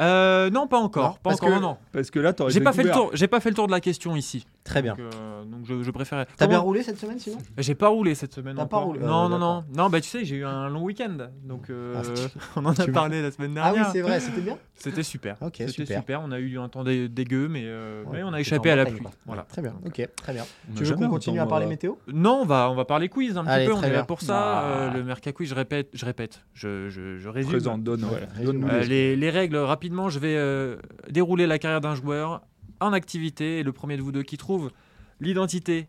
Euh, 0.00 0.50
non, 0.50 0.66
pas 0.66 0.78
encore. 0.78 1.02
Non, 1.04 1.10
pas 1.12 1.18
parce 1.22 1.42
encore. 1.42 1.56
que- 1.56 1.60
non. 1.62 1.76
Parce 1.92 2.10
que 2.10 2.18
là, 2.18 2.32
t'aurais 2.32 2.50
J'ai 2.50 2.60
pas 2.60 2.72
fait 2.72 2.82
le 2.82 2.90
tour. 2.90 3.10
J'ai 3.12 3.28
pas 3.28 3.40
fait 3.40 3.50
le 3.50 3.54
tour 3.54 3.66
de 3.66 3.72
la 3.72 3.80
question 3.80 4.16
ici. 4.16 4.46
Très 4.64 4.80
bien. 4.80 4.94
Donc, 4.94 5.00
euh, 5.14 5.44
donc 5.44 5.60
je, 5.64 5.82
je 5.82 5.90
préférais. 5.90 6.26
T'as 6.36 6.46
bien 6.46 6.60
roulé 6.60 6.82
cette 6.82 6.98
semaine 6.98 7.18
sinon? 7.18 7.38
J'ai 7.58 7.74
pas 7.74 7.88
roulé 7.88 8.14
cette 8.14 8.32
semaine. 8.32 8.54
T'as 8.56 8.66
pas 8.66 8.78
roulé 8.78 9.00
Ah, 9.02 9.06
Non, 9.06 9.28
non, 9.28 9.38
non, 9.38 9.64
non. 9.74 9.90
Bah 9.90 10.00
tu 10.00 10.08
sais, 10.08 10.24
j'ai 10.24 10.36
eu 10.36 10.44
un 10.44 10.68
long 10.68 10.82
week-end, 10.82 11.16
donc 11.44 11.68
euh, 11.68 11.94
Ah, 11.98 12.02
tu- 12.14 12.38
on 12.56 12.64
en 12.64 12.72
a 12.72 12.86
parlé 12.86 13.22
la 13.22 13.30
semaine 13.32 13.58
Ah 13.60 13.70
oui, 13.70 13.74
dernière. 13.74 13.90
c'est 13.92 14.00
vrai, 14.02 14.20
c'était 14.20 14.40
bien? 14.40 14.56
C'était 14.74 15.02
super. 15.02 15.36
Ok, 15.40 15.54
C'était 15.58 15.72
super. 15.72 15.98
super. 15.98 16.20
On 16.24 16.30
a 16.30 16.38
eu 16.38 16.58
un 16.58 16.68
temps 16.68 16.84
dé- 16.84 17.08
dégueu, 17.08 17.48
mais, 17.48 17.62
euh, 17.64 18.04
Ouais, 18.04 18.18
mais 18.18 18.22
on 18.22 18.32
a 18.32 18.40
échappé 18.40 18.70
à 18.70 18.76
la 18.76 18.86
pluie. 18.86 19.00
Voilà. 19.26 19.42
Très 19.42 19.62
bien, 19.62 19.74
ok, 19.84 20.08
très 20.16 20.32
bien. 20.32 20.44
On 20.70 20.74
Tu 20.74 20.84
veux 20.84 20.94
qu'on 20.94 21.08
continue 21.08 21.38
temps, 21.38 21.44
à 21.44 21.46
parler 21.48 21.66
euh, 21.66 21.70
météo? 21.70 21.94
Non, 22.12 22.40
on 22.42 22.46
va, 22.46 22.70
on 22.70 22.74
va 22.76 22.84
parler 22.84 23.08
quiz 23.08 23.36
un 23.36 23.42
petit 23.42 23.50
Allez, 23.50 23.66
peu. 23.66 23.72
On 23.72 23.78
est 23.82 23.88
là 23.88 23.90
bien. 23.90 24.04
pour 24.04 24.20
ça. 24.22 24.60
Ah. 24.60 24.64
Euh, 24.64 24.90
le 24.92 25.02
Merca 25.02 25.32
quiz, 25.32 25.48
je 25.50 25.54
répète, 25.56 25.88
je 25.92 26.04
répète. 26.04 26.42
Je, 26.54 26.88
je, 26.88 27.18
je 27.18 27.28
résume. 27.28 27.50
Présente, 27.50 27.82
donne. 27.82 28.04
Euh, 28.04 28.80
les- 28.82 28.86
les, 28.86 29.16
les 29.16 29.30
règles, 29.30 29.56
rapidement, 29.56 30.08
je 30.08 30.20
vais 30.20 30.36
euh, 30.36 30.76
dérouler 31.10 31.46
la 31.48 31.58
carrière 31.58 31.80
d'un 31.80 31.94
joueur 31.96 32.42
en 32.84 32.92
activité. 32.92 33.58
Et 33.58 33.62
le 33.62 33.72
premier 33.72 33.96
de 33.96 34.02
vous 34.02 34.12
deux 34.12 34.22
qui 34.22 34.36
trouve 34.36 34.70
l'identité 35.20 35.88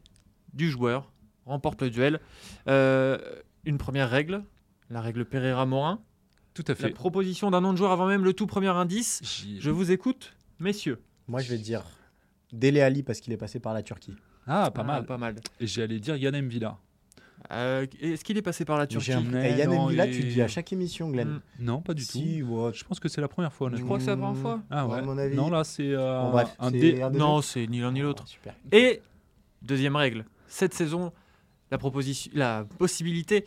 du 0.54 0.70
joueur 0.70 1.12
remporte 1.46 1.82
le 1.82 1.90
duel. 1.90 2.20
Euh, 2.68 3.18
une 3.66 3.78
première 3.78 4.10
règle, 4.10 4.44
la 4.90 5.02
règle 5.02 5.26
Pereira-Morin. 5.26 6.02
Tout 6.54 6.64
à 6.68 6.72
La 6.72 6.76
fait. 6.76 6.90
proposition 6.92 7.50
d'un 7.50 7.62
nom 7.62 7.72
de 7.74 7.78
joueur 7.78 7.92
avant 7.92 8.06
même 8.06 8.24
le 8.24 8.34
tout 8.34 8.46
premier 8.46 8.68
indice. 8.68 9.22
J'y- 9.24 9.60
Je 9.60 9.72
vous 9.72 9.92
écoute, 9.92 10.34
messieurs. 10.60 11.02
Moi 11.28 11.40
je 11.42 11.50
vais 11.50 11.58
dire 11.58 11.84
Dele 12.52 12.80
Ali 12.82 13.02
parce 13.02 13.20
qu'il 13.22 13.34
est 13.34 13.38
passé 13.38 13.60
par 13.60 13.74
la 13.74 13.82
Turquie. 13.82 14.16
Ah, 14.46 14.70
pas 14.70 14.82
Ah, 14.82 14.84
mal. 14.84 15.06
Pas 15.06 15.18
mal. 15.18 15.36
Et 15.60 15.66
j'allais 15.66 16.00
dire 16.00 16.16
Yann 16.16 16.40
Mvila. 16.40 16.78
Euh, 17.52 17.86
Est-ce 18.02 18.24
qu'il 18.24 18.38
est 18.38 18.42
passé 18.42 18.64
par 18.66 18.78
la 18.78 18.84
Mais 18.84 18.88
Turquie 18.88 19.12
Mais 19.32 19.52
Et 19.52 19.58
Yann 19.58 19.70
non, 19.70 19.88
Mbila, 19.88 20.08
il 20.08 20.16
tu 20.16 20.24
le 20.24 20.30
dis 20.32 20.42
à 20.42 20.48
chaque 20.48 20.72
émission, 20.74 21.10
Glenn. 21.10 21.28
Mm. 21.28 21.42
Non, 21.60 21.82
pas 21.82 21.94
du 21.94 22.04
Si, 22.04 22.40
tout. 22.40 22.46
ouais, 22.48 22.72
Je 22.74 22.84
pense 22.84 23.00
que 23.00 23.10
c'est 23.10 23.22
la 23.22 23.28
première 23.28 23.52
fois. 23.54 23.68
Je 23.68 23.74
honnêtement. 23.74 23.86
crois 23.88 23.98
que 23.98 24.04
c'est 24.06 24.10
la 24.12 24.18
première 24.18 24.38
fois. 24.42 24.62
Ah 24.72 24.88
ouais. 24.88 25.00
à 25.00 25.02
mon 25.02 25.18
avis. 25.18 25.36
Non, 25.36 25.50
là, 25.50 25.64
c'est 25.64 25.92
euh, 25.94 26.32
Bon, 26.32 26.44
un 26.60 26.72
dé. 26.72 27.02
un 27.02 27.10
Non, 27.10 27.42
c'est 27.42 27.68
ni 27.68 27.80
l'un 27.82 27.92
ni 27.92 28.00
l'autre. 28.02 28.24
Et 28.72 29.02
deuxième 29.62 29.96
règle, 29.96 30.26
cette 30.48 30.74
saison, 30.74 31.12
la, 31.72 31.78
proposition, 31.78 32.32
la 32.34 32.66
possibilité 32.78 33.46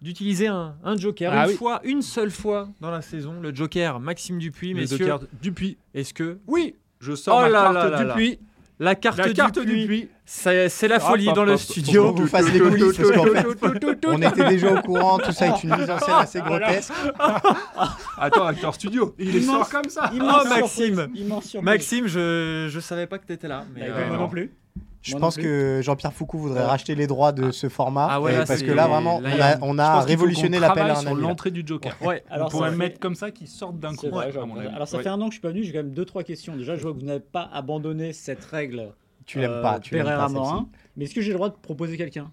d'utiliser 0.00 0.46
un, 0.46 0.74
un 0.82 0.96
joker 0.96 1.30
Ah 1.32 1.44
une 1.44 1.50
oui. 1.50 1.56
fois, 1.56 1.80
une 1.84 2.00
seule 2.02 2.30
fois 2.30 2.68
dans 2.80 2.90
la 2.90 3.02
saison, 3.02 3.38
le 3.40 3.54
joker 3.54 4.00
Maxime 4.00 4.38
Dupuis, 4.38 4.72
deux 4.72 4.80
messieurs. 4.80 5.06
cartes 5.06 5.26
Dupuis. 5.42 5.76
Est-ce 5.92 6.14
que 6.14 6.38
Oui, 6.46 6.74
je 7.00 7.14
sors 7.14 7.36
Oh 7.36 7.42
ma 7.42 7.48
là 7.50 7.62
carte 7.64 7.74
là 7.74 7.88
là 7.90 8.04
là. 8.04 8.14
La 8.82 8.94
carte, 8.94 9.18
La 9.18 9.30
carte 9.34 9.58
Dupuis, 9.58 9.82
Dupuis. 9.82 10.08
c'est 10.24 10.70
c'est 10.70 10.88
la 10.88 10.96
Hop, 10.96 11.02
folie 11.02 11.28
hop, 11.28 11.34
dans 11.36 11.44
le 11.44 11.56
studio. 11.58 12.12
Qu'on 12.14 12.22
vous 12.22 12.26
fasse 12.26 12.50
les 12.50 12.60
coulisses 12.60 12.96
parce 12.96 13.10
qu'en 13.12 13.24
fait, 13.26 14.06
on 14.06 14.22
était 14.22 14.48
déjà 14.48 14.72
au 14.72 14.80
courant, 14.80 15.18
tout 15.18 15.32
ça 15.32 15.48
est 15.48 15.62
une 15.64 15.76
mise 15.76 15.90
en 15.90 15.98
scène 15.98 16.14
assez 16.16 16.40
grotesque. 16.40 16.90
Attends, 18.18 18.46
acteur 18.46 18.74
studio. 18.74 19.14
Il 19.18 19.36
est 19.36 19.40
Immense. 19.40 19.68
sort 19.68 19.68
comme 19.82 19.90
ça. 19.90 20.10
Immense 20.14 20.44
Oh, 20.46 20.48
Maxime. 20.48 20.94
surprise, 20.96 21.20
immense 21.20 21.44
surprise. 21.44 21.64
Maxime, 21.64 22.06
je 22.06 22.68
je 22.70 22.80
savais 22.80 23.06
pas 23.06 23.18
que 23.18 23.26
t'étais 23.26 23.48
là. 23.48 23.64
Mais 23.74 23.88
Bah, 23.88 23.94
euh, 23.98 24.16
non 24.16 24.28
plus. 24.28 24.50
Je 25.02 25.12
Moi 25.12 25.20
pense 25.20 25.36
que 25.36 25.80
Jean-Pierre 25.82 26.12
Foucault 26.12 26.36
voudrait 26.38 26.60
Ouais. 26.60 26.66
racheter 26.66 26.94
les 26.94 27.06
droits 27.06 27.32
de 27.32 27.50
ce 27.52 27.70
format. 27.70 28.06
Ah 28.10 28.20
ouais, 28.20 28.32
là, 28.36 28.44
parce 28.44 28.62
que 28.62 28.70
là, 28.70 28.86
vraiment, 28.86 29.18
là, 29.20 29.30
on 29.30 29.40
a- 29.40 29.58
on 29.62 29.78
a 29.78 30.00
révolutionné 30.02 30.58
l'appel 30.58 30.90
à 30.90 30.98
un 30.98 31.00
sur 31.00 31.14
l'entrée 31.14 31.50
du 31.50 31.62
Joker. 31.66 31.96
Ouais. 32.02 32.22
On 32.30 32.34
Alors, 32.34 32.48
pourrait 32.50 32.64
ça 32.66 32.70
le 32.70 32.72
fait- 32.72 32.78
mettre 32.78 33.00
comme 33.00 33.14
ça 33.14 33.30
qui 33.30 33.46
sortent 33.46 33.78
d'un 33.78 33.94
coup. 33.94 34.08
Vrai. 34.10 34.30
Alors 34.74 34.86
ça 34.86 34.98
Ouais. 34.98 35.02
fait 35.02 35.08
un 35.08 35.18
an 35.20 35.26
que 35.28 35.30
je 35.30 35.36
suis 35.36 35.40
pas 35.40 35.48
venu, 35.48 35.62
j'ai 35.64 35.72
quand 35.72 35.78
même 35.78 35.92
deux 35.94 36.04
trois 36.04 36.22
questions. 36.22 36.54
Déjà, 36.54 36.76
je 36.76 36.82
vois 36.82 36.92
que 36.92 36.98
vous 36.98 37.06
n'avez 37.06 37.20
pas 37.20 37.48
abandonné 37.52 38.12
cette 38.12 38.44
règle. 38.44 38.92
Tu 39.24 39.38
l'aimes 39.40 39.50
euh, 39.52 39.62
pas, 39.62 39.78
tu 39.80 39.94
l'aimes 39.94 40.04
pas. 40.04 40.28
Morin. 40.28 40.68
Mais 40.96 41.04
est-ce 41.06 41.14
que 41.14 41.20
j'ai 41.22 41.28
le 41.30 41.36
droit 41.36 41.48
de 41.48 41.54
proposer 41.54 41.96
quelqu'un? 41.96 42.30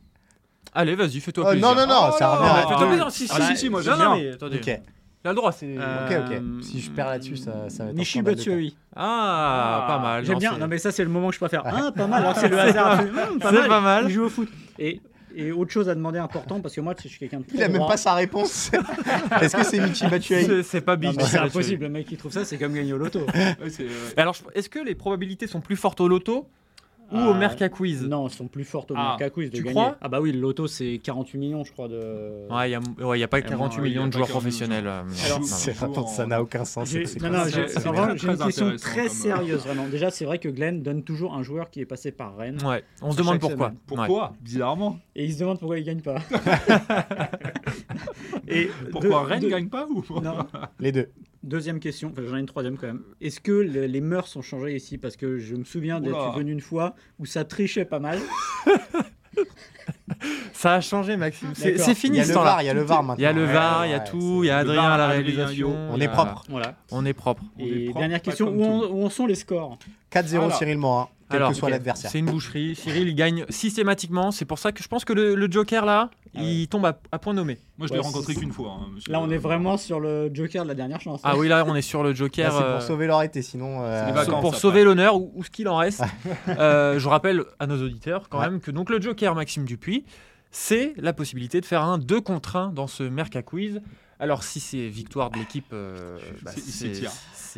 Allez, 0.73 0.95
vas-y, 0.95 1.21
fais-toi 1.21 1.45
Oh, 1.47 1.51
plaisir. 1.51 1.67
non, 1.69 1.73
non, 1.75 1.88
non, 1.88 2.12
ça 2.17 2.34
Oh, 2.34 2.38
revient 2.38 2.51
Ah, 2.53 2.58
à- 2.65 2.67
fais-toi 2.67 2.88
plaisir. 2.88 3.12
Si, 3.12 3.27
Ah, 3.30 3.36
si, 3.41 3.47
si, 3.47 3.58
si, 3.58 3.69
moi, 3.69 3.80
non, 3.80 3.86
j'aime 3.86 3.97
non, 3.97 4.15
bien. 4.17 4.34
Ok, 4.60 4.82
Il 5.27 5.29
a 5.29 5.33
le 5.33 5.35
droit, 5.35 5.51
c'est. 5.51 5.75
Euh, 5.77 6.07
ok, 6.25 6.31
ok. 6.31 6.63
Si 6.63 6.79
je 6.79 6.89
perds 6.89 7.07
là-dessus, 7.07 7.35
ça, 7.35 7.69
ça 7.69 7.83
va 7.83 7.89
être 7.89 7.95
un 7.95 7.99
Nishi 7.99 8.11
scandale 8.19 8.35
de 8.35 8.39
temps. 8.39 8.49
Batshuayi. 8.51 8.77
Ah, 8.95 9.85
pas 9.87 9.99
mal. 9.99 10.25
J'aime 10.25 10.39
bien. 10.39 10.57
Non 10.57 10.67
mais 10.67 10.77
ça 10.77 10.91
c'est 10.93 11.03
le 11.03 11.09
moment 11.09 11.27
que 11.27 11.33
je 11.33 11.39
préfère. 11.39 11.63
Ah, 11.65 11.91
pas 11.93 12.07
mal. 12.07 12.21
Alors 12.23 12.37
c'est 12.37 12.47
le 12.47 12.57
hasard. 12.59 12.99
Hum, 13.01 13.39
c'est 13.41 13.67
pas 13.67 13.81
mal. 13.81 14.05
Il 14.07 14.11
joue 14.11 14.23
au 14.23 14.29
foot. 14.29 14.47
Et, 14.79 15.01
et 15.35 15.51
autre 15.51 15.71
chose 15.71 15.89
à 15.89 15.95
demander 15.95 16.17
important 16.19 16.61
parce 16.61 16.73
que 16.73 16.81
moi 16.81 16.95
je 17.01 17.07
suis 17.09 17.19
quelqu'un 17.19 17.41
de 17.41 17.45
très 17.45 17.57
Il 17.57 17.63
a 17.63 17.67
même 17.67 17.85
pas 17.85 17.97
sa 17.97 18.13
réponse. 18.13 18.71
Est-ce 19.41 19.55
que 19.57 19.63
c'est 19.63 19.79
Michi 19.79 20.07
Batshuayi 20.07 20.45
C'est- 20.45 20.63
C'est 20.63 20.81
pas 20.81 20.95
mais 20.97 21.09
c'est 21.19 21.37
impossible. 21.37 21.83
Le 21.83 21.89
mec 21.89 22.07
qui 22.07 22.15
trouve 22.17 22.31
ça, 22.31 22.45
c'est 22.45 22.57
comme 22.57 22.73
gagner 22.73 22.93
au 22.93 22.97
loto. 22.97 23.19
Ouais, 23.35 23.55
c'est, 23.69 23.83
euh, 23.83 23.89
Alors, 24.15 24.35
est-ce 24.55 24.69
que 24.69 24.79
les 24.79 24.95
probabilités 24.95 25.45
sont 25.47 25.59
plus 25.61 25.75
fortes 25.75 25.99
au 26.01 26.07
loto? 26.07 26.47
Ou 27.11 27.17
au 27.17 27.31
Ah, 27.33 27.37
Merca 27.37 27.69
Quiz 27.69 28.03
Non, 28.07 28.27
elles 28.27 28.33
sont 28.33 28.47
plus 28.47 28.63
fortes 28.63 28.91
au 28.91 28.95
Ah, 28.97 29.15
Merca 29.19 29.29
Quiz 29.29 29.49
de 29.49 29.57
tu 29.57 29.63
gagner. 29.63 29.73
crois 29.75 29.97
ah 30.01 30.07
bah 30.09 30.19
oui, 30.21 30.31
le 30.31 30.39
loto 30.39 30.67
c'est 30.67 30.99
48 31.03 31.37
millions, 31.37 31.63
je 31.63 31.71
crois 31.71 31.87
de. 31.87 32.47
Ouais, 32.49 32.71
il 32.71 32.79
n'y 33.17 33.23
a, 33.23 33.27
pas 33.27 33.37
Ah, 33.37 33.41
48 33.41 33.77
non, 33.79 33.85
il 33.85 33.87
y 33.87 33.89
millions 33.93 34.07
de 34.07 34.13
joueurs 34.13 34.27
48 34.27 34.31
professionnels. 34.31 34.87
euh, 34.87 35.03
Alors, 35.25 35.43
Ça 36.07 36.25
n'a 36.25 36.41
aucun 36.41 36.65
sens. 36.65 36.89
J'ai- 36.89 36.99
une 36.99 38.37
question 38.37 38.75
très 38.77 39.09
sérieuse, 39.09 39.63
vraiment. 39.65 39.87
Déjà, 39.87 40.09
c'est 40.11 40.25
vrai 40.25 40.39
que 40.39 40.49
Glenn 40.49 40.81
donne 40.83 41.03
toujours 41.03 41.33
un 41.33 41.43
joueur 41.43 41.69
qui 41.69 41.81
est 41.81 41.85
passé 41.85 42.11
par 42.11 42.35
Rennes. 42.37 42.59
Ouais, 42.65 42.83
on 43.01 43.11
se 43.11 43.17
demande 43.17 43.39
pourquoi. 43.39 43.67
semaine. 43.67 43.79
Pourquoi? 43.87 44.33
Bizarrement. 44.41 44.99
Et 45.15 45.25
il 45.25 45.33
se 45.33 45.39
demande 45.39 45.59
pourquoi 45.59 45.79
il 45.79 45.85
gagne 45.85 46.01
pas. 46.01 46.17
Et 48.47 48.69
Pourquoi 48.91 49.23
Rennes 49.23 49.41
deux- 49.41 49.49
gagne 49.49 49.69
pas 49.69 49.87
ou? 49.89 50.03
Non. 50.21 50.37
Les 50.79 50.91
deux. 50.91 51.09
Deuxième 51.43 51.80
question, 51.80 52.10
enfin, 52.12 52.23
j'en 52.28 52.36
ai 52.36 52.39
une 52.39 52.45
troisième 52.45 52.78
quand 52.78 52.88
même. 52.88 53.04
Est-ce 53.21 53.39
que 53.39 53.52
le- 53.52 53.86
les 53.86 54.02
mœurs 54.02 54.36
ont 54.36 54.41
changé 54.41 54.76
ici? 54.76 54.97
Parce 54.97 55.15
que 55.15 55.38
je 55.38 55.56
me 55.56 55.63
souviens 55.63 56.00
d'être 56.02 56.15
Oula. 56.30 56.38
venu 56.38 56.52
une 56.52 56.62
fois 56.62 56.95
où 57.19 57.26
ça 57.26 57.45
trichait 57.45 57.86
pas 57.86 58.00
mal. 58.00 58.19
Ça 60.54 60.73
a 60.76 60.82
changé, 60.82 61.15
Maxime. 61.17 61.50
C'est 61.54 61.71
D'accord. 61.71 61.86
c'est 61.86 61.91
Il 61.91 61.95
fini 61.95 62.17
y 62.17 62.21
a 62.21 62.23
ce 62.23 62.30
le 62.30 62.34
temps-là. 62.36 62.50
VAR, 62.52 62.62
il 62.63 62.65
y 62.65 62.69
a 62.69 62.73
le 62.73 62.82
VAR 62.82 63.04
maintenant. 63.04 63.19
Il 63.19 63.23
y 63.23 63.26
a 63.28 63.34
le 63.34 63.45
Ouais, 63.45 63.54
VAR, 63.54 63.86
il 63.86 63.89
y 63.91 63.93
a 63.93 63.97
ouais, 64.00 64.04
tout, 64.06 64.43
il 64.43 64.47
y 64.47 64.50
a 64.50 64.63
Le 64.63 64.69
Adrien 64.71 64.82
VAR, 64.82 64.91
à 64.93 64.97
la 64.97 65.04
Adrien 65.06 65.21
réalisation. 65.21 65.69
Yo. 65.69 65.76
On 65.91 65.95
il 65.95 66.00
y 66.00 66.04
est 66.04 66.08
a- 66.08 66.12
propre. 66.12 66.43
Voilà. 66.50 66.76
On 66.91 67.06
est 67.06 67.13
propre. 67.13 67.43
On 67.60 67.63
Et 67.63 67.93
dernière 67.93 68.19
pas 68.19 68.26
question, 68.26 68.47
comme 68.47 68.58
où 68.58 68.63
en, 68.65 68.80
tout. 68.82 68.93
où 68.93 69.06
en 69.06 69.10
sont 69.12 69.28
les 69.28 69.36
scores? 69.36 69.78
4-0 70.12 70.36
Alors. 70.45 70.56
Cyril 70.58 70.78
Morin, 70.80 71.10
quel 71.29 71.37
Alors, 71.37 71.49
que 71.51 71.55
soit 71.57 71.69
l'adversaire. 71.69 72.09
C'est 72.11 72.19
une 72.19 72.25
boucherie. 72.27 72.75
Cyril, 72.75 73.07
il 73.07 73.15
gagne 73.15 73.45
systématiquement. 73.49 74.31
C'est 74.31 74.45
pour 74.45 74.59
ça 74.59 74.71
que 74.71 74.81
je 74.81 74.87
pense 74.87 75.03
que 75.05 75.13
le, 75.13 75.35
le 75.35 75.51
Joker, 75.51 75.85
là, 75.85 76.09
Ah 76.35 76.41
il 76.41 76.67
tombe 76.67 76.85
à, 76.85 76.99
à 77.11 77.19
point 77.19 77.33
nommé. 77.33 77.57
Moi, 77.77 77.87
je 77.87 77.93
l'ai 77.93 77.99
Ouais, 77.99 78.05
rencontré 78.05 78.33
c'est- 78.33 78.39
qu'une 78.39 78.51
fois. 78.51 78.77
hein, 78.81 78.87
monsieur. 78.95 79.11
Là, 79.11 79.19
on 79.19 79.29
est 79.29 79.37
vraiment 79.37 79.77
sur 79.77 79.99
le 79.99 80.29
joker 80.33 80.63
de 80.63 80.67
la 80.69 80.73
dernière 80.75 81.01
chance. 81.01 81.19
hein. 81.23 81.29
Ah 81.31 81.37
oui, 81.37 81.47
là, 81.47 81.65
on 81.67 81.75
est 81.75 81.81
sur 81.81 82.01
le 82.03 82.13
Joker. 82.13 82.51
c'est 82.51 82.63
euh, 82.63 82.73
pour 82.77 82.81
sauver 82.81 83.07
leur 83.07 83.21
été, 83.23 83.41
sinon. 83.41 83.81
euh, 83.81 83.99
les 84.05 84.11
Pour- 84.13 84.15
vacances. 84.21 84.39
pour 84.41 84.49
après. 84.49 84.59
sauver 84.59 84.83
l'honneur 84.83 85.15
ou, 85.17 85.31
ou 85.35 85.43
ce 85.43 85.49
qu'il 85.49 85.67
en 85.67 85.77
reste. 85.77 86.01
Euh, 86.47 86.97
je 86.99 87.07
rappelle 87.09 87.43
à 87.59 87.67
nos 87.67 87.81
auditeurs 87.83 88.29
quand 88.29 88.39
Ouais. 88.39 88.49
même 88.49 88.59
que 88.61 88.71
donc 88.71 88.89
le 88.89 89.01
Joker 89.01 89.35
Maxime 89.35 89.65
Dupuis, 89.65 90.05
c'est 90.51 90.93
la 90.97 91.11
possibilité 91.13 91.59
de 91.61 91.65
faire 91.65 91.83
un 91.83 91.97
2 91.97 92.21
contre 92.21 92.55
1 92.55 92.69
dans 92.71 92.87
ce 92.87 93.03
Merca 93.03 93.41
Quiz. 93.41 93.81
Alors 94.19 94.43
si 94.43 94.59
c'est 94.59 94.87
victoire 94.87 95.29
de 95.29 95.37
l'équipe, 95.37 95.67
euh, 95.73 96.17
bah, 96.41 96.51
C'est- 96.55 97.03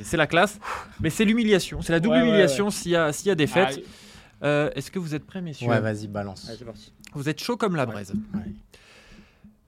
c'est 0.04 0.18
la 0.18 0.28
classe, 0.28 0.60
mais 1.00 1.10
c'est 1.10 1.26
l'humiliation, 1.26 1.82
c'est 1.82 1.92
la 1.92 2.00
double 2.00 2.16
Ouais, 2.16 2.22
ouais, 2.22 2.28
humiliation 2.30 2.70
s'il 2.70 2.92
y, 2.92 2.94
y 2.94 3.30
a 3.30 3.36
défaite. 3.36 3.68
Allez. 3.74 3.86
Euh, 4.44 4.70
Est-ce 4.76 4.90
que 4.92 5.00
vous 5.00 5.16
êtes 5.16 5.26
prêts 5.26 5.42
messieurs 5.42 5.68
Ouais, 5.68 5.80
vas-y, 5.82 6.08
balance. 6.08 6.50
Parti. 6.66 6.94
Vous 7.14 7.28
êtes 7.28 7.42
chaud 7.42 7.58
comme 7.58 7.76
la 7.76 7.86
braise. 7.86 8.14
Ouais. 8.34 8.54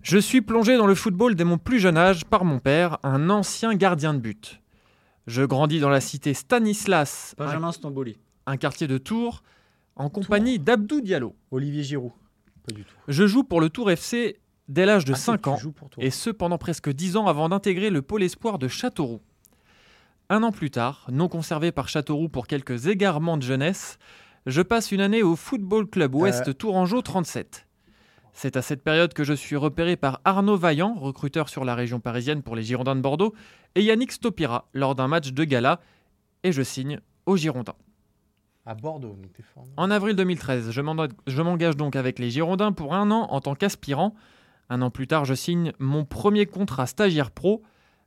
Je 0.01 0.17
suis 0.17 0.41
plongé 0.41 0.77
dans 0.77 0.87
le 0.87 0.95
football 0.95 1.35
dès 1.35 1.43
mon 1.43 1.57
plus 1.57 1.79
jeune 1.79 1.97
âge 1.97 2.25
par 2.25 2.43
mon 2.45 2.59
père, 2.59 2.97
un 3.03 3.29
ancien 3.29 3.75
gardien 3.75 4.13
de 4.13 4.19
but. 4.19 4.61
Je 5.27 5.43
grandis 5.43 5.79
dans 5.79 5.89
la 5.89 6.01
cité 6.01 6.33
Stanislas, 6.33 7.35
un, 7.37 7.45
Benjamin 7.45 7.71
Stamboli. 7.71 8.17
un 8.47 8.57
quartier 8.57 8.87
de 8.87 8.97
Tours, 8.97 9.43
en 9.95 10.09
compagnie 10.09 10.57
d'Abdou 10.57 11.01
Diallo. 11.01 11.35
Olivier 11.51 11.83
Giroud. 11.83 12.11
Pas 12.67 12.73
du 12.73 12.83
tout. 12.83 12.95
Je 13.07 13.27
joue 13.27 13.43
pour 13.43 13.61
le 13.61 13.69
Tour 13.69 13.91
FC 13.91 14.39
dès 14.67 14.85
l'âge 14.85 15.05
de 15.05 15.13
Ah, 15.13 15.17
si, 15.17 15.23
5 15.23 15.41
tu 15.41 15.49
ans, 15.49 15.57
et 15.99 16.09
ce 16.09 16.29
pendant 16.29 16.57
presque 16.57 16.89
10 16.89 17.17
ans 17.17 17.27
avant 17.27 17.49
d'intégrer 17.49 17.89
le 17.89 18.01
pôle 18.01 18.23
espoir 18.23 18.57
de 18.57 18.67
Châteauroux. 18.67 19.21
Un 20.33 20.43
an 20.43 20.51
plus 20.53 20.71
tard, 20.71 21.05
non 21.11 21.27
conservé 21.27 21.73
par 21.73 21.89
Châteauroux 21.89 22.29
pour 22.29 22.47
quelques 22.47 22.87
égarements 22.87 23.35
de 23.35 23.43
jeunesse, 23.43 23.97
je 24.45 24.61
passe 24.61 24.93
une 24.93 25.01
année 25.01 25.23
au 25.23 25.35
Football 25.35 25.87
Club 25.87 26.15
Ouest 26.15 26.47
Euh. 26.47 26.53
Tourangeau 26.53 27.01
37. 27.01 27.67
C'est 28.31 28.55
à 28.55 28.61
cette 28.61 28.81
période 28.81 29.13
que 29.13 29.25
je 29.25 29.33
suis 29.33 29.57
repéré 29.57 29.97
par 29.97 30.21
Arnaud 30.23 30.55
Vaillant, 30.55 30.93
recruteur 30.97 31.49
sur 31.49 31.65
la 31.65 31.75
région 31.75 31.99
parisienne 31.99 32.43
pour 32.43 32.55
les 32.55 32.63
Girondins 32.63 32.95
de 32.95 33.01
Bordeaux, 33.01 33.33
et 33.75 33.83
Yannick 33.83 34.13
Stopira 34.13 34.69
lors 34.73 34.95
d'un 34.95 35.09
match 35.09 35.33
de 35.33 35.43
gala, 35.43 35.81
et 36.43 36.53
je 36.53 36.61
signe 36.61 37.01
aux 37.25 37.35
Girondins. 37.35 37.75
À 38.65 38.73
Bordeaux, 38.73 39.17
donc 39.21 39.33
t'es 39.33 39.43
fort. 39.43 39.65
non? 39.65 39.73
En 39.75 39.91
avril 39.91 40.15
2013, 40.15 40.71
je 40.71 40.79
m'en- 40.81 41.07
je 41.27 41.41
m'engage 41.41 41.75
donc 41.75 41.97
avec 41.97 42.19
les 42.19 42.29
Girondins 42.29 42.71
pour 42.71 42.93
un 42.93 43.11
an 43.11 43.27
en 43.31 43.41
tant 43.41 43.53
qu'aspirant. 43.55 44.15
Un 44.69 44.81
an 44.81 44.91
plus 44.91 45.07
tard, 45.07 45.25
je 45.25 45.33
signe 45.33 45.73
mon 45.77 46.05
premier 46.05 46.45
contrat 46.45 46.85
stagiaire 46.87 47.31
pro. 47.31 47.61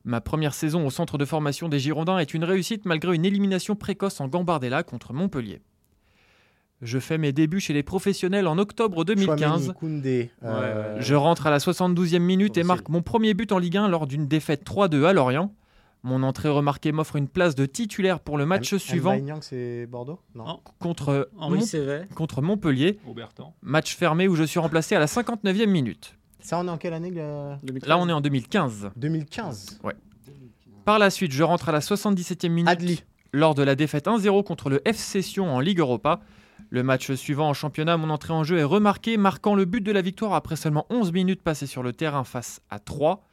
Ma 0.04 0.20
première 0.20 0.52
saison 0.54 0.86
au 0.86 0.90
centre 0.90 1.16
de 1.16 1.24
formation 1.24 1.68
des 1.68 1.78
Girondins 1.78 2.18
est 2.18 2.34
une 2.34 2.44
réussite 2.44 2.84
malgré 2.84 3.14
une 3.14 3.24
élimination 3.24 3.74
précoce 3.74 4.20
en 4.20 4.28
Gambardella 4.28 4.82
contre 4.82 5.12
Montpellier. 5.14 5.62
Je 6.82 6.98
fais 6.98 7.16
mes 7.16 7.32
débuts 7.32 7.60
chez 7.60 7.72
les 7.72 7.82
professionnels 7.82 8.46
en 8.46 8.58
octobre 8.58 9.04
2015. 9.04 9.38
Chouameni, 9.38 9.72
Koundé. 9.74 10.30
euh, 10.42 10.96
Je 11.00 11.14
rentre 11.14 11.46
à 11.46 11.50
la 11.50 11.58
72e 11.58 12.18
minute 12.18 12.58
et 12.58 12.62
marque 12.64 12.90
mon 12.90 13.00
premier 13.00 13.32
but 13.32 13.52
en 13.52 13.58
Ligue 13.58 13.78
1 13.78 13.88
lors 13.88 14.06
d'une 14.06 14.26
défaite 14.28 14.64
3-2 14.66 15.04
à 15.06 15.12
Lorient. 15.14 15.54
Mon 16.02 16.22
entrée 16.22 16.50
remarquée 16.50 16.92
m'offre 16.92 17.16
une 17.16 17.28
place 17.28 17.54
de 17.54 17.64
titulaire 17.64 18.20
pour 18.20 18.36
le 18.36 18.44
match 18.44 18.74
M- 18.74 18.78
suivant 18.78 19.16
c'est 19.40 19.86
Bordeaux? 19.86 20.20
Non. 20.34 20.60
Contre, 20.78 21.30
Henri 21.38 21.60
Mont- 21.60 21.64
Sévet. 21.64 22.06
contre 22.14 22.42
Montpellier. 22.42 22.98
Aubertan. 23.08 23.54
Match 23.62 23.96
fermé 23.96 24.28
où 24.28 24.34
je 24.36 24.44
suis 24.44 24.58
remplacé 24.60 24.94
à 24.94 24.98
la 24.98 25.06
59e 25.06 25.70
minute. 25.70 26.18
Ça, 26.44 26.58
on 26.60 26.66
est 26.66 26.70
en 26.70 26.76
quelle 26.76 26.92
année 26.92 27.10
le- 27.10 27.56
2013. 27.62 27.88
Là, 27.88 27.96
on 27.98 28.06
est 28.08 28.12
en 28.12 28.20
2015. 28.20 28.90
2015. 28.96 29.80
Par 30.84 30.98
la 30.98 31.08
suite, 31.08 31.32
je 31.32 31.42
rentre 31.42 31.70
à 31.70 31.72
la 31.72 31.80
77e 31.80 32.50
minute 32.52 32.68
Adli. 32.68 33.02
lors 33.32 33.54
de 33.54 33.62
la 33.62 33.74
défaite 33.74 34.06
1-0 34.06 34.42
contre 34.44 34.68
le 34.68 34.86
FC 34.86 35.22
Sion 35.22 35.54
en 35.54 35.60
Ligue 35.60 35.78
Europa. 35.78 36.20
Le 36.68 36.82
match 36.82 37.12
suivant 37.14 37.48
en 37.48 37.54
championnat, 37.54 37.96
mon 37.96 38.10
entrée 38.10 38.34
en 38.34 38.44
jeu 38.44 38.58
est 38.58 38.64
remarquée, 38.64 39.16
marquant 39.16 39.54
le 39.54 39.64
but 39.64 39.80
de 39.80 39.90
la 39.90 40.02
victoire 40.02 40.34
après 40.34 40.56
seulement 40.56 40.84
11 40.90 41.12
minutes 41.12 41.40
passées 41.42 41.66
sur 41.66 41.82
le 41.82 41.92
terrain 41.94 42.24
face 42.24 42.60
à 42.68 42.78
3. 42.78 43.26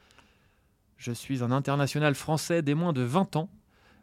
Je 0.96 1.12
suis 1.12 1.42
un 1.42 1.50
international 1.50 2.14
français 2.14 2.62
des 2.62 2.74
moins 2.74 2.94
de 2.94 3.02
20 3.02 3.36
ans. 3.36 3.50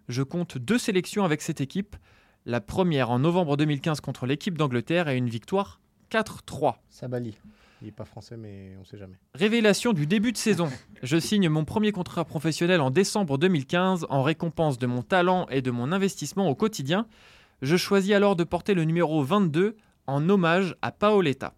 Je 0.07 0.22
compte 0.22 0.57
deux 0.60 0.78
sélections 0.78 1.24
avec 1.26 1.41
cette 1.41 1.62
équipe. 1.62 1.95
La 2.45 2.62
première 2.62 3.10
en 3.10 3.18
novembre 3.20 3.57
2015 3.57 4.01
contre 4.01 4.26
l'équipe 4.28 4.57
d'Angleterre 4.57 5.07
et 5.10 5.18
une 5.18 5.30
victoire 5.30 5.80
4-3. 6.12 6.76
Sabali. 6.89 7.36
Il 7.82 7.88
est 7.88 7.91
pas 7.91 8.05
français, 8.05 8.36
mais 8.36 8.75
on 8.80 8.84
sait 8.84 8.97
jamais. 8.97 9.15
Révélation 9.34 9.93
du 9.93 10.05
début 10.05 10.34
de 10.34 10.38
saison. 10.38 10.69
Je 11.01 11.17
signe 11.17 11.47
mon 11.47 11.63
premier 11.63 11.93
contrat 11.93 12.25
professionnel 12.25 12.82
en 12.82 12.91
décembre 12.91 13.38
2015 13.38 14.05
en 14.09 14.21
récompense 14.21 14.77
de 14.77 14.86
mon 14.86 15.01
talent 15.01 15.47
et 15.49 15.61
de 15.61 15.71
mon 15.71 15.93
investissement 15.93 16.49
au 16.49 16.55
quotidien. 16.55 17.07
Je 17.61 17.77
choisis 17.77 18.13
alors 18.13 18.36
de 18.36 18.43
porter 18.43 18.73
le 18.73 18.84
numéro 18.84 19.23
22 19.23 19.77
en 20.07 20.30
hommage 20.30 20.75
à 20.82 20.91
Paoletta. 20.91 21.53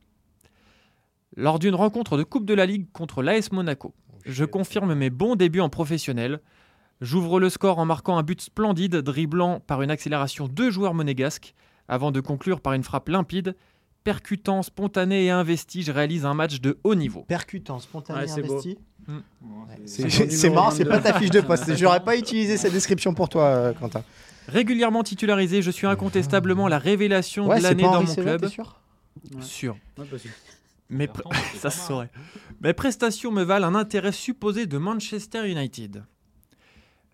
Lors 1.35 1.57
d'une 1.57 1.75
rencontre 1.75 2.17
de 2.17 2.23
Coupe 2.23 2.45
de 2.45 2.53
la 2.53 2.65
Ligue 2.65 2.91
contre 2.91 3.23
l'AS 3.23 3.51
Monaco, 3.51 3.95
je 4.25 4.45
confirme 4.45 4.93
mes 4.93 5.09
bons 5.09 5.35
débuts 5.35 5.61
en 5.61 5.69
professionnel. 5.69 6.41
J'ouvre 6.99 7.39
le 7.39 7.49
score 7.49 7.79
en 7.79 7.85
marquant 7.85 8.17
un 8.17 8.23
but 8.23 8.41
splendide, 8.41 8.97
dribblant 8.97 9.59
par 9.59 9.81
une 9.81 9.89
accélération 9.89 10.47
deux 10.47 10.69
joueurs 10.69 10.93
monégasques, 10.93 11.55
avant 11.87 12.11
de 12.11 12.19
conclure 12.19 12.61
par 12.61 12.73
une 12.73 12.83
frappe 12.83 13.09
limpide. 13.09 13.55
Percutant, 14.03 14.63
spontané 14.63 15.25
et 15.25 15.29
investi, 15.29 15.83
je 15.83 15.91
réalise 15.91 16.25
un 16.25 16.33
match 16.33 16.59
de 16.59 16.77
haut 16.83 16.95
niveau. 16.95 17.21
Percutant, 17.27 17.79
spontané, 17.79 18.19
Ouais, 18.31 18.41
beau. 18.41 18.53
investi. 18.55 18.77
C'est 19.85 20.25
numéro 20.27 20.53
marrant, 20.55 20.71
c'est 20.71 20.83
22. 20.83 20.89
pas 20.89 20.99
ta 21.11 21.19
fiche 21.19 21.29
de 21.29 21.41
poste. 21.41 21.75
J'aurais 21.75 22.03
pas 22.03 22.17
utilisé 22.17 22.57
cette 22.57 22.73
description 22.73 23.13
pour 23.13 23.29
toi, 23.29 23.43
euh, 23.45 23.73
Quentin. 23.73 24.03
Régulièrement 24.47 25.03
titularisé, 25.03 25.61
je 25.61 25.71
suis 25.71 25.87
incontestablement 25.87 26.67
la 26.67 26.79
révélation 26.79 27.47
Ouais, 27.47 27.59
de 27.59 27.63
l'année 27.63 27.83
dans 27.83 28.03
mon 28.03 28.15
club. 28.15 28.47
sûr? 28.47 28.79
Ouais. 29.35 29.41
Sûr. 29.41 29.77
Ouais, 29.97 30.05
pr- 31.07 31.21
c'était 31.51 31.57
ça 31.59 31.69
se 31.69 31.79
saurait. 31.87 32.09
Mes 32.61 32.73
prestations 32.73 33.31
me 33.31 33.43
valent 33.43 33.67
un 33.67 33.75
intérêt 33.75 34.11
supposé 34.11 34.65
de 34.65 34.77
Manchester 34.77 35.49
United. 35.49 36.03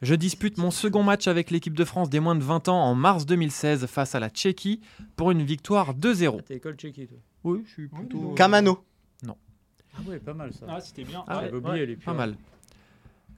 Je 0.01 0.13
dispute 0.13 0.57
mon 0.59 0.69
second 0.69 1.01
match 1.01 1.27
avec 1.27 1.49
l'équipe 1.49 1.75
de 1.75 1.83
France 1.83 2.09
des 2.09 2.19
moins 2.19 2.35
de 2.35 2.43
20 2.43 2.67
ans 2.69 2.83
en 2.83 2.93
mars 2.93 3.25
2016 3.25 3.87
face 3.87 4.13
à 4.13 4.19
la 4.19 4.29
Tchéquie 4.29 4.79
pour 5.15 5.31
une 5.31 5.41
victoire 5.41 5.95
2-0. 5.95 6.35
Ah, 6.37 6.41
T'es 6.47 6.55
école 6.57 6.75
tchéquie, 6.75 7.07
toi. 7.07 7.17
Oui, 7.43 7.63
je 7.65 7.71
suis 7.71 7.87
plutôt 7.87 8.17
oui. 8.19 8.35
Kamano. 8.35 8.83
Ah 9.25 10.01
ouais, 10.07 10.19
pas 10.19 10.35
mal 10.35 10.53
ça. 10.53 10.67
Ah, 10.69 10.79
c'était 10.79 11.03
bien. 11.03 11.23
Ah, 11.27 11.41
Ouais. 11.41 11.51
Oublié 11.51 11.87
les 11.87 11.95
pas 11.95 12.13
mal. 12.13 12.35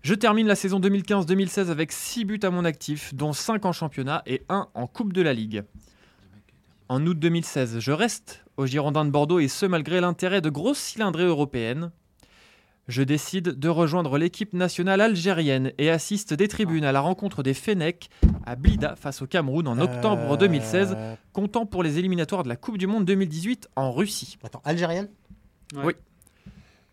Je 0.02 0.14
termine 0.14 0.46
la 0.48 0.56
saison 0.56 0.82
2015-2016 0.82 1.70
avec 1.70 1.94
6 1.94 2.26
buts 2.26 2.40
à 2.44 2.50
mon 2.50 2.66
actif, 2.66 3.14
dont 3.14 3.32
5 3.32 3.66
en 3.66 3.72
championnat 3.72 4.24
et 4.26 4.42
1 4.50 4.68
en 4.74 4.88
Coupe 4.88 5.14
de 5.14 5.22
la 5.22 5.34
Ligue. 5.34 5.64
En 6.90 7.06
août 7.06 7.18
2016, 7.18 7.80
je 7.80 7.92
reste 7.94 8.44
au 8.58 8.66
Girondins 8.66 9.06
de 9.06 9.10
Bordeaux 9.12 9.40
et 9.40 9.48
ce 9.48 9.66
malgré 9.66 10.02
l'intérêt 10.02 10.42
de 10.42 10.50
grosses 10.50 10.80
cylindrées 10.80 11.24
européennes. 11.26 11.92
Je 12.90 13.04
décide 13.04 13.50
de 13.60 13.70
rejoindre 13.70 14.18
l'équipe 14.18 14.52
nationale 14.54 15.00
algérienne 15.00 15.72
et 15.78 15.92
assiste 15.92 16.34
des 16.34 16.48
tribunes 16.48 16.84
à 16.84 16.92
la 16.92 17.02
rencontre 17.02 17.44
des 17.44 17.54
Fennecs 17.54 18.10
à 18.48 18.56
Blida 18.56 18.96
face 18.96 19.22
au 19.22 19.28
Cameroun 19.28 19.68
en 19.68 19.78
octobre 19.80 20.32
Euh, 20.34 20.38
2016, 20.38 20.98
comptant 21.32 21.68
pour 21.68 21.84
les 21.84 22.00
éliminatoires 22.00 22.42
de 22.42 22.50
la 22.50 22.56
Coupe 22.56 22.80
du 22.80 22.88
Monde 22.88 23.06
2018 23.06 23.70
en 23.76 23.92
Russie. 23.92 24.40
Attends, 24.44 24.62
algérienne? 24.66 25.08
Oui. 25.76 25.94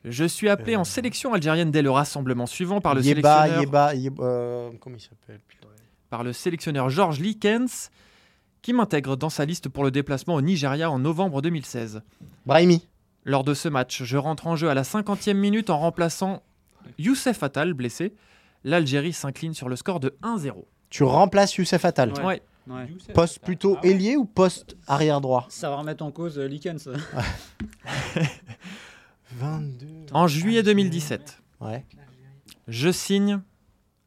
Je 0.05 0.25
suis 0.27 0.51
appelé 0.51 0.75
Euh. 0.75 0.81
en 0.81 0.85
sélection 0.85 1.33
algérienne 1.33 1.71
dès 1.71 1.81
le 1.81 1.91
rassemblement 1.91 2.45
suivant 2.45 2.83
par 2.83 2.95
le 2.95 3.01
sélectionneur, 3.03 3.65
euh, 4.21 4.71
comment 4.79 4.97
il 4.97 5.01
s'appelle 5.01 5.41
putain. 5.49 5.67
par 6.11 6.23
le 6.25 6.35
sélectionneur 6.35 6.91
George 6.91 7.21
Likens, 7.21 7.91
qui 8.61 8.75
m'intègre 8.75 9.17
dans 9.17 9.31
sa 9.31 9.47
liste 9.47 9.71
pour 9.71 9.83
le 9.83 9.91
déplacement 9.91 10.35
au 10.35 10.43
Nigeria 10.43 10.91
en 10.91 10.99
novembre 10.99 11.41
2016. 11.41 12.03
Brahimi. 12.45 12.87
Lors 13.29 13.43
de 13.43 13.55
ce 13.55 13.69
match, 13.69 14.05
je 14.05 14.17
rentre 14.17 14.47
en 14.47 14.55
jeu 14.55 14.71
à 14.71 14.75
la 14.75 14.85
50e 14.85 15.35
minute 15.35 15.69
en 15.69 15.81
remplaçant 15.81 16.45
Youssef 16.97 17.43
Attal, 17.43 17.75
blessé. 17.75 18.15
L'Algérie 18.63 19.13
s'incline 19.13 19.53
sur 19.53 19.69
le 19.69 19.75
score 19.75 19.99
de 19.99 20.17
1-0. 20.23 20.65
Tu 20.91 21.03
remplaces 21.03 21.57
Youssef 21.57 21.85
Attal. 21.85 22.13
Ouais. 22.13 22.25
Ouais. 22.25 22.43
Ouais. 22.69 22.89
Poste 23.15 23.41
plutôt 23.41 23.77
ah 23.79 23.83
ouais. 23.83 23.91
ailier 23.91 24.17
ou 24.17 24.25
poste 24.27 24.77
arrière 24.87 25.21
droit? 25.21 25.47
Ça 25.49 25.71
va 25.71 25.77
remettre 25.77 26.05
en 26.05 26.13
cause 26.13 26.39
euh, 26.39 26.47
Likens. 26.47 26.89
22. 29.33 29.87
En 30.13 30.29
juillet 30.29 30.63
2017, 30.63 31.43
Ouais. 31.61 31.85
je 32.69 32.91
signe 32.93 33.41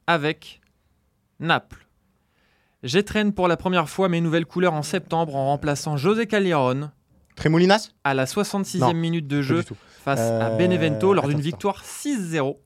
avec 0.08 0.62
Naples. 1.42 1.88
J'étraîne 2.84 3.34
pour 3.34 3.50
la 3.50 3.58
première 3.58 3.90
fois 3.90 4.08
mes 4.08 4.22
nouvelles 4.22 4.46
couleurs 4.46 4.74
en 4.74 4.82
septembre 4.84 5.36
en 5.36 5.48
remplaçant 5.48 5.98
José 5.98 6.26
Callejon 6.26 6.90
Trémoulinas 7.40 7.92
à 8.04 8.14
la 8.14 8.26
66e 8.26 8.80
Non, 8.80 8.94
minute 8.94 9.26
de 9.28 9.42
jeu 9.42 9.64
face 10.04 10.20
à 10.20 10.50
Euh, 10.50 10.58
Benevento 10.58 11.14
lors 11.14 11.28
d'une 11.28 11.40
victoire 11.40 11.84
6-0. 11.86 12.58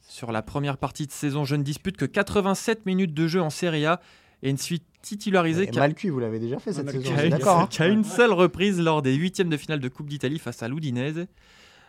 Sur 0.00 0.32
la 0.32 0.40
première 0.42 0.78
partie 0.78 1.06
de 1.06 1.12
saison, 1.12 1.44
je 1.44 1.54
ne 1.54 1.62
dispute 1.62 1.96
que 1.98 2.06
87 2.06 2.86
minutes 2.86 3.12
de 3.14 3.26
jeu 3.28 3.42
en 3.42 3.50
Serie 3.50 3.84
A 3.86 4.00
et 4.42 4.50
ne 4.52 4.56
suis 4.56 4.82
titularisé 5.02 5.64
Et 5.64 5.66
qu'à 5.68 5.80
Malcu, 5.80 6.08
vous 6.08 6.18
l'avez 6.18 6.38
déjà 6.38 6.58
fait 6.58 6.72
cette 6.72 6.90
saison. 6.90 7.14
qu'à 7.14 7.24
une, 7.24 7.30
D'accord. 7.30 7.58
hein. 7.60 7.68
qu'à 7.70 7.86
une 7.88 8.04
seule 8.04 8.32
reprise 8.32 8.80
lors 8.80 9.02
des 9.02 9.14
huitièmes 9.14 9.50
de 9.50 9.56
finale 9.58 9.80
de 9.80 9.88
Coupe 9.88 10.08
d'Italie 10.08 10.38
face 10.38 10.62
à 10.62 10.68
l'Udinese. 10.68 11.26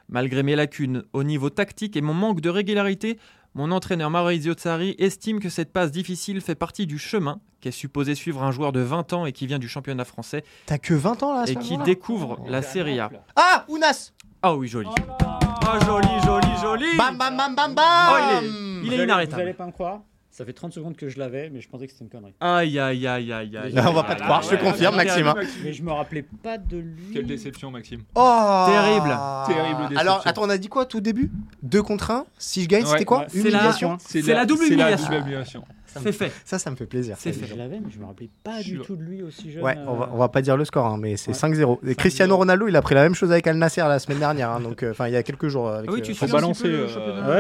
Malgré 0.09 0.43
mes 0.43 0.55
lacunes 0.55 1.03
au 1.13 1.23
niveau 1.23 1.49
tactique 1.49 1.95
et 1.95 2.01
mon 2.01 2.13
manque 2.13 2.41
de 2.41 2.49
régularité, 2.49 3.19
mon 3.55 3.71
entraîneur 3.71 4.09
Maurizio 4.09 4.53
Sarri 4.57 4.95
estime 4.99 5.39
que 5.39 5.49
cette 5.49 5.71
passe 5.73 5.91
difficile 5.91 6.39
fait 6.41 6.55
partie 6.55 6.85
du 6.87 6.97
chemin 6.97 7.39
qu'est 7.61 7.71
supposé 7.71 8.15
suivre 8.15 8.43
un 8.43 8.51
joueur 8.51 8.71
de 8.71 8.79
20 8.79 9.13
ans 9.13 9.25
et 9.25 9.31
qui 9.33 9.47
vient 9.47 9.59
du 9.59 9.67
championnat 9.67 10.05
français 10.05 10.43
T'as 10.65 10.77
que 10.77 10.93
20 10.93 11.23
ans 11.23 11.33
là 11.33 11.45
et 11.47 11.55
qui 11.55 11.77
découvre 11.77 12.39
la 12.47 12.61
Serie 12.61 12.99
A. 12.99 13.09
Ah, 13.35 13.65
Ounas 13.67 14.13
Ah 14.41 14.55
oui, 14.55 14.67
joli. 14.67 14.87
Ah, 15.19 15.77
joli, 15.85 16.07
joli, 16.25 16.47
joli. 16.61 16.97
Bam, 16.97 17.17
bam, 17.17 17.35
bam, 17.35 17.55
bam, 17.55 17.73
bam 17.75 17.85
Oh, 18.11 18.15
il 18.17 18.35
est- 18.37 18.47
il 18.47 18.51
Vous 18.85 18.91
est 18.91 18.93
allez- 18.95 19.03
inarrêtable. 19.03 19.35
Vous 19.41 19.47
allez 19.47 19.53
pas 19.53 19.65
me 19.65 19.71
croire 19.71 19.99
Ça 20.39 20.45
fait 20.45 20.53
30 20.53 20.71
secondes 20.71 20.95
que 20.95 21.09
je 21.09 21.19
l'avais, 21.19 21.49
mais 21.49 21.59
je 21.59 21.67
pensais 21.67 21.85
que 21.85 21.91
c'était 21.91 22.05
une 22.05 22.09
connerie. 22.09 22.33
Aïe, 22.39 22.79
aïe, 22.79 23.05
aïe, 23.05 23.33
aïe, 23.33 23.57
aïe. 23.57 23.73
On 23.85 23.91
va 23.91 24.03
pas 24.03 24.15
te 24.15 24.21
croire, 24.21 24.41
je 24.41 24.51
te 24.51 24.55
confirme, 24.55 24.95
Maxime. 24.95 25.27
hein. 25.27 25.35
Mais 25.65 25.73
je 25.73 25.83
me 25.83 25.91
rappelais 25.91 26.21
pas 26.41 26.57
de 26.57 26.77
lui. 26.77 27.11
Quelle 27.11 27.25
déception, 27.25 27.71
Maxime. 27.71 28.03
Oh 28.15 28.65
Terrible. 28.69 29.17
Terrible 29.47 29.79
déception. 29.89 29.97
Alors, 29.99 30.21
attends, 30.25 30.43
on 30.43 30.49
a 30.49 30.57
dit 30.57 30.69
quoi 30.69 30.85
tout 30.85 31.01
début? 31.01 31.29
2 31.63 31.83
contre 31.83 32.11
1 32.11 32.25
Si 32.37 32.63
je 32.63 32.69
gagne, 32.69 32.83
Ouais, 32.85 32.89
c'était 32.89 33.03
quoi? 33.03 33.17
Ouais. 33.17 33.25
C'est 33.27 33.37
la- 33.43 33.49
Humiliation? 33.49 33.97
C'est 33.99 34.21
la 34.21 34.45
double 34.45 34.63
humiliation. 34.63 35.65
C'est 36.01 36.11
fait. 36.11 36.31
Ça, 36.45 36.59
ça 36.59 36.69
me 36.71 36.75
fait 36.75 36.85
plaisir. 36.85 37.15
C'est 37.19 37.33
Je 37.33 37.39
fait. 37.45 37.55
l'avais, 37.55 37.79
mais 37.79 37.89
je 37.91 37.99
me 37.99 38.05
rappelais 38.05 38.29
pas 38.43 38.61
du 38.61 38.79
tout 38.79 38.95
de 38.95 39.03
lui 39.03 39.21
aussi 39.23 39.51
jeune. 39.51 39.63
Ouais, 39.63 39.75
on 39.87 39.95
va, 39.95 40.05
euh, 40.05 40.09
on 40.13 40.17
va 40.17 40.29
pas 40.29 40.41
dire 40.41 40.55
le 40.57 40.65
score, 40.65 40.85
hein, 40.85 40.97
mais 40.99 41.17
c'est 41.17 41.31
Ouais. 41.31 41.37
5-0. 41.37 41.79
Et 41.87 41.95
Cristiano 41.95 42.35
Ronaldo, 42.37 42.67
il 42.67 42.75
a 42.75 42.81
pris 42.81 42.95
la 42.95 43.03
même 43.03 43.15
chose 43.15 43.31
avec 43.31 43.47
Al 43.47 43.57
Nasser 43.57 43.81
la 43.81 43.99
semaine 43.99 44.19
dernière, 44.19 44.49
hein, 44.51 44.59
donc 44.59 44.83
euh, 44.83 44.91
enfin 44.91 45.07
il 45.07 45.13
y 45.13 45.17
a 45.17 45.23
quelques 45.23 45.47
jours. 45.47 45.69
Avec, 45.69 45.89
Ah 45.89 45.93
oui, 45.93 45.99
euh, 45.99 46.03
tu 46.03 46.13
Faut 46.13 46.27
balancer. 46.27 46.65
euh. 46.67 46.85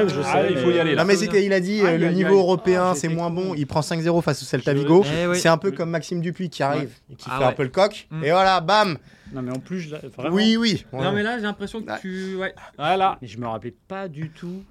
Ouais, 0.05 0.09
je 0.09 0.19
ah, 0.25 0.43
il 0.49 0.57
faut 0.57 0.71
y 0.71 0.79
aller. 0.79 0.95
là. 0.95 1.03
Non 1.03 1.07
mais 1.07 1.15
c'est- 1.15 1.43
il 1.45 1.53
a 1.53 1.59
dit 1.59 1.81
Aïe, 1.85 1.97
le 1.97 2.09
niveau 2.09 2.37
européen 2.37 2.89
Ah, 2.91 2.95
c'est 2.95 3.07
moins 3.09 3.29
bon, 3.29 3.53
il 3.55 3.67
prend 3.67 3.81
5-0 3.81 4.21
face 4.21 4.41
au 4.41 4.45
Celta 4.45 4.73
Je- 4.73 4.79
Vigo. 4.79 5.03
Eh. 5.05 5.35
C'est 5.35 5.49
un 5.49 5.57
peu 5.57 5.71
comme 5.71 5.89
Maxime 5.89 6.21
Dupuis 6.21 6.49
qui 6.49 6.63
arrive 6.63 6.91
et 7.11 7.15
qui 7.15 7.27
Ah 7.31 7.37
fait 7.39 7.43
un 7.45 7.51
peu 7.53 7.63
le 7.63 7.69
coq. 7.69 8.07
Mm. 8.11 8.23
Et 8.23 8.31
voilà, 8.31 8.61
bam 8.61 8.97
Non, 9.33 9.41
mais 9.43 9.51
en 9.51 9.59
plus, 9.59 9.79
je 9.81 9.95
vraiment. 10.17 10.35
Oui, 10.35 10.57
oui. 10.57 10.85
Non, 10.91 11.11
mais 11.11 11.21
là, 11.23 11.37
j'ai 11.37 11.43
l'impression 11.43 11.81
que 11.81 11.91
Ouais. 11.91 11.99
tu. 12.01 12.35
Ouais. 12.35 12.53
Voilà. 12.77 13.17
Mais 13.21 13.27
je 13.27 13.37
me 13.37 13.45
rappelais 13.47 13.75
pas 13.87 14.07
du 14.07 14.29
tout 14.31 14.63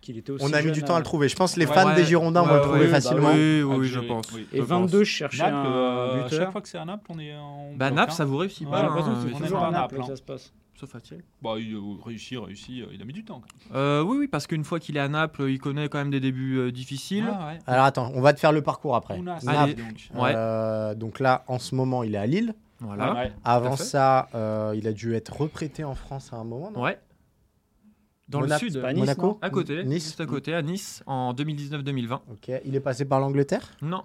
qu'il 0.00 0.18
était 0.18 0.32
aussi 0.32 0.44
On 0.44 0.52
a 0.52 0.62
mis 0.62 0.72
du 0.72 0.82
temps 0.82 0.94
à 0.94 0.98
le 0.98 1.04
trouver. 1.04 1.28
Je 1.28 1.36
pense 1.36 1.54
que 1.54 1.60
les 1.60 1.66
fans 1.66 1.86
ouais. 1.88 1.94
des 1.96 2.04
Girondins 2.04 2.42
vont 2.42 2.48
Ouais, 2.48 2.54
le 2.56 2.60
trouver 2.62 2.78
ouais, 2.80 2.86
bah 2.86 2.92
facilement. 3.00 3.30
Oui, 3.32 3.62
oui, 3.62 3.76
oui, 3.80 3.88
je 3.88 4.00
pense. 4.00 4.26
Et 4.52 4.58
Je 4.58 4.62
22, 4.62 4.98
je 5.04 5.04
cherchais 5.04 5.42
Naples, 5.42 5.56
un 5.56 5.72
euh, 5.72 6.22
buteur. 6.24 6.38
chaque 6.38 6.52
fois 6.52 6.60
que 6.60 6.68
c'est 6.68 6.78
à 6.78 6.84
Naples, 6.84 7.06
on 7.10 7.18
est 7.18 7.34
en. 7.36 7.72
Bah, 7.76 7.90
Naples, 7.90 8.12
hein. 8.12 8.14
ça 8.14 8.24
vous 8.24 8.36
réussit 8.38 8.68
pas. 8.68 8.76
J'ai 8.78 8.82
l'impression 8.84 9.10
hein, 9.12 9.14
que 9.14 9.28
c'est 9.28 9.34
on 9.34 9.38
est 9.38 9.42
toujours 9.42 9.60
pas 9.60 9.66
à 9.66 9.70
Naples 9.70 9.94
Naples, 9.96 10.00
que 10.00 10.06
ça 10.08 10.16
se 10.16 10.22
passe. 10.22 10.52
Sauf. 10.78 10.94
Bah, 11.42 11.50
il 11.58 11.74
euh, 11.74 11.80
réussit, 12.02 12.38
réussit. 12.38 12.80
euh, 12.82 12.86
Il 12.94 13.02
a 13.02 13.04
mis 13.04 13.12
du 13.12 13.22
temps. 13.22 13.42
quand 13.70 13.76
Euh, 13.76 14.02
oui, 14.02 14.16
oui, 14.20 14.28
parce 14.28 14.46
qu'une 14.46 14.64
fois 14.64 14.80
qu'il 14.80 14.96
est 14.96 15.00
à 15.00 15.08
Naples, 15.08 15.42
il 15.50 15.58
connaît 15.58 15.90
quand 15.90 15.98
même 15.98 16.10
des 16.10 16.20
débuts 16.20 16.56
euh, 16.58 16.72
difficiles. 16.72 17.26
Ah, 17.30 17.48
ouais. 17.48 17.58
Alors 17.66 17.84
attends, 17.84 18.10
on 18.14 18.22
va 18.22 18.32
te 18.32 18.40
faire 18.40 18.52
le 18.52 18.62
parcours 18.62 18.96
après. 18.96 19.18
Ounas, 19.18 19.44
Allez. 19.46 19.74
donc. 19.74 20.08
Ouais. 20.14 20.94
Donc 20.96 21.20
là, 21.20 21.44
en 21.48 21.58
ce 21.58 21.74
moment, 21.74 22.02
il 22.02 22.14
est 22.14 22.18
à 22.18 22.26
Lille. 22.26 22.54
Voilà. 22.80 23.12
Ouais. 23.14 23.32
Avant 23.44 23.76
ça, 23.76 24.28
euh, 24.34 24.72
il 24.74 24.88
a 24.88 24.92
dû 24.92 25.14
être 25.14 25.36
reprêté 25.36 25.84
en 25.84 25.94
France 25.94 26.30
à 26.32 26.36
un 26.36 26.44
moment. 26.44 26.72
Ouais. 26.80 26.98
Dans 28.30 28.40
Monaco, 28.40 28.64
le 28.64 28.70
sud, 28.70 28.80
pas 28.80 28.92
Nice, 28.92 29.00
Monaco 29.00 29.38
à 29.42 29.50
côté, 29.50 29.84
Nice 29.84 30.04
juste 30.04 30.20
à 30.20 30.26
côté, 30.26 30.54
à 30.54 30.62
Nice, 30.62 31.02
en 31.06 31.34
2019-2020. 31.34 32.12
Ok, 32.30 32.50
il 32.64 32.74
est 32.76 32.80
passé 32.80 33.04
par 33.04 33.20
l'Angleterre? 33.20 33.70
Non, 33.82 34.04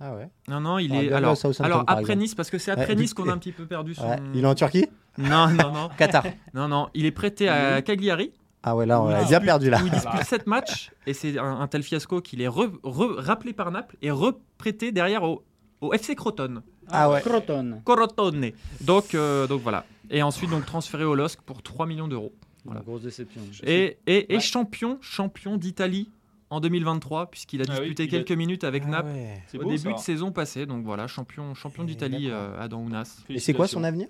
Ah 0.00 0.14
ouais. 0.14 0.28
Non, 0.48 0.60
non, 0.60 0.78
il 0.78 0.92
Ah, 0.94 1.02
est. 1.02 1.12
Alors, 1.12 1.30
à 1.30 1.92
après 1.92 2.00
exemple. 2.02 2.18
Nice, 2.18 2.34
parce 2.34 2.50
que 2.50 2.58
c'est 2.58 2.70
après 2.70 2.88
Ouais, 2.88 2.94
Nice 2.96 3.14
qu'on 3.14 3.28
a 3.28 3.32
un 3.32 3.38
petit 3.38 3.52
peu 3.52 3.66
perdu 3.66 3.94
son. 3.94 4.08
Ouais. 4.08 4.18
Il 4.34 4.44
est 4.44 4.46
en 4.46 4.54
Turquie? 4.54 4.86
Non, 5.18 5.48
non, 5.48 5.72
non. 5.72 5.88
Qatar. 5.98 6.24
Non, 6.54 6.68
non, 6.68 6.88
il 6.94 7.06
est 7.06 7.10
prêté 7.12 7.48
à 7.48 7.80
Cagliari. 7.82 8.32
Ah 8.64 8.76
ouais, 8.76 8.86
là, 8.86 9.00
on 9.00 9.06
où 9.06 9.10
il 9.10 9.14
a 9.14 9.18
bien 9.18 9.26
dispute- 9.26 9.44
perdu 9.46 9.70
là. 9.70 9.80
Où 9.82 9.86
il 9.86 9.90
dispute 9.92 10.22
7 10.24 10.46
matchs 10.46 10.90
et 11.06 11.14
c'est 11.14 11.36
un, 11.38 11.60
un 11.60 11.66
tel 11.66 11.82
fiasco 11.82 12.20
qu'il 12.20 12.40
est 12.40 12.48
re- 12.48 12.78
re- 12.82 13.18
rappelé 13.20 13.52
par 13.52 13.70
Naples 13.72 13.96
et 14.02 14.10
reprêté 14.12 14.92
derrière 14.92 15.24
au, 15.24 15.42
au 15.80 15.92
FC 15.92 16.14
Croton. 16.14 16.62
Ah 16.88 17.10
ouais. 17.10 17.20
Croton. 17.22 17.80
Corotone. 17.84 18.50
Donc, 18.80 19.14
euh, 19.14 19.46
donc 19.48 19.62
voilà. 19.62 19.84
Et 20.10 20.22
ensuite 20.22 20.50
donc 20.50 20.64
transféré 20.66 21.02
au 21.04 21.14
LOSC 21.16 21.40
pour 21.42 21.62
3 21.62 21.86
millions 21.86 22.06
d'euros. 22.08 22.32
Voilà. 22.64 22.80
Grosse 22.82 23.02
déception. 23.02 23.40
Et, 23.64 23.98
et, 24.06 24.32
et 24.32 24.36
Ouais. 24.36 24.40
champion, 24.40 24.98
champion 25.00 25.56
d'Italie 25.56 26.10
en 26.50 26.60
2023 26.60 27.30
puisqu'il 27.30 27.60
a 27.62 27.64
Ah 27.68 27.72
oui, 27.80 27.88
disputé 27.88 28.02
a- 28.04 28.06
quelques 28.06 28.32
minutes 28.38 28.64
avec 28.64 28.84
Ah 28.86 28.90
Naples 28.90 29.10
ouais. 29.12 29.42
Au 29.54 29.58
beau, 29.62 29.70
début 29.70 29.78
ça. 29.78 29.92
de 29.92 29.98
saison 29.98 30.32
passée. 30.32 30.66
Donc 30.66 30.84
voilà, 30.84 31.06
champion, 31.06 31.54
champion 31.54 31.84
d'Italie 31.84 32.28
euh, 32.30 32.60
Adam 32.60 32.80
Ounas. 32.82 33.22
Et 33.28 33.38
c'est 33.40 33.52
quoi 33.54 33.66
son 33.68 33.82
avenir? 33.84 34.06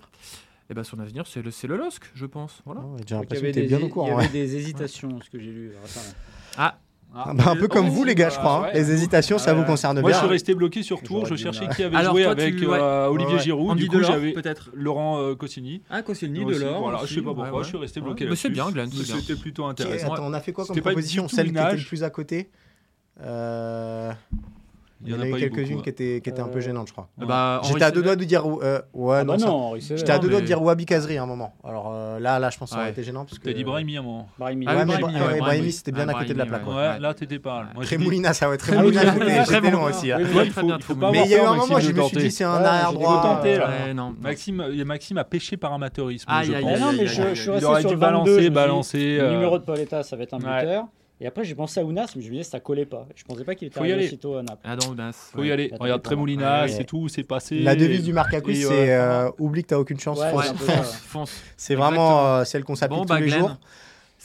Et 0.69 0.73
ben 0.73 0.83
son 0.83 0.99
avenir 0.99 1.27
c'est 1.27 1.41
le, 1.41 1.51
le 1.67 1.77
LOSC, 1.77 2.03
je 2.15 2.25
pense. 2.25 2.61
Voilà. 2.65 2.81
Oh, 2.85 2.95
J'ai 2.99 3.03
Il 3.15 3.17
y 3.17 3.19
l'impression 3.19 3.45
que 3.47 3.51
des, 3.51 3.67
bien 3.67 3.77
au 3.77 3.81
il 3.81 3.85
y 3.87 3.89
courant. 3.89 4.17
avait 4.17 4.25
ouais. 4.27 4.29
des 4.31 4.55
hésitations, 4.55 5.19
ce 5.21 5.29
que 5.29 5.39
j'ai 5.39 5.51
lu 5.51 5.71
récemment. 5.81 6.15
Ah, 6.57 6.79
Ah. 7.15 7.25
Ah 7.27 7.33
bah, 7.35 7.43
un 7.51 7.55
peu 7.55 7.67
comme 7.67 7.89
vous 7.89 8.03
les 8.03 8.15
gars, 8.15 8.29
je 8.29 8.35
bah, 8.37 8.41
crois. 8.41 8.57
hein. 8.57 8.61
ouais. 8.63 8.73
Les 8.73 8.91
hésitations, 8.91 9.37
ça 9.37 9.51
Ah 9.51 9.53
vous 9.53 9.63
concerne 9.65 9.99
Moi, 10.01 10.09
bien. 10.09 10.17
je 10.19 10.23
suis 10.23 10.31
resté 10.31 10.55
bloqué 10.55 10.81
sur 10.81 11.03
Tours. 11.03 11.25
J'aurais 11.25 11.37
Je 11.37 11.43
cherchais 11.43 11.67
qui 11.75 11.83
avait 11.83 11.95
Alors, 11.95 12.13
joué 12.13 12.23
toi, 12.23 12.31
avec 12.31 12.55
tu- 12.55 12.65
euh, 12.67 13.07
Olivier 13.07 13.35
Ouais. 13.35 13.39
Giroud. 13.39 13.69
Andy 13.71 13.83
Du 13.83 13.89
coup, 13.89 14.01
j'avais 14.01 14.31
peut-être. 14.33 14.71
Laurent 14.73 15.19
euh, 15.21 15.35
Cossini. 15.35 15.83
Ah, 15.91 16.01
Aussi, 16.07 16.27
Delors. 16.27 16.79
Voilà, 16.81 16.99
je 17.05 17.13
sais 17.13 17.21
pas 17.21 17.25
pourquoi. 17.33 17.45
Ouais, 17.51 17.57
ouais. 17.57 17.63
Je 17.63 17.67
suis 17.69 17.77
resté 17.77 17.99
Ouais. 17.99 18.05
bloqué 18.07 18.23
Mais 18.23 18.29
là-dessus. 18.31 18.47
c'est 18.47 18.53
bien, 18.53 18.71
Glenn. 18.71 18.89
C'était 18.91 19.35
plutôt 19.39 19.65
intéressant. 19.65 20.13
attends, 20.13 20.25
on 20.25 20.33
a 20.33 20.39
fait 20.39 20.53
quoi 20.53 20.65
comme 20.65 20.75
proposition 20.79 21.27
Celle 21.27 21.51
qui 21.53 21.57
était 21.59 21.75
le 21.77 21.83
plus 21.83 22.03
à 22.03 22.09
côté 22.09 22.49
Euh, 23.21 24.11
Il 25.05 25.11
y 25.11 25.15
en 25.15 25.21
a 25.21 25.27
eu 25.27 25.33
quelques-unes 25.35 25.81
qui 25.81 25.89
étaient, 25.89 26.21
qui 26.23 26.29
étaient 26.29 26.41
un 26.41 26.47
peu 26.47 26.59
Euh, 26.59 26.61
gênantes, 26.61 26.87
je 26.87 26.93
crois. 26.93 27.07
Bah, 27.17 27.61
J'étais 27.63 27.83
à 27.83 27.91
deux 27.91 28.01
doigts 28.01 28.15
de 28.15 28.23
dire. 28.23 28.43
euh, 28.45 28.79
ouais, 28.93 29.17
Ah 29.19 29.23
non, 29.23 29.71
bah. 29.71 29.77
J'étais 29.79 30.11
à 30.11 30.19
deux 30.19 30.29
doigts 30.29 30.41
de 30.41 30.45
dire 30.45 30.61
Wabi 30.61 30.85
Kazri 30.85 31.17
à 31.17 31.23
un 31.23 31.25
moment. 31.25 31.53
Alors 31.63 31.91
euh, 31.93 32.19
là, 32.19 32.39
là, 32.39 32.49
je 32.49 32.57
pense 32.57 32.69
que 32.69 32.73
ça 32.73 32.77
aurait 32.79 32.85
Ouais. 32.87 32.91
été 32.91 33.03
gênant. 33.03 33.25
T'as 33.43 33.53
dit 33.53 33.63
Brahimi 33.63 33.97
à 33.97 33.99
un 33.99 34.03
moment. 34.03 34.27
Brahimi. 34.37 34.65
Ah 34.67 34.85
c'était 35.71 35.91
bien 35.91 36.07
Ouais, 36.07 36.13
à 36.15 36.19
côté 36.19 36.33
de 36.33 36.39
la 36.39 36.45
plaque. 36.45 36.67
Ouais. 36.67 36.73
Ouais, 36.75 36.99
là, 36.99 37.13
t'étais 37.13 37.39
pas. 37.39 37.65
Moulinas, 37.99 38.33
ça 38.33 38.47
Ah 38.49 38.51
j'étais 38.51 39.43
très 39.43 39.61
loin 39.61 39.71
bon. 39.71 39.89
aussi. 39.89 40.11
hein. 40.11 40.17
Mais 41.11 41.23
il 41.25 41.31
y 41.31 41.35
a 41.35 41.37
eu 41.37 41.41
un 41.45 41.55
moment, 41.55 41.79
je 41.79 41.91
me 41.91 42.03
suis 42.03 42.17
dit, 42.17 42.31
c'est 42.31 42.43
un 42.43 42.59
Ouais, 42.59 42.65
arrière 42.65 42.91
j'ai 42.91 42.97
droit. 42.97 43.21
tenté, 43.21 43.57
là. 43.57 43.69
Ouais, 43.87 43.93
non. 43.93 44.15
Maxime, 44.21 44.65
il 44.71 44.77
y 44.77 44.81
a 44.81 44.85
Maxime 44.85 45.17
a 45.17 45.23
pêché 45.23 45.57
par 45.57 45.73
amateurisme. 45.73 46.29
Il 46.29 46.53
resté 46.55 47.65
aurait 47.65 47.81
sur 47.81 47.89
dû 47.89 47.95
le 47.95 47.99
22, 47.99 48.39
je 48.39 48.43
me 48.45 48.49
balancer, 48.49 48.49
balancer. 48.49 49.17
Le 49.17 49.31
numéro 49.31 49.59
de 49.59 49.63
Paoletta, 49.63 50.03
ça 50.03 50.15
va 50.15 50.23
être 50.23 50.33
un 50.33 50.37
buteur. 50.37 50.85
Et 51.23 51.25
après, 51.25 51.45
j'ai 51.45 51.55
pensé 51.55 51.79
à 51.79 51.85
Ounas, 51.85 52.11
mais 52.17 52.21
je 52.21 52.27
me 52.27 52.31
disais, 52.33 52.43
ça 52.43 52.59
collait 52.59 52.85
pas. 52.85 53.07
Je 53.15 53.23
pensais 53.23 53.45
pas 53.45 53.55
qu'il 53.55 53.69
était 53.69 53.79
Faut 53.79 53.85
y 53.85 53.91
arrivé 53.91 53.99
aller. 53.99 54.07
aussitôt 54.07 54.35
à 54.35 54.43
Naples. 54.43 54.59
Adam 54.65 54.89
Ounas. 54.91 55.29
Faut 55.31 55.39
ouais. 55.39 55.47
y 55.47 55.51
aller. 55.53 55.71
Regarde, 55.79 56.01
Ouais. 56.63 56.67
c'est 56.67 56.83
tout, 56.83 57.07
c'est 57.07 57.23
passé. 57.23 57.59
La 57.61 57.77
devise 57.77 58.03
du 58.03 58.11
Marcacus, 58.11 58.67
c'est 58.67 58.93
euh, 58.93 59.29
oublie 59.39 59.63
que 59.63 59.69
t'as 59.69 59.77
aucune 59.77 59.97
chance. 60.01 60.19
Ouais, 60.19 60.29
fonce. 60.31 60.43
c'est 60.43 60.49
un 60.49 60.53
peu 60.55 60.65
Fonce, 60.65 60.75
ça. 60.75 60.83
fonce. 60.83 61.41
C'est 61.55 61.75
vraiment 61.75 62.25
euh, 62.27 62.43
celle 62.43 62.65
qu'on 62.65 62.75
s'applique 62.75 62.99
Bon, 62.99 63.05
tous 63.05 63.13
bah, 63.13 63.21
les 63.21 63.27
Glenn, 63.27 63.39
jours. 63.39 63.57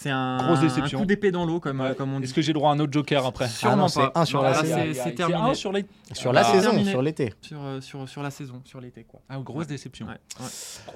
C'est 0.00 0.10
un, 0.10 0.36
Grosse 0.38 0.58
un 0.60 0.62
déception. 0.62 1.00
coup 1.00 1.06
d'épée 1.06 1.32
dans 1.32 1.44
l'eau, 1.44 1.58
comme, 1.58 1.80
Ouais. 1.80 1.92
comme 1.96 2.12
on 2.14 2.18
dit. 2.20 2.24
Est-ce 2.26 2.34
que 2.34 2.40
j'ai 2.40 2.52
droit 2.52 2.70
à 2.70 2.74
un 2.74 2.78
autre 2.78 2.92
joker 2.92 3.26
après 3.26 3.46
Ah 3.46 3.48
Sûrement 3.48 3.76
non, 3.76 3.88
c'est 3.88 3.98
pas. 4.00 4.12
un 4.14 4.24
sur 4.24 4.38
Non, 4.38 4.44
la 4.44 4.50
là, 4.52 4.60
saison. 4.60 4.76
c'est- 4.76 4.94
c'est 4.94 5.14
terminé. 5.16 5.40
un 5.40 5.54
sur 5.54 5.72
les. 5.72 5.84
Sur 6.12 6.32
la 6.32 6.42
Ah, 6.42 6.52
saison, 6.52 6.70
terminé. 6.70 6.90
sur 6.90 7.02
l'été. 7.02 7.34
Sur, 7.40 7.58
euh, 7.64 7.80
sur, 7.80 8.08
sur 8.08 8.22
la 8.22 8.30
saison, 8.30 8.62
sur 8.64 8.80
l'été, 8.80 9.02
quoi. 9.02 9.20
Ah, 9.28 9.38
grosse 9.44 9.66
déception. 9.66 10.06
Ouais, 10.06 10.12
ouais. 10.40 10.46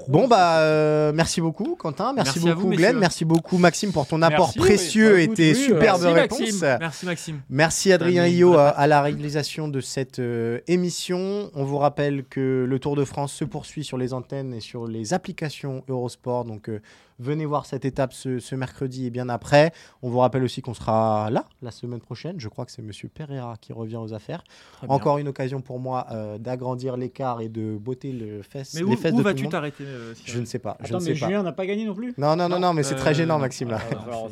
Bon 0.08 0.28
bah 0.28 0.58
euh, 0.60 1.10
merci 1.12 1.40
beaucoup 1.40 1.74
Quentin, 1.76 2.12
merci, 2.14 2.38
Merci 2.38 2.48
à 2.48 2.54
beaucoup 2.54 2.68
vous, 2.68 2.74
Glenn, 2.74 2.86
messieurs. 2.90 3.00
merci 3.00 3.24
beaucoup 3.24 3.58
Maxime 3.58 3.92
pour 3.92 4.06
ton 4.06 4.22
apport 4.22 4.52
Merci, 4.54 4.60
oui. 4.60 4.66
précieux 4.66 5.12
Bah, 5.14 5.20
et 5.20 5.24
écoute, 5.24 5.36
tes 5.36 5.52
oui, 5.52 5.58
euh, 5.58 5.64
superbes 5.66 6.02
Merci, 6.02 6.06
réponses. 6.20 6.40
Maxime. 6.40 6.76
Merci 6.80 7.06
Maxime. 7.06 7.40
Merci 7.50 7.92
Adrien 7.92 8.26
Io 8.28 8.54
à, 8.54 8.68
à 8.68 8.86
la 8.86 9.02
réalisation 9.02 9.66
de 9.68 9.80
cette 9.80 10.18
euh, 10.20 10.60
émission. 10.68 11.50
On 11.54 11.64
vous 11.64 11.78
rappelle 11.78 12.24
que 12.24 12.64
le 12.68 12.78
Tour 12.78 12.96
de 12.96 13.04
France 13.04 13.32
se 13.32 13.44
poursuit 13.44 13.84
sur 13.84 13.98
les 13.98 14.12
antennes 14.14 14.54
et 14.54 14.60
sur 14.60 14.86
les 14.86 15.12
applications 15.14 15.82
Eurosport. 15.88 16.44
Donc 16.44 16.68
euh, 16.68 16.80
venez 17.22 17.46
voir 17.46 17.66
cette 17.66 17.84
étape 17.84 18.12
ce, 18.12 18.38
ce 18.38 18.54
mercredi 18.54 19.06
et 19.06 19.10
bien 19.10 19.28
après. 19.28 19.72
On 20.02 20.10
vous 20.10 20.18
rappelle 20.18 20.42
aussi 20.44 20.60
qu'on 20.62 20.74
sera 20.74 21.30
là 21.30 21.44
la 21.62 21.70
semaine 21.70 22.00
prochaine. 22.00 22.38
Je 22.40 22.48
crois 22.48 22.64
que 22.66 22.72
c'est 22.72 22.82
Monsieur 22.82 23.08
Pereira 23.08 23.56
qui 23.60 23.72
revient 23.72 23.96
aux 23.96 24.12
affaires. 24.12 24.42
Très 24.78 24.86
bien. 24.86 24.94
Encore 24.96 25.18
une 25.18 25.28
occasion 25.28 25.60
pour 25.60 25.78
moi 25.78 26.06
euh, 26.10 26.38
d'agrandir 26.38 26.96
l'écart 26.96 27.40
et 27.40 27.48
de 27.48 27.76
botter 27.78 28.12
le 28.12 28.42
fesse, 28.42 28.74
Mais 28.74 28.80
les 28.80 28.86
où, 28.86 28.96
fesses 28.96 29.12
où 29.12 29.16
de 29.18 29.22
tout 29.22 29.28
le 29.28 29.34
vas-tu 29.34 29.48
t'arrêter 29.48 29.84
euh, 29.86 30.14
Je 30.24 30.38
ne 30.40 30.44
sais 30.44 30.58
pas. 30.58 30.76
je 30.80 30.86
Attends, 30.86 30.98
mais 31.04 31.10
pas. 31.10 31.14
Julien 31.14 31.42
n'a 31.42 31.52
pas 31.52 31.66
gagné 31.66 31.84
non 31.84 31.94
plus 31.94 32.12
Non, 32.18 32.34
non, 32.36 32.48
non, 32.48 32.58
non, 32.58 32.72
mais 32.72 32.82
c'est 32.82 32.94
très 32.96 33.10
Euh, 33.10 33.14
gênant. 33.14 33.38
Maxime. 33.38 33.70
Là. 33.70 33.78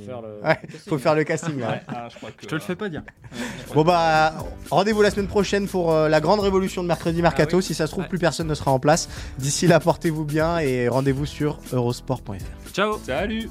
Il 0.00 0.06
le. 0.06 0.42
Ouais, 0.46 0.58
Faut 0.88 0.98
faire 0.98 1.14
le 1.14 1.24
casting. 1.24 1.56
ouais. 1.56 1.66
Ouais, 1.66 1.80
ah, 1.88 2.08
je 2.10 2.16
crois 2.16 2.30
que, 2.30 2.42
Je 2.42 2.46
te 2.48 2.54
le 2.54 2.60
fais 2.60 2.76
pas 2.76 2.88
dire. 2.88 3.02
Bon 3.74 3.84
bah 3.84 4.34
rendez-vous 4.70 5.00
la 5.02 5.10
semaine 5.12 5.28
prochaine 5.28 5.68
pour 5.68 5.92
euh, 5.92 6.08
la 6.08 6.20
grande 6.20 6.40
révolution 6.40 6.82
de 6.82 6.88
mercredi 6.88 7.22
mercato. 7.22 7.50
Ah 7.52 7.56
oui. 7.58 7.62
Si 7.62 7.74
ça 7.74 7.86
se 7.86 7.92
trouve, 7.92 8.02
Ouais. 8.02 8.08
plus 8.08 8.18
personne 8.18 8.48
ne 8.48 8.54
sera 8.54 8.72
en 8.72 8.80
place. 8.80 9.08
D'ici 9.38 9.66
là, 9.68 9.78
portez-vous 9.78 10.24
bien 10.24 10.58
et 10.58 10.88
rendez-vous 10.88 11.26
sur 11.26 11.58
eurosport.fr. 11.72 12.59
Ciao. 12.80 12.98
Salut 13.04 13.50